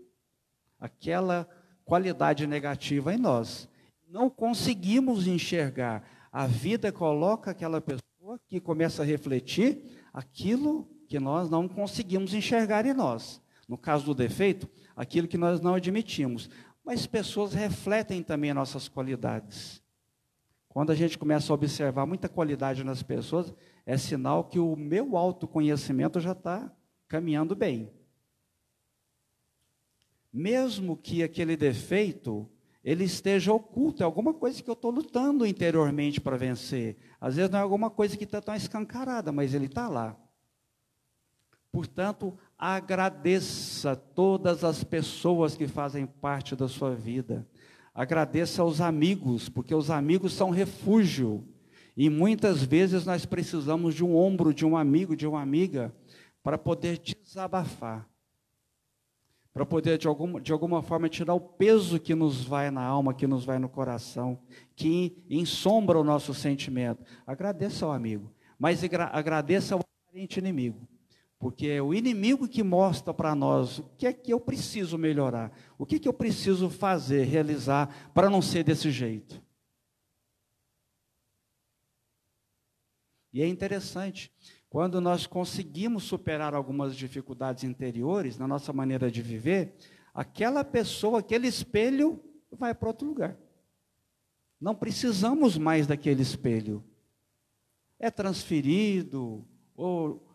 aquela 0.78 1.48
qualidade 1.84 2.46
negativa 2.46 3.14
em 3.14 3.18
nós. 3.18 3.68
Não 4.08 4.28
conseguimos 4.28 5.26
enxergar. 5.26 6.04
A 6.30 6.46
vida 6.46 6.92
coloca 6.92 7.50
aquela 7.50 7.80
pessoa 7.80 8.38
que 8.46 8.60
começa 8.60 9.02
a 9.02 9.04
refletir 9.04 9.82
aquilo 10.12 10.88
que 11.08 11.18
nós 11.18 11.48
não 11.48 11.66
conseguimos 11.66 12.34
enxergar 12.34 12.84
em 12.86 12.94
nós. 12.94 13.42
No 13.66 13.78
caso 13.78 14.04
do 14.04 14.14
defeito, 14.14 14.68
aquilo 14.94 15.28
que 15.28 15.38
nós 15.38 15.60
não 15.60 15.74
admitimos. 15.74 16.50
Mas 16.84 17.06
pessoas 17.06 17.54
refletem 17.54 18.22
também 18.22 18.52
nossas 18.52 18.88
qualidades. 18.88 19.79
Quando 20.70 20.90
a 20.90 20.94
gente 20.94 21.18
começa 21.18 21.52
a 21.52 21.54
observar 21.54 22.06
muita 22.06 22.28
qualidade 22.28 22.84
nas 22.84 23.02
pessoas, 23.02 23.52
é 23.84 23.98
sinal 23.98 24.44
que 24.44 24.58
o 24.58 24.76
meu 24.76 25.16
autoconhecimento 25.16 26.20
já 26.20 26.30
está 26.30 26.72
caminhando 27.08 27.56
bem. 27.56 27.92
Mesmo 30.32 30.96
que 30.96 31.24
aquele 31.24 31.56
defeito 31.56 32.48
ele 32.84 33.02
esteja 33.02 33.52
oculto, 33.52 34.04
é 34.04 34.06
alguma 34.06 34.32
coisa 34.32 34.62
que 34.62 34.70
eu 34.70 34.74
estou 34.74 34.92
lutando 34.92 35.44
interiormente 35.44 36.20
para 36.20 36.36
vencer. 36.36 36.96
Às 37.20 37.34
vezes 37.34 37.50
não 37.50 37.58
é 37.58 37.62
alguma 37.62 37.90
coisa 37.90 38.16
que 38.16 38.24
está 38.24 38.40
tão 38.40 38.54
escancarada, 38.54 39.32
mas 39.32 39.52
ele 39.52 39.66
está 39.66 39.88
lá. 39.88 40.16
Portanto, 41.72 42.38
agradeça 42.56 43.96
todas 43.96 44.62
as 44.62 44.84
pessoas 44.84 45.56
que 45.56 45.66
fazem 45.66 46.06
parte 46.06 46.54
da 46.54 46.68
sua 46.68 46.94
vida. 46.94 47.46
Agradeça 47.94 48.62
aos 48.62 48.80
amigos, 48.80 49.48
porque 49.48 49.74
os 49.74 49.90
amigos 49.90 50.32
são 50.32 50.50
refúgio. 50.50 51.46
E 51.96 52.08
muitas 52.08 52.62
vezes 52.62 53.04
nós 53.04 53.26
precisamos 53.26 53.94
de 53.94 54.04
um 54.04 54.16
ombro, 54.16 54.54
de 54.54 54.64
um 54.64 54.76
amigo, 54.76 55.16
de 55.16 55.26
uma 55.26 55.42
amiga, 55.42 55.94
para 56.42 56.56
poder 56.56 56.98
desabafar. 56.98 58.08
Para 59.52 59.66
poder, 59.66 59.98
de 59.98 60.06
alguma, 60.06 60.40
de 60.40 60.52
alguma 60.52 60.80
forma, 60.80 61.08
tirar 61.08 61.34
o 61.34 61.40
peso 61.40 61.98
que 61.98 62.14
nos 62.14 62.44
vai 62.44 62.70
na 62.70 62.82
alma, 62.82 63.12
que 63.12 63.26
nos 63.26 63.44
vai 63.44 63.58
no 63.58 63.68
coração, 63.68 64.40
que 64.76 65.24
ensombra 65.28 65.98
o 65.98 66.04
nosso 66.04 66.32
sentimento. 66.32 67.04
Agradeça 67.26 67.84
ao 67.84 67.92
amigo, 67.92 68.32
mas 68.56 68.82
agradeça 68.84 69.74
ao 69.74 69.80
parente 70.06 70.38
inimigo. 70.38 70.88
Porque 71.40 71.68
é 71.68 71.80
o 71.80 71.94
inimigo 71.94 72.46
que 72.46 72.62
mostra 72.62 73.14
para 73.14 73.34
nós 73.34 73.78
o 73.78 73.84
que 73.96 74.06
é 74.06 74.12
que 74.12 74.30
eu 74.30 74.38
preciso 74.38 74.98
melhorar, 74.98 75.50
o 75.78 75.86
que, 75.86 75.96
é 75.96 75.98
que 75.98 76.06
eu 76.06 76.12
preciso 76.12 76.68
fazer, 76.68 77.24
realizar, 77.24 78.12
para 78.12 78.28
não 78.28 78.42
ser 78.42 78.62
desse 78.62 78.90
jeito. 78.90 79.42
E 83.32 83.40
é 83.40 83.48
interessante, 83.48 84.30
quando 84.68 85.00
nós 85.00 85.26
conseguimos 85.26 86.02
superar 86.04 86.54
algumas 86.54 86.94
dificuldades 86.94 87.64
interiores 87.64 88.36
na 88.36 88.46
nossa 88.46 88.70
maneira 88.70 89.10
de 89.10 89.22
viver, 89.22 89.74
aquela 90.12 90.62
pessoa, 90.62 91.20
aquele 91.20 91.48
espelho, 91.48 92.22
vai 92.50 92.74
para 92.74 92.88
outro 92.88 93.08
lugar. 93.08 93.34
Não 94.60 94.74
precisamos 94.74 95.56
mais 95.56 95.86
daquele 95.86 96.20
espelho. 96.20 96.84
É 97.98 98.10
transferido, 98.10 99.48
ou 99.74 100.29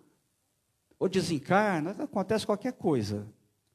ou 0.99 1.09
desencarna, 1.09 1.91
acontece 1.91 2.45
qualquer 2.45 2.73
coisa. 2.73 3.27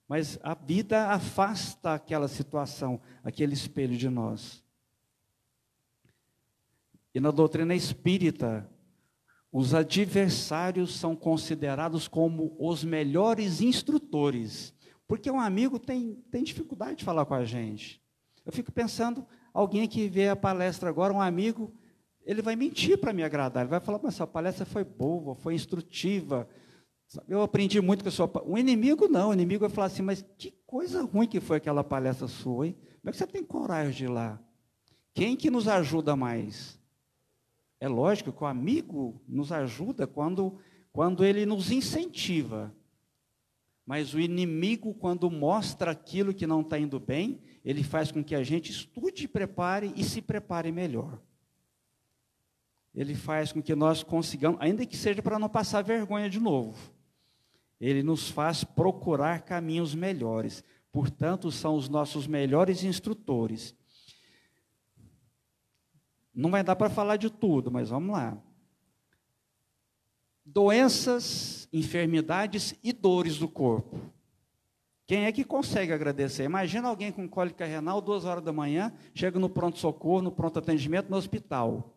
Mas 0.09 0.39
a 0.43 0.55
vida 0.55 1.09
afasta 1.09 1.95
aquela 1.95 2.27
situação, 2.27 3.01
aquele 3.23 3.55
espelho 3.55 3.97
de 3.97 4.09
nós. 4.09 4.65
E 7.15 7.21
na 7.21 7.31
doutrina 7.31 7.75
espírita, 7.75 8.69
os 9.53 9.75
adversários 9.75 10.97
são 10.97 11.17
considerados 11.17 12.07
como 12.07 12.57
os 12.59 12.85
melhores 12.85 13.61
instrutores. 13.61 14.75
Porque 15.07 15.31
um 15.31 15.41
amigo 15.41 15.79
tem, 15.79 16.15
tem 16.31 16.45
dificuldade 16.45 16.97
de 16.97 17.05
falar 17.05 17.25
com 17.25 17.35
a 17.35 17.45
gente. 17.45 18.01
Eu 18.47 18.53
fico 18.53 18.71
pensando, 18.71 19.27
alguém 19.53 19.89
que 19.89 20.09
vê 20.09 20.29
a 20.29 20.37
palestra 20.37 20.89
agora, 20.89 21.13
um 21.13 21.21
amigo, 21.21 21.73
ele 22.25 22.43
vai 22.43 22.55
mentir 22.55 22.99
para 22.99 23.13
me 23.13 23.25
agradar. 23.25 23.65
Ele 23.65 23.71
vai 23.71 23.81
falar, 23.81 23.99
mas 24.03 24.15
essa 24.15 24.27
palestra 24.27 24.65
foi 24.65 24.85
boa, 24.85 25.35
foi 25.35 25.55
instrutiva, 25.55 26.49
eu 27.27 27.43
aprendi 27.43 27.81
muito 27.81 28.05
com 28.05 28.09
a 28.09 28.13
sua. 28.13 28.31
O 28.45 28.57
inimigo 28.57 29.09
não, 29.09 29.31
o 29.31 29.33
inimigo 29.33 29.61
vai 29.61 29.71
falar 29.71 29.89
assim, 29.89 30.03
mas 30.03 30.25
que 30.39 30.53
coisa 30.65 31.03
ruim 31.03 31.27
que 31.27 31.41
foi 31.41 31.57
aquela 31.57 31.83
palestra 31.83 32.29
sua, 32.29 32.69
hein? 32.69 32.77
Como 33.01 33.09
é 33.09 33.11
que 33.11 33.17
você 33.17 33.27
tem 33.27 33.43
coragem 33.43 33.93
de 33.93 34.05
ir 34.05 34.09
lá? 34.09 34.41
Quem 35.13 35.37
que 35.37 35.51
nos 35.51 35.67
ajuda 35.67 36.15
mais? 36.15 36.79
É 37.81 37.89
lógico 37.89 38.33
que 38.33 38.45
o 38.45 38.47
amigo 38.47 39.21
nos 39.27 39.51
ajuda 39.51 40.07
quando, 40.07 40.59
quando 40.93 41.25
ele 41.25 41.45
nos 41.45 41.73
incentiva. 41.73 42.73
Mas 43.85 44.15
o 44.15 44.21
inimigo, 44.21 44.95
quando 44.95 45.29
mostra 45.31 45.91
aquilo 45.91 46.33
que 46.33 46.47
não 46.47 46.61
está 46.61 46.79
indo 46.79 47.01
bem, 47.01 47.41
ele 47.65 47.83
faz 47.83 48.13
com 48.13 48.23
que 48.23 48.37
a 48.37 48.45
gente 48.45 48.71
estude, 48.71 49.27
prepare 49.27 49.93
e 49.97 50.05
se 50.05 50.23
prepare 50.23 50.71
melhor. 50.71 51.21
Ele 52.95 53.17
faz 53.17 53.51
com 53.51 53.61
que 53.61 53.75
nós 53.75 54.05
consigamos, 54.05 54.61
ainda 54.61 54.87
que 54.87 54.97
seja 54.97 55.21
para 55.23 55.39
não 55.41 55.49
passar 55.49 55.83
vergonha 55.83 56.31
de 56.31 56.39
novo 56.39 57.00
ele 57.81 58.03
nos 58.03 58.29
faz 58.29 58.63
procurar 58.63 59.43
caminhos 59.43 59.95
melhores. 59.95 60.63
Portanto, 60.93 61.51
são 61.51 61.77
os 61.77 61.89
nossos 61.89 62.27
melhores 62.27 62.85
instrutores. 62.85 63.75
Não 66.35 66.51
vai 66.51 66.63
dar 66.63 66.77
para 66.77 66.91
falar 66.91 67.17
de 67.17 67.31
tudo, 67.31 67.71
mas 67.71 67.89
vamos 67.89 68.13
lá. 68.13 68.37
Doenças, 70.45 71.69
enfermidades 71.73 72.75
e 72.83 72.93
dores 72.93 73.39
do 73.39 73.49
corpo. 73.49 74.01
Quem 75.07 75.25
é 75.25 75.33
que 75.33 75.45
consegue 75.45 75.93
agradecer? 75.93 76.45
Imagina 76.45 76.89
alguém 76.89 77.11
com 77.11 77.29
cólica 77.29 77.65
renal, 77.65 78.01
duas 78.01 78.25
horas 78.25 78.45
da 78.45 78.53
manhã, 78.53 78.93
chega 79.15 79.39
no 79.39 79.49
pronto-socorro, 79.49 80.23
no 80.23 80.31
pronto 80.31 80.59
atendimento, 80.59 81.11
no 81.11 81.17
hospital. 81.17 81.97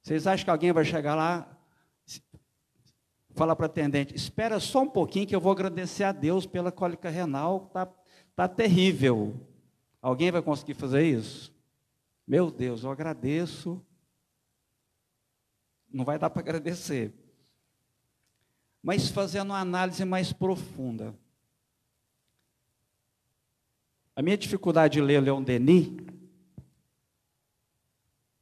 Vocês 0.00 0.26
acham 0.26 0.44
que 0.44 0.50
alguém 0.50 0.72
vai 0.72 0.84
chegar 0.84 1.14
lá, 1.14 1.58
fala 3.34 3.54
para 3.56 3.64
o 3.64 3.66
atendente, 3.66 4.14
espera 4.14 4.60
só 4.60 4.82
um 4.82 4.88
pouquinho 4.88 5.26
que 5.26 5.34
eu 5.34 5.40
vou 5.40 5.52
agradecer 5.52 6.04
a 6.04 6.12
Deus 6.12 6.46
pela 6.46 6.70
cólica 6.70 7.10
renal, 7.10 7.68
tá, 7.72 7.86
tá 8.34 8.48
terrível. 8.48 9.34
Alguém 10.00 10.30
vai 10.30 10.40
conseguir 10.40 10.74
fazer 10.74 11.02
isso? 11.02 11.52
Meu 12.26 12.50
Deus, 12.50 12.84
eu 12.84 12.90
agradeço. 12.90 13.84
Não 15.92 16.04
vai 16.04 16.18
dar 16.18 16.30
para 16.30 16.40
agradecer. 16.40 17.12
Mas 18.82 19.08
fazendo 19.08 19.50
uma 19.50 19.60
análise 19.60 20.04
mais 20.04 20.32
profunda. 20.32 21.14
A 24.14 24.22
minha 24.22 24.38
dificuldade 24.38 24.94
de 24.94 25.00
ler 25.00 25.20
Leon 25.20 25.42
Denis, 25.42 25.90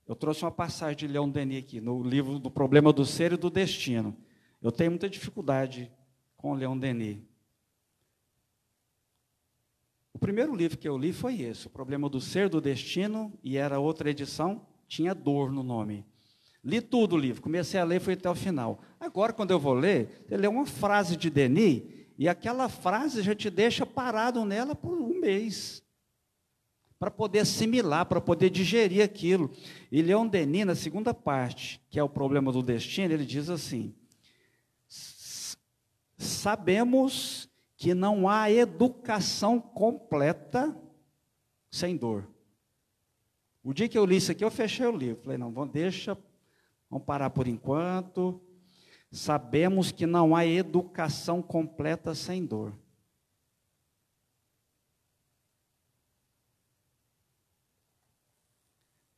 eu 0.07 0.15
trouxe 0.15 0.45
uma 0.45 0.51
passagem 0.51 0.97
de 0.97 1.07
Leon 1.07 1.31
Denis 1.31 1.65
aqui, 1.65 1.81
no 1.81 2.03
livro 2.03 2.39
do 2.39 2.51
Problema 2.51 2.93
do 2.93 3.07
Ser 3.07 3.33
e 3.33 3.37
do 3.39 3.49
Destino. 3.49 4.15
Eu 4.63 4.73
tenho 4.73 4.93
muita 4.93 5.11
dificuldade 5.11 5.91
com 6.37 6.53
o 6.53 6.55
Leon 6.55 6.79
Denis. 6.79 7.19
primeiro 10.23 10.55
livro 10.55 10.79
que 10.79 10.89
eu 10.89 10.97
li 10.97 11.13
foi 11.13 11.43
esse, 11.43 11.67
O 11.67 11.71
Problema 11.71 12.09
do 12.09 12.21
Ser, 12.21 12.49
do 12.49 12.61
Destino, 12.61 13.37
e 13.43 13.57
era 13.57 13.81
outra 13.81 14.09
edição, 14.09 14.65
tinha 14.87 15.13
dor 15.13 15.51
no 15.51 15.65
nome. 15.65 16.07
Li 16.63 16.81
tudo 16.81 17.17
o 17.17 17.19
livro, 17.19 17.43
comecei 17.43 17.81
a 17.81 17.85
ler, 17.85 18.01
fui 18.01 18.15
até 18.15 18.31
o 18.31 18.35
final. 18.35 18.81
Agora, 19.01 19.33
quando 19.33 19.51
eu 19.51 19.59
vou 19.59 19.75
ler, 19.75 20.25
ele 20.31 20.43
lê 20.43 20.47
uma 20.47 20.65
frase 20.65 21.17
de 21.17 21.29
Denis, 21.29 21.83
e 22.17 22.29
aquela 22.29 22.69
frase 22.69 23.21
já 23.21 23.35
te 23.35 23.51
deixa 23.51 23.85
parado 23.85 24.45
nela 24.45 24.77
por 24.77 24.97
um 24.97 25.19
mês, 25.19 25.83
para 27.01 27.11
poder 27.11 27.41
assimilar, 27.41 28.07
para 28.07 28.21
poder 28.21 28.49
digerir 28.49 29.03
aquilo. 29.03 29.51
E 29.91 30.01
Leon 30.03 30.29
Denis, 30.29 30.65
na 30.65 30.77
segunda 30.77 31.13
parte, 31.13 31.81
que 31.91 31.99
é 31.99 32.03
o 32.03 32.09
problema 32.09 32.53
do 32.53 32.63
destino, 32.63 33.13
ele 33.13 33.27
diz 33.27 33.51
assim: 33.51 33.93
Sabemos 36.23 37.51
que 37.77 37.95
não 37.95 38.29
há 38.29 38.51
educação 38.51 39.61
completa 39.61 40.77
sem 41.71 41.97
dor. 41.97 42.29
O 43.65 43.75
dia 43.75 43.89
que 43.89 43.99
eu 43.99 44.05
li 44.05 44.17
isso 44.17 44.31
aqui, 44.31 44.45
eu 44.45 44.51
fechei 44.51 44.87
o 44.87 44.97
livro. 44.97 45.23
Falei, 45.23 45.37
não, 45.37 45.67
deixa, 45.67 46.17
vamos 46.89 47.05
parar 47.05 47.31
por 47.31 47.49
enquanto. 47.49 48.41
Sabemos 49.11 49.91
que 49.91 50.07
não 50.07 50.35
há 50.35 50.47
educação 50.47 51.43
completa 51.43 52.15
sem 52.15 52.47
dor. 52.47 52.73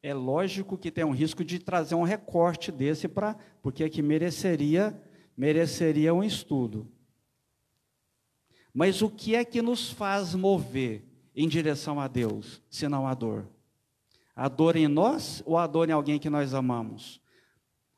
É 0.02 0.12
lógico 0.12 0.76
que 0.76 0.90
tem 0.90 1.04
um 1.04 1.12
risco 1.12 1.44
de 1.44 1.58
trazer 1.58 1.94
um 1.94 2.02
recorte 2.02 2.70
desse 2.70 3.08
para, 3.08 3.36
porque 3.62 3.84
aqui 3.84 4.02
mereceria, 4.02 4.98
mereceria 5.36 6.14
um 6.14 6.22
estudo. 6.22 6.86
Mas 8.72 9.02
o 9.02 9.08
que 9.08 9.34
é 9.34 9.44
que 9.44 9.62
nos 9.62 9.90
faz 9.90 10.34
mover 10.34 11.04
em 11.34 11.48
direção 11.48 12.00
a 12.00 12.08
Deus, 12.08 12.60
se 12.68 12.88
não 12.88 13.06
a 13.06 13.14
dor? 13.14 13.48
A 14.34 14.48
dor 14.48 14.74
em 14.74 14.88
nós 14.88 15.42
ou 15.46 15.56
a 15.56 15.66
dor 15.66 15.88
em 15.88 15.92
alguém 15.92 16.18
que 16.18 16.28
nós 16.28 16.54
amamos? 16.54 17.20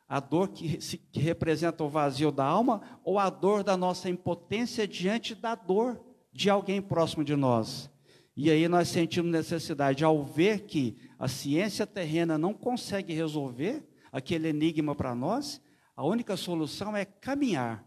A 0.08 0.20
dor 0.20 0.48
que, 0.48 0.76
que 1.10 1.18
representa 1.18 1.82
o 1.82 1.88
vazio 1.88 2.30
da 2.30 2.44
alma 2.44 2.82
ou 3.02 3.18
a 3.18 3.28
dor 3.30 3.64
da 3.64 3.76
nossa 3.76 4.08
impotência 4.08 4.86
diante 4.86 5.34
da 5.34 5.54
dor 5.54 6.00
de 6.32 6.50
alguém 6.50 6.80
próximo 6.80 7.24
de 7.24 7.34
nós? 7.34 7.90
E 8.36 8.50
aí 8.50 8.68
nós 8.68 8.88
sentimos 8.88 9.32
necessidade, 9.32 10.04
ao 10.04 10.22
ver 10.22 10.66
que 10.66 10.96
a 11.18 11.26
ciência 11.26 11.86
terrena 11.86 12.36
não 12.36 12.52
consegue 12.52 13.14
resolver 13.14 13.82
aquele 14.12 14.48
enigma 14.48 14.94
para 14.94 15.14
nós, 15.14 15.60
a 15.96 16.04
única 16.04 16.36
solução 16.36 16.94
é 16.94 17.06
caminhar 17.06 17.82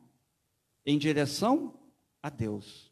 em 0.83 0.97
direção 0.97 1.79
a 2.23 2.29
Deus, 2.29 2.91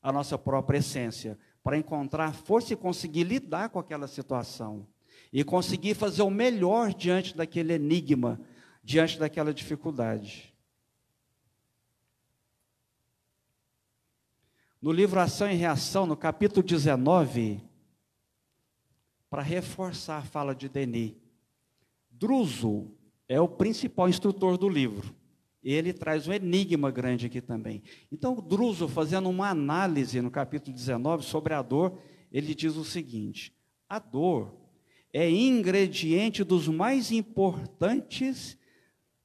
a 0.00 0.12
nossa 0.12 0.38
própria 0.38 0.78
essência, 0.78 1.36
para 1.62 1.76
encontrar 1.76 2.32
força 2.32 2.72
e 2.72 2.76
conseguir 2.76 3.24
lidar 3.24 3.70
com 3.70 3.80
aquela 3.80 4.06
situação 4.06 4.86
e 5.32 5.42
conseguir 5.42 5.94
fazer 5.94 6.22
o 6.22 6.30
melhor 6.30 6.94
diante 6.94 7.36
daquele 7.36 7.72
enigma, 7.72 8.40
diante 8.82 9.18
daquela 9.18 9.52
dificuldade. 9.52 10.54
No 14.80 14.92
livro 14.92 15.18
Ação 15.20 15.50
e 15.50 15.54
Reação, 15.54 16.06
no 16.06 16.16
capítulo 16.16 16.62
19, 16.62 17.62
para 19.30 19.42
reforçar 19.42 20.18
a 20.18 20.24
fala 20.24 20.54
de 20.54 20.68
Denis, 20.68 21.14
Druso 22.10 22.90
é 23.32 23.40
o 23.40 23.48
principal 23.48 24.08
instrutor 24.08 24.56
do 24.56 24.68
livro 24.68 25.14
ele 25.62 25.92
traz 25.92 26.26
um 26.26 26.32
enigma 26.32 26.90
grande 26.90 27.26
aqui 27.26 27.40
também. 27.40 27.82
Então, 28.10 28.34
Druso, 28.34 28.88
fazendo 28.88 29.28
uma 29.28 29.48
análise 29.48 30.20
no 30.20 30.30
capítulo 30.30 30.74
19 30.74 31.24
sobre 31.24 31.54
a 31.54 31.62
dor, 31.62 31.98
ele 32.32 32.54
diz 32.54 32.76
o 32.76 32.84
seguinte: 32.84 33.54
a 33.88 33.98
dor 33.98 34.52
é 35.12 35.30
ingrediente 35.30 36.42
dos 36.42 36.66
mais 36.66 37.12
importantes 37.12 38.58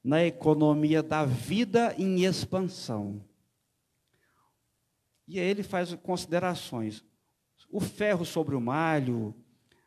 na 0.03 0.23
economia 0.23 1.01
da 1.01 1.25
vida 1.25 1.95
em 1.97 2.23
expansão. 2.23 3.25
E 5.27 5.39
aí 5.39 5.47
ele 5.49 5.63
faz 5.63 5.93
considerações. 5.95 7.03
O 7.69 7.81
ferro 7.81 8.23
sobre 8.23 8.55
o 8.55 8.61
malho, 8.61 9.35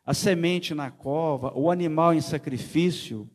a 0.05 0.13
semente 0.13 0.75
na 0.75 0.91
cova, 0.91 1.57
o 1.57 1.71
animal 1.71 2.13
em 2.13 2.21
sacrifício, 2.21 3.31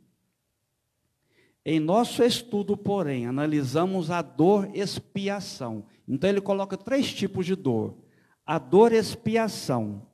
em 1.66 1.80
nosso 1.80 2.22
estudo, 2.24 2.78
porém, 2.78 3.26
analisamos 3.26 4.12
a 4.12 4.22
dor 4.22 4.70
expiação. 4.76 5.88
Então 6.08 6.30
ele 6.30 6.40
coloca 6.40 6.78
três 6.78 7.12
tipos 7.12 7.44
de 7.44 7.56
dor. 7.56 7.98
A 8.46 8.60
dor 8.60 8.94
expiação. 8.94 10.08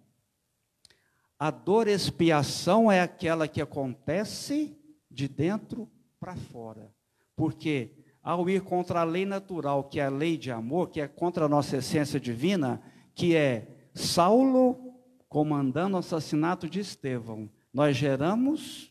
A 1.38 1.52
dor 1.52 1.90
expiação 1.90 2.90
é 2.90 3.02
aquela 3.02 3.50
que 3.50 3.62
acontece 3.62 4.78
de 5.10 5.28
dentro 5.28 5.92
para 6.18 6.38
fora. 6.38 6.90
Porque 7.36 7.92
ao 8.24 8.50
ir 8.50 8.62
contra 8.62 9.02
a 9.02 9.04
lei 9.04 9.26
natural, 9.26 9.84
que 9.84 10.00
é 10.00 10.06
a 10.06 10.10
lei 10.10 10.38
de 10.38 10.52
amor, 10.52 10.90
que 10.90 11.02
é 11.02 11.08
contra 11.08 11.46
a 11.46 11.50
nossa 11.50 11.78
essência 11.78 12.18
divina, 12.20 12.82
que 13.14 13.36
é 13.36 13.68
Saulo 13.94 14.96
comandando 15.28 15.98
o 15.98 16.00
assassinato 16.00 16.70
de 16.70 16.80
Estevão, 16.80 17.50
nós 17.74 17.98
geramos 17.98 18.91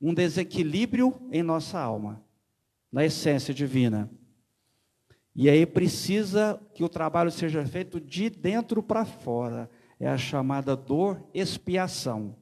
um 0.00 0.14
desequilíbrio 0.14 1.14
em 1.30 1.42
nossa 1.42 1.78
alma, 1.78 2.22
na 2.90 3.04
essência 3.04 3.52
divina. 3.52 4.10
E 5.34 5.48
aí 5.48 5.64
precisa 5.64 6.60
que 6.74 6.82
o 6.82 6.88
trabalho 6.88 7.30
seja 7.30 7.64
feito 7.64 8.00
de 8.00 8.28
dentro 8.28 8.82
para 8.82 9.04
fora. 9.04 9.70
É 10.00 10.08
a 10.08 10.18
chamada 10.18 10.76
dor 10.76 11.22
expiação. 11.32 12.36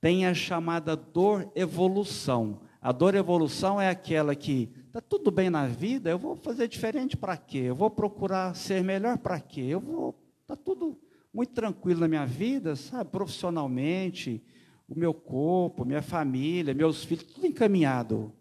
Tem 0.00 0.26
a 0.26 0.34
chamada 0.34 0.96
dor 0.96 1.50
evolução. 1.54 2.60
A 2.80 2.90
dor 2.90 3.14
evolução 3.14 3.80
é 3.80 3.88
aquela 3.88 4.34
que 4.34 4.70
está 4.88 5.00
tudo 5.00 5.30
bem 5.30 5.48
na 5.48 5.66
vida, 5.66 6.10
eu 6.10 6.18
vou 6.18 6.36
fazer 6.36 6.68
diferente 6.68 7.16
para 7.16 7.36
quê? 7.36 7.58
Eu 7.58 7.74
vou 7.74 7.88
procurar 7.88 8.54
ser 8.54 8.82
melhor 8.82 9.16
para 9.16 9.40
quê? 9.40 9.62
Eu 9.62 9.80
vou. 9.80 10.20
Está 10.42 10.56
tudo 10.56 10.98
muito 11.32 11.52
tranquilo 11.54 12.00
na 12.00 12.08
minha 12.08 12.26
vida, 12.26 12.76
sabe? 12.76 13.08
Profissionalmente, 13.08 14.42
o 14.88 14.98
meu 14.98 15.14
corpo, 15.14 15.84
minha 15.84 16.02
família, 16.02 16.74
meus 16.74 17.04
filhos, 17.04 17.24
tudo 17.24 17.46
encaminhado. 17.46 18.32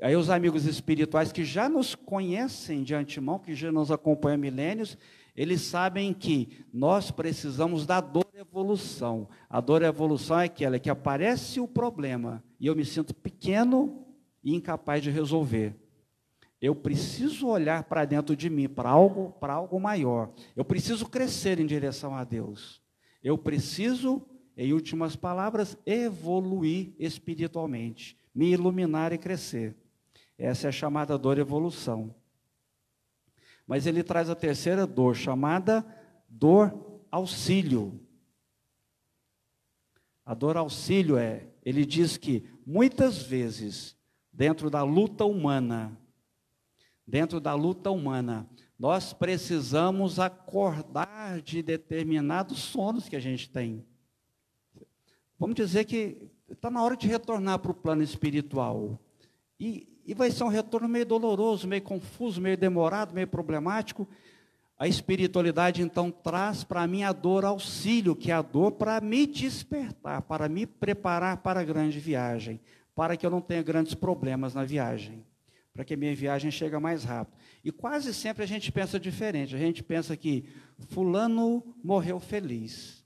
Aí 0.00 0.16
os 0.16 0.28
amigos 0.28 0.66
espirituais 0.66 1.32
que 1.32 1.44
já 1.44 1.68
nos 1.68 1.94
conhecem 1.94 2.82
de 2.82 2.94
antemão, 2.94 3.38
que 3.38 3.54
já 3.54 3.70
nos 3.70 3.90
acompanham 3.90 4.38
milênios, 4.38 4.98
eles 5.36 5.62
sabem 5.62 6.12
que 6.12 6.64
nós 6.72 7.10
precisamos 7.10 7.86
da 7.86 8.00
dor 8.00 8.26
evolução. 8.34 9.28
A 9.48 9.60
dor 9.60 9.82
evolução 9.82 10.38
é 10.38 10.44
aquela 10.44 10.78
que 10.78 10.90
aparece 10.90 11.60
o 11.60 11.66
problema 11.66 12.42
e 12.60 12.66
eu 12.66 12.76
me 12.76 12.84
sinto 12.84 13.14
pequeno 13.14 14.06
e 14.42 14.54
incapaz 14.54 15.02
de 15.02 15.10
resolver. 15.10 15.74
Eu 16.60 16.74
preciso 16.74 17.48
olhar 17.48 17.84
para 17.84 18.04
dentro 18.04 18.34
de 18.36 18.48
mim, 18.48 18.68
para 18.68 18.88
algo, 18.88 19.32
para 19.40 19.54
algo 19.54 19.78
maior. 19.80 20.32
Eu 20.56 20.64
preciso 20.64 21.06
crescer 21.08 21.60
em 21.60 21.66
direção 21.66 22.14
a 22.14 22.24
Deus. 22.24 22.80
Eu 23.22 23.36
preciso 23.36 24.22
em 24.56 24.72
últimas 24.72 25.16
palavras, 25.16 25.76
evoluir 25.84 26.92
espiritualmente, 26.98 28.16
me 28.34 28.50
iluminar 28.52 29.12
e 29.12 29.18
crescer. 29.18 29.76
Essa 30.38 30.66
é 30.66 30.68
a 30.68 30.72
chamada 30.72 31.18
dor 31.18 31.38
evolução. 31.38 32.14
Mas 33.66 33.86
ele 33.86 34.02
traz 34.02 34.28
a 34.28 34.34
terceira 34.34 34.86
dor, 34.86 35.16
chamada 35.16 35.84
dor 36.28 37.00
auxílio. 37.10 38.00
A 40.24 40.34
dor 40.34 40.56
auxílio 40.56 41.16
é, 41.16 41.48
ele 41.64 41.84
diz 41.84 42.16
que 42.16 42.48
muitas 42.66 43.22
vezes, 43.22 43.96
dentro 44.32 44.70
da 44.70 44.82
luta 44.82 45.24
humana, 45.24 45.98
dentro 47.06 47.40
da 47.40 47.54
luta 47.54 47.90
humana, 47.90 48.48
nós 48.78 49.12
precisamos 49.12 50.18
acordar 50.18 51.40
de 51.40 51.62
determinados 51.62 52.58
sonos 52.58 53.08
que 53.08 53.16
a 53.16 53.20
gente 53.20 53.48
tem. 53.48 53.86
Vamos 55.38 55.56
dizer 55.56 55.84
que 55.84 56.30
está 56.48 56.70
na 56.70 56.82
hora 56.82 56.96
de 56.96 57.08
retornar 57.08 57.58
para 57.58 57.72
o 57.72 57.74
plano 57.74 58.02
espiritual. 58.02 58.98
E, 59.58 59.88
e 60.06 60.14
vai 60.14 60.30
ser 60.30 60.44
um 60.44 60.48
retorno 60.48 60.88
meio 60.88 61.06
doloroso, 61.06 61.66
meio 61.66 61.82
confuso, 61.82 62.40
meio 62.40 62.56
demorado, 62.56 63.14
meio 63.14 63.26
problemático. 63.26 64.08
A 64.78 64.86
espiritualidade 64.86 65.82
então 65.82 66.10
traz 66.10 66.64
para 66.64 66.86
mim 66.86 67.02
a 67.02 67.12
dor 67.12 67.44
auxílio, 67.44 68.14
que 68.14 68.30
é 68.30 68.34
a 68.34 68.42
dor 68.42 68.72
para 68.72 69.00
me 69.00 69.26
despertar, 69.26 70.22
para 70.22 70.48
me 70.48 70.66
preparar 70.66 71.38
para 71.38 71.60
a 71.60 71.64
grande 71.64 71.98
viagem, 71.98 72.60
para 72.94 73.16
que 73.16 73.24
eu 73.24 73.30
não 73.30 73.40
tenha 73.40 73.62
grandes 73.62 73.94
problemas 73.94 74.54
na 74.54 74.64
viagem, 74.64 75.24
para 75.72 75.84
que 75.84 75.94
a 75.94 75.96
minha 75.96 76.14
viagem 76.14 76.50
chegue 76.50 76.76
mais 76.78 77.04
rápido. 77.04 77.36
E 77.64 77.72
quase 77.72 78.12
sempre 78.12 78.44
a 78.44 78.46
gente 78.46 78.70
pensa 78.70 78.98
diferente. 78.98 79.54
A 79.54 79.58
gente 79.58 79.82
pensa 79.82 80.16
que 80.16 80.44
fulano 80.88 81.62
morreu 81.82 82.20
feliz 82.20 83.03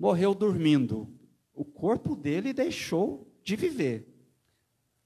morreu 0.00 0.34
dormindo. 0.34 1.06
O 1.52 1.62
corpo 1.62 2.16
dele 2.16 2.54
deixou 2.54 3.30
de 3.44 3.54
viver. 3.54 4.08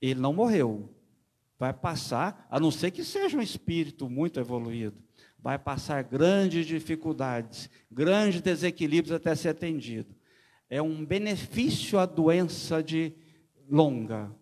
Ele 0.01 0.21
não 0.21 0.33
morreu. 0.33 0.89
Vai 1.59 1.73
passar, 1.73 2.47
a 2.49 2.61
não 2.61 2.71
ser 2.71 2.93
que 2.93 3.03
seja 3.03 3.37
um 3.37 3.43
espírito 3.43 4.09
muito 4.09 4.39
evoluído. 4.39 5.03
vai 5.39 5.59
passar 5.59 6.03
grandes 6.03 6.65
dificuldades, 6.65 7.69
grandes 7.91 8.41
desequilíbrios 8.41 9.15
até 9.15 9.35
ser 9.35 9.51
atendido. 9.51 10.15
É 10.71 10.81
um 10.81 11.05
benefício 11.05 11.99
a 11.99 12.07
doença 12.07 12.83
de 12.83 13.13
longa. 13.69 14.35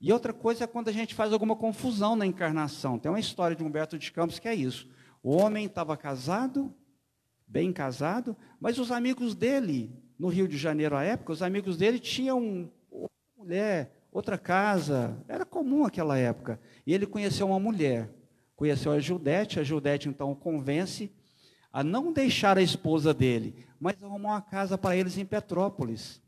E 0.00 0.12
outra 0.12 0.32
coisa 0.32 0.62
é 0.62 0.66
quando 0.68 0.88
a 0.88 0.92
gente 0.92 1.12
faz 1.12 1.32
alguma 1.32 1.56
confusão 1.56 2.14
na 2.14 2.24
encarnação. 2.24 3.00
Tem 3.00 3.10
uma 3.10 3.18
história 3.18 3.56
de 3.56 3.64
Humberto 3.64 3.98
de 3.98 4.12
Campos 4.12 4.38
que 4.38 4.46
é 4.46 4.54
isso. 4.54 4.88
O 5.22 5.34
homem 5.34 5.66
estava 5.66 5.96
casado, 5.96 6.72
bem 7.46 7.72
casado, 7.72 8.36
mas 8.60 8.78
os 8.78 8.90
amigos 8.90 9.34
dele, 9.34 9.90
no 10.18 10.28
Rio 10.28 10.48
de 10.48 10.56
Janeiro 10.56 10.96
à 10.96 11.02
época, 11.02 11.32
os 11.32 11.42
amigos 11.42 11.76
dele 11.76 11.98
tinham 11.98 12.70
outra 12.90 13.16
mulher, 13.36 14.06
outra 14.10 14.38
casa, 14.38 15.16
era 15.28 15.44
comum 15.44 15.84
aquela 15.84 16.16
época. 16.18 16.60
E 16.86 16.94
ele 16.94 17.06
conheceu 17.06 17.46
uma 17.46 17.60
mulher, 17.60 18.10
conheceu 18.56 18.92
a 18.92 18.98
Gildete, 18.98 19.60
a 19.60 19.64
Gildete 19.64 20.08
então 20.08 20.32
o 20.32 20.36
convence 20.36 21.10
a 21.74 21.82
não 21.82 22.12
deixar 22.12 22.56
a 22.56 22.62
esposa 22.62 23.12
dele, 23.12 23.66
mas 23.80 24.00
arrumar 24.00 24.34
uma 24.34 24.40
casa 24.40 24.78
para 24.78 24.96
eles 24.96 25.18
em 25.18 25.24
Petrópolis. 25.24 26.22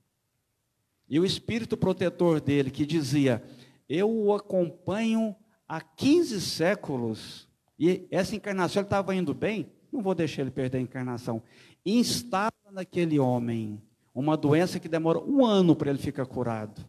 E 1.09 1.21
o 1.21 1.25
espírito 1.25 1.77
protetor 1.77 2.41
dele, 2.41 2.69
que 2.69 2.85
dizia: 2.85 3.41
Eu 3.89 4.11
o 4.11 4.35
acompanho 4.35 5.37
há 5.69 5.81
15 5.81 6.41
séculos, 6.41 7.49
e 7.79 8.09
essa 8.11 8.35
encarnação 8.35 8.81
ele 8.81 8.87
estava 8.87 9.15
indo 9.15 9.33
bem, 9.33 9.71
não 9.93 10.03
vou 10.03 10.15
deixar 10.15 10.43
ele 10.43 10.51
perder 10.51 10.79
a 10.79 10.81
encarnação. 10.81 11.43
Instala 11.85 12.53
naquele 12.71 13.19
homem 13.19 13.83
uma 14.15 14.37
doença 14.37 14.81
que 14.81 14.89
demora 14.89 15.19
um 15.19 15.45
ano 15.45 15.77
para 15.77 15.91
ele 15.91 15.99
ficar 15.99 16.25
curado. 16.27 16.89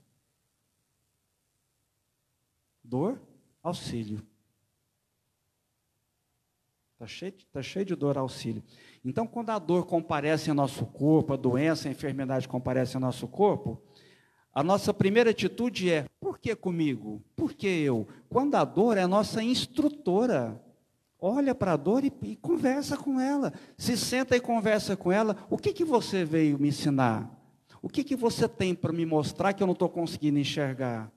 Dor, 2.84 3.20
auxílio. 3.62 4.26
Está 6.94 7.06
cheio, 7.06 7.34
tá 7.52 7.62
cheio 7.62 7.86
de 7.86 7.96
dor, 7.96 8.18
auxílio. 8.18 8.64
Então, 9.06 9.28
quando 9.28 9.52
a 9.52 9.60
dor 9.60 9.86
comparece 9.86 10.50
em 10.50 10.54
nosso 10.54 10.86
corpo, 10.86 11.34
a 11.34 11.38
doença, 11.38 11.88
a 11.88 11.92
enfermidade 11.92 12.48
comparece 12.48 12.98
em 12.98 13.00
nosso 13.00 13.28
corpo, 13.28 13.80
a 14.52 14.64
nossa 14.64 14.92
primeira 14.92 15.30
atitude 15.30 15.92
é: 15.92 16.06
por 16.20 16.40
que 16.40 16.56
comigo? 16.56 17.22
Por 17.36 17.54
que 17.54 17.68
eu? 17.68 18.08
Quando 18.28 18.56
a 18.56 18.66
dor 18.66 18.98
é 18.98 19.04
a 19.04 19.08
nossa 19.08 19.44
instrutora. 19.44 20.60
Olha 21.20 21.56
para 21.56 21.74
a 21.74 21.78
dor 21.78 22.04
e, 22.04 22.14
e, 22.22 22.36
conversa 22.36 22.96
com 22.96 23.20
ela. 23.20 23.52
Se 23.78 23.98
senta 23.98 24.36
e 24.36 24.40
conversa 24.40 24.96
com 24.96 25.12
ela. 25.12 25.36
O 25.50 25.58
que, 25.58 25.74
que 25.74 25.84
você 25.84 26.24
veio 26.24 26.60
me 26.60 26.70
ensinar? 26.70 27.32
O 27.82 27.90
que, 27.90 28.04
que 28.04 28.16
você 28.16 28.48
tem 28.48 28.76
para 28.76 28.94
me 28.94 29.06
mostrar 29.06 29.54
que 29.54 29.64
eu 29.64 29.68
não 29.68 29.74
estou 29.74 29.90
conseguindo 29.90 30.40
enxergar? 30.40 31.12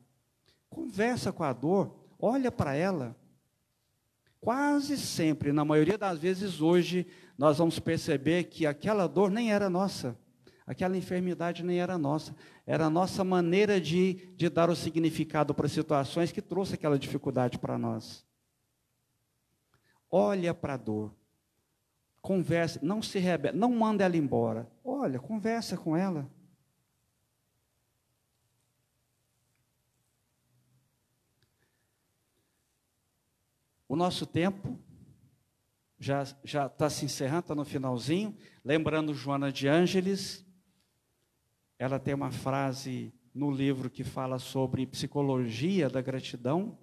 Conversa 0.69 1.33
com 1.33 1.43
a 1.43 1.53
dor, 1.53 1.95
olha 2.19 2.51
para 2.51 2.75
ela. 2.75 3.17
Quase 4.41 4.97
sempre, 4.97 5.53
na 5.53 5.65
maioria 5.65 5.99
das 5.99 6.19
vezes 6.19 6.63
hoje, 6.63 7.07
nós 7.37 7.59
vamos 7.59 7.79
perceber 7.79 8.45
que 8.45 8.65
aquela 8.67 9.07
dor 9.07 9.31
nem 9.31 9.53
era 9.53 9.69
nossa, 9.69 10.17
aquela 10.67 10.97
enfermidade 10.97 11.63
nem 11.63 11.79
era 11.79 11.99
nossa, 11.99 12.35
era 12.67 12.87
a 12.87 12.91
nossa 12.91 13.23
maneira 13.23 13.79
de, 13.79 14.33
de 14.37 14.49
dar 14.49 14.71
o 14.71 14.77
significado 14.77 15.53
para 15.53 15.69
situações 15.69 16.33
que 16.33 16.41
trouxe 16.41 16.75
aquela 16.75 16.99
dificuldade 16.99 17.59
para 17.59 17.77
nós. 17.77 18.25
Olha 20.11 20.53
para 20.53 20.75
a 20.75 20.77
dor, 20.77 21.15
conversa, 22.21 22.81
não 22.83 23.01
se 23.01 23.19
rebela, 23.19 23.57
não 23.57 23.71
manda 23.71 24.05
ela 24.05 24.17
embora. 24.17 24.71
Olha, 24.85 25.21
conversa 25.21 25.77
com 25.77 25.97
ela. 25.97 26.29
O 33.89 33.97
nosso 33.97 34.27
tempo 34.27 34.79
já 35.99 36.25
já 36.45 36.67
está 36.67 36.89
se 36.89 37.05
encerrando, 37.05 37.41
está 37.41 37.55
no 37.55 37.65
finalzinho. 37.65 38.37
Lembrando 38.65 39.15
Joana 39.15 39.53
de 39.53 39.69
Ângeles, 39.69 40.47
ela 41.79 41.99
tem 41.99 42.15
uma 42.15 42.31
frase 42.31 43.13
no 43.35 43.51
livro 43.51 43.91
que 43.91 44.05
fala 44.05 44.39
sobre 44.39 44.87
psicologia 44.87 45.89
da 45.89 46.01
gratidão, 46.01 46.79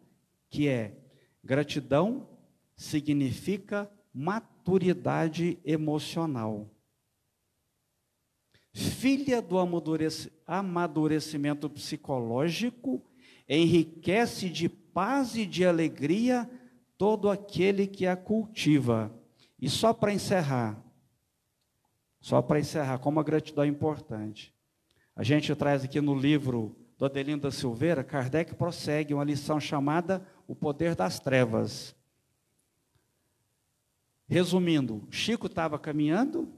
que 0.49 0.67
é: 0.67 0.97
gratidão 1.43 2.36
significa 2.77 3.91
maturidade 4.13 5.59
emocional. 5.65 6.69
Filha 8.71 9.41
do 9.41 9.57
amadurecimento 10.47 11.67
psicológico, 11.67 13.03
enriquece 13.49 14.49
de 14.49 14.69
paz 14.69 15.35
e 15.35 15.47
de 15.47 15.65
alegria 15.65 16.49
todo 16.95 17.29
aquele 17.29 17.87
que 17.87 18.05
a 18.05 18.15
cultiva. 18.15 19.11
E 19.59 19.67
só 19.67 19.93
para 19.93 20.13
encerrar, 20.13 20.79
só 22.21 22.41
para 22.41 22.59
encerrar, 22.59 22.99
como 22.99 23.19
a 23.19 23.23
gratidão 23.23 23.63
é 23.63 23.67
importante. 23.67 24.53
A 25.15 25.23
gente 25.23 25.55
traz 25.55 25.83
aqui 25.83 25.99
no 25.99 26.13
livro 26.13 26.77
do 26.97 27.05
Adelino 27.05 27.41
da 27.41 27.51
Silveira, 27.51 28.03
Kardec 28.03 28.53
prossegue 28.53 29.13
uma 29.13 29.23
lição 29.23 29.59
chamada 29.59 30.23
O 30.47 30.55
Poder 30.55 30.95
das 30.95 31.19
Trevas. 31.19 31.96
Resumindo, 34.27 35.07
Chico 35.09 35.47
estava 35.47 35.79
caminhando, 35.79 36.51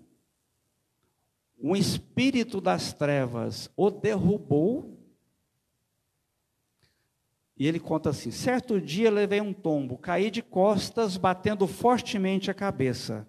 um 1.61 1.75
espírito 1.75 2.59
das 2.59 2.93
trevas 2.93 3.69
o 3.75 3.91
derrubou 3.91 4.97
e 7.59 7.67
ele 7.67 7.79
conta 7.79 8.11
assim: 8.11 8.31
certo 8.31 8.79
dia 8.79 9.11
levei 9.11 9.41
um 9.41 9.53
tombo, 9.53 9.97
caí 9.97 10.31
de 10.31 10.41
costas, 10.41 11.17
batendo 11.17 11.67
fortemente 11.67 12.49
a 12.49 12.53
cabeça. 12.53 13.27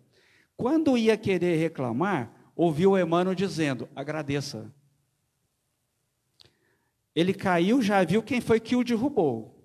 Quando 0.56 0.96
ia 0.96 1.16
querer 1.16 1.56
reclamar, 1.56 2.32
ouvi 2.54 2.86
o 2.86 2.96
Emmanuel 2.96 3.34
dizendo: 3.34 3.88
agradeça. 3.94 4.72
Ele 7.12 7.34
caiu, 7.34 7.82
já 7.82 8.04
viu 8.04 8.22
quem 8.22 8.40
foi 8.40 8.60
que 8.60 8.76
o 8.76 8.84
derrubou. 8.84 9.59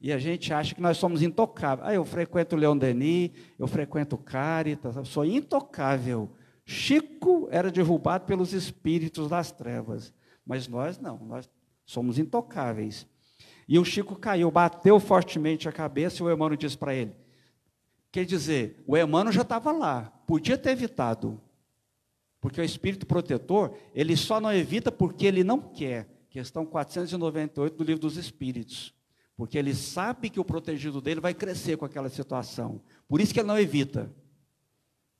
E 0.00 0.12
a 0.12 0.18
gente 0.18 0.52
acha 0.52 0.74
que 0.74 0.80
nós 0.80 0.96
somos 0.96 1.20
intocáveis. 1.20 1.88
Ah, 1.88 1.94
eu 1.94 2.04
frequento 2.04 2.56
o 2.56 2.58
Leon 2.58 2.76
Denis, 2.76 3.32
eu 3.58 3.66
frequento 3.66 4.16
o 4.16 4.18
Caritas, 4.18 4.96
eu 4.96 5.04
sou 5.04 5.24
intocável. 5.24 6.30
Chico 6.64 7.48
era 7.50 7.70
derrubado 7.70 8.24
pelos 8.24 8.54
espíritos 8.54 9.28
das 9.28 9.52
trevas. 9.52 10.14
Mas 10.46 10.66
nós 10.66 10.98
não, 10.98 11.18
nós 11.18 11.50
somos 11.84 12.18
intocáveis. 12.18 13.06
E 13.68 13.78
o 13.78 13.84
Chico 13.84 14.16
caiu, 14.16 14.50
bateu 14.50 14.98
fortemente 14.98 15.68
a 15.68 15.72
cabeça 15.72 16.22
e 16.22 16.22
o 16.22 16.32
Emmanuel 16.32 16.56
disse 16.56 16.78
para 16.78 16.94
ele: 16.94 17.12
Quer 18.10 18.24
dizer, 18.24 18.82
o 18.86 18.96
Emmanuel 18.96 19.32
já 19.32 19.42
estava 19.42 19.70
lá, 19.70 20.04
podia 20.26 20.56
ter 20.56 20.70
evitado. 20.70 21.40
Porque 22.40 22.58
o 22.58 22.64
espírito 22.64 23.06
protetor, 23.06 23.76
ele 23.94 24.16
só 24.16 24.40
não 24.40 24.52
evita 24.52 24.90
porque 24.90 25.26
ele 25.26 25.44
não 25.44 25.60
quer. 25.60 26.08
Questão 26.30 26.64
498 26.64 27.76
do 27.76 27.84
Livro 27.84 28.00
dos 28.00 28.16
Espíritos. 28.16 28.94
Porque 29.40 29.56
ele 29.56 29.74
sabe 29.74 30.28
que 30.28 30.38
o 30.38 30.44
protegido 30.44 31.00
dele 31.00 31.18
vai 31.18 31.32
crescer 31.32 31.78
com 31.78 31.86
aquela 31.86 32.10
situação. 32.10 32.78
Por 33.08 33.22
isso 33.22 33.32
que 33.32 33.40
ele 33.40 33.48
não 33.48 33.58
evita. 33.58 34.14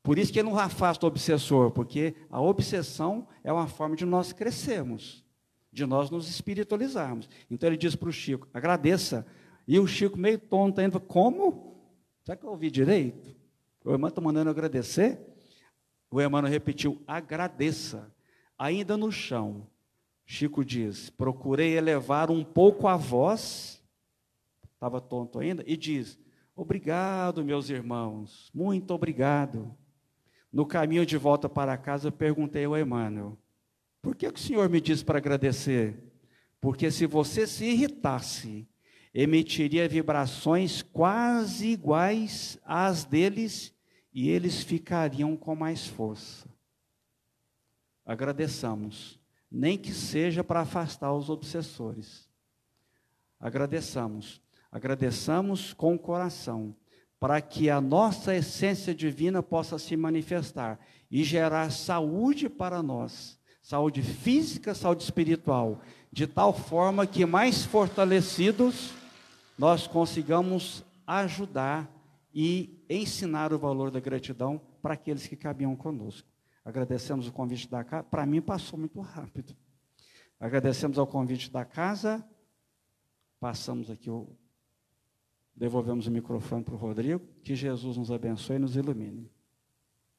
Por 0.02 0.18
isso 0.18 0.30
que 0.30 0.38
ele 0.38 0.50
não 0.50 0.58
afasta 0.58 1.06
o 1.06 1.08
obsessor, 1.08 1.70
porque 1.70 2.14
a 2.28 2.38
obsessão 2.38 3.26
é 3.42 3.50
uma 3.50 3.66
forma 3.66 3.96
de 3.96 4.04
nós 4.04 4.30
crescermos 4.30 5.24
de 5.72 5.86
nós 5.86 6.10
nos 6.10 6.28
espiritualizarmos. 6.28 7.30
Então 7.50 7.66
ele 7.66 7.78
diz 7.78 7.96
para 7.96 8.10
o 8.10 8.12
Chico: 8.12 8.46
agradeça. 8.52 9.26
E 9.66 9.78
o 9.78 9.86
Chico, 9.86 10.18
meio 10.18 10.38
tonto 10.38 10.82
ainda, 10.82 11.00
como? 11.00 11.80
Será 12.22 12.36
que 12.36 12.44
eu 12.44 12.50
ouvi 12.50 12.70
direito? 12.70 13.34
O 13.82 13.90
irmão 13.90 14.08
está 14.08 14.20
mandando 14.20 14.50
agradecer? 14.50 15.18
O 16.10 16.20
irmão 16.20 16.42
repetiu: 16.42 17.00
agradeça. 17.06 18.14
Ainda 18.58 18.98
no 18.98 19.10
chão, 19.10 19.66
Chico 20.26 20.62
diz: 20.62 21.08
procurei 21.08 21.74
elevar 21.74 22.30
um 22.30 22.44
pouco 22.44 22.86
a 22.86 22.98
voz, 22.98 23.79
estava 24.80 24.98
tonto 24.98 25.38
ainda, 25.38 25.62
e 25.66 25.76
diz: 25.76 26.18
obrigado, 26.56 27.44
meus 27.44 27.68
irmãos, 27.68 28.50
muito 28.54 28.94
obrigado. 28.94 29.76
No 30.50 30.64
caminho 30.64 31.04
de 31.04 31.18
volta 31.18 31.50
para 31.50 31.76
casa, 31.76 32.10
perguntei 32.10 32.64
ao 32.64 32.78
Emmanuel: 32.78 33.38
por 34.00 34.16
que, 34.16 34.32
que 34.32 34.40
o 34.40 34.42
Senhor 34.42 34.70
me 34.70 34.80
diz 34.80 35.02
para 35.02 35.18
agradecer? 35.18 36.02
Porque 36.62 36.90
se 36.90 37.06
você 37.06 37.46
se 37.46 37.66
irritasse, 37.66 38.66
emitiria 39.12 39.86
vibrações 39.86 40.80
quase 40.80 41.68
iguais 41.68 42.58
às 42.64 43.04
deles 43.04 43.74
e 44.14 44.30
eles 44.30 44.62
ficariam 44.62 45.36
com 45.36 45.54
mais 45.54 45.86
força. 45.86 46.48
Agradeçamos, 48.04 49.20
nem 49.50 49.76
que 49.76 49.92
seja 49.92 50.42
para 50.42 50.60
afastar 50.60 51.12
os 51.12 51.28
obsessores. 51.28 52.28
Agradeçamos, 53.38 54.42
Agradeçamos 54.72 55.72
com 55.72 55.94
o 55.94 55.98
coração, 55.98 56.74
para 57.18 57.40
que 57.40 57.68
a 57.68 57.80
nossa 57.80 58.34
essência 58.34 58.94
divina 58.94 59.42
possa 59.42 59.78
se 59.78 59.96
manifestar 59.96 60.78
e 61.10 61.24
gerar 61.24 61.70
saúde 61.70 62.48
para 62.48 62.82
nós, 62.82 63.38
saúde 63.60 64.02
física, 64.02 64.74
saúde 64.74 65.02
espiritual, 65.02 65.80
de 66.12 66.26
tal 66.26 66.52
forma 66.52 67.06
que 67.06 67.26
mais 67.26 67.64
fortalecidos 67.64 68.92
nós 69.58 69.86
consigamos 69.86 70.84
ajudar 71.06 71.90
e 72.32 72.82
ensinar 72.88 73.52
o 73.52 73.58
valor 73.58 73.90
da 73.90 74.00
gratidão 74.00 74.60
para 74.80 74.94
aqueles 74.94 75.26
que 75.26 75.36
cabiam 75.36 75.74
conosco. 75.76 76.28
Agradecemos 76.64 77.26
o 77.26 77.32
convite 77.32 77.68
da 77.68 77.82
casa. 77.82 78.04
Para 78.04 78.24
mim 78.24 78.40
passou 78.40 78.78
muito 78.78 79.00
rápido. 79.00 79.54
Agradecemos 80.38 80.98
ao 80.98 81.06
convite 81.06 81.50
da 81.50 81.64
casa. 81.64 82.24
Passamos 83.38 83.90
aqui 83.90 84.08
o 84.08 84.36
Devolvemos 85.60 86.06
o 86.06 86.10
microfone 86.10 86.64
para 86.64 86.74
o 86.74 86.78
Rodrigo. 86.78 87.20
Que 87.44 87.54
Jesus 87.54 87.98
nos 87.98 88.10
abençoe 88.10 88.56
e 88.56 88.58
nos 88.58 88.76
ilumine. 88.76 89.30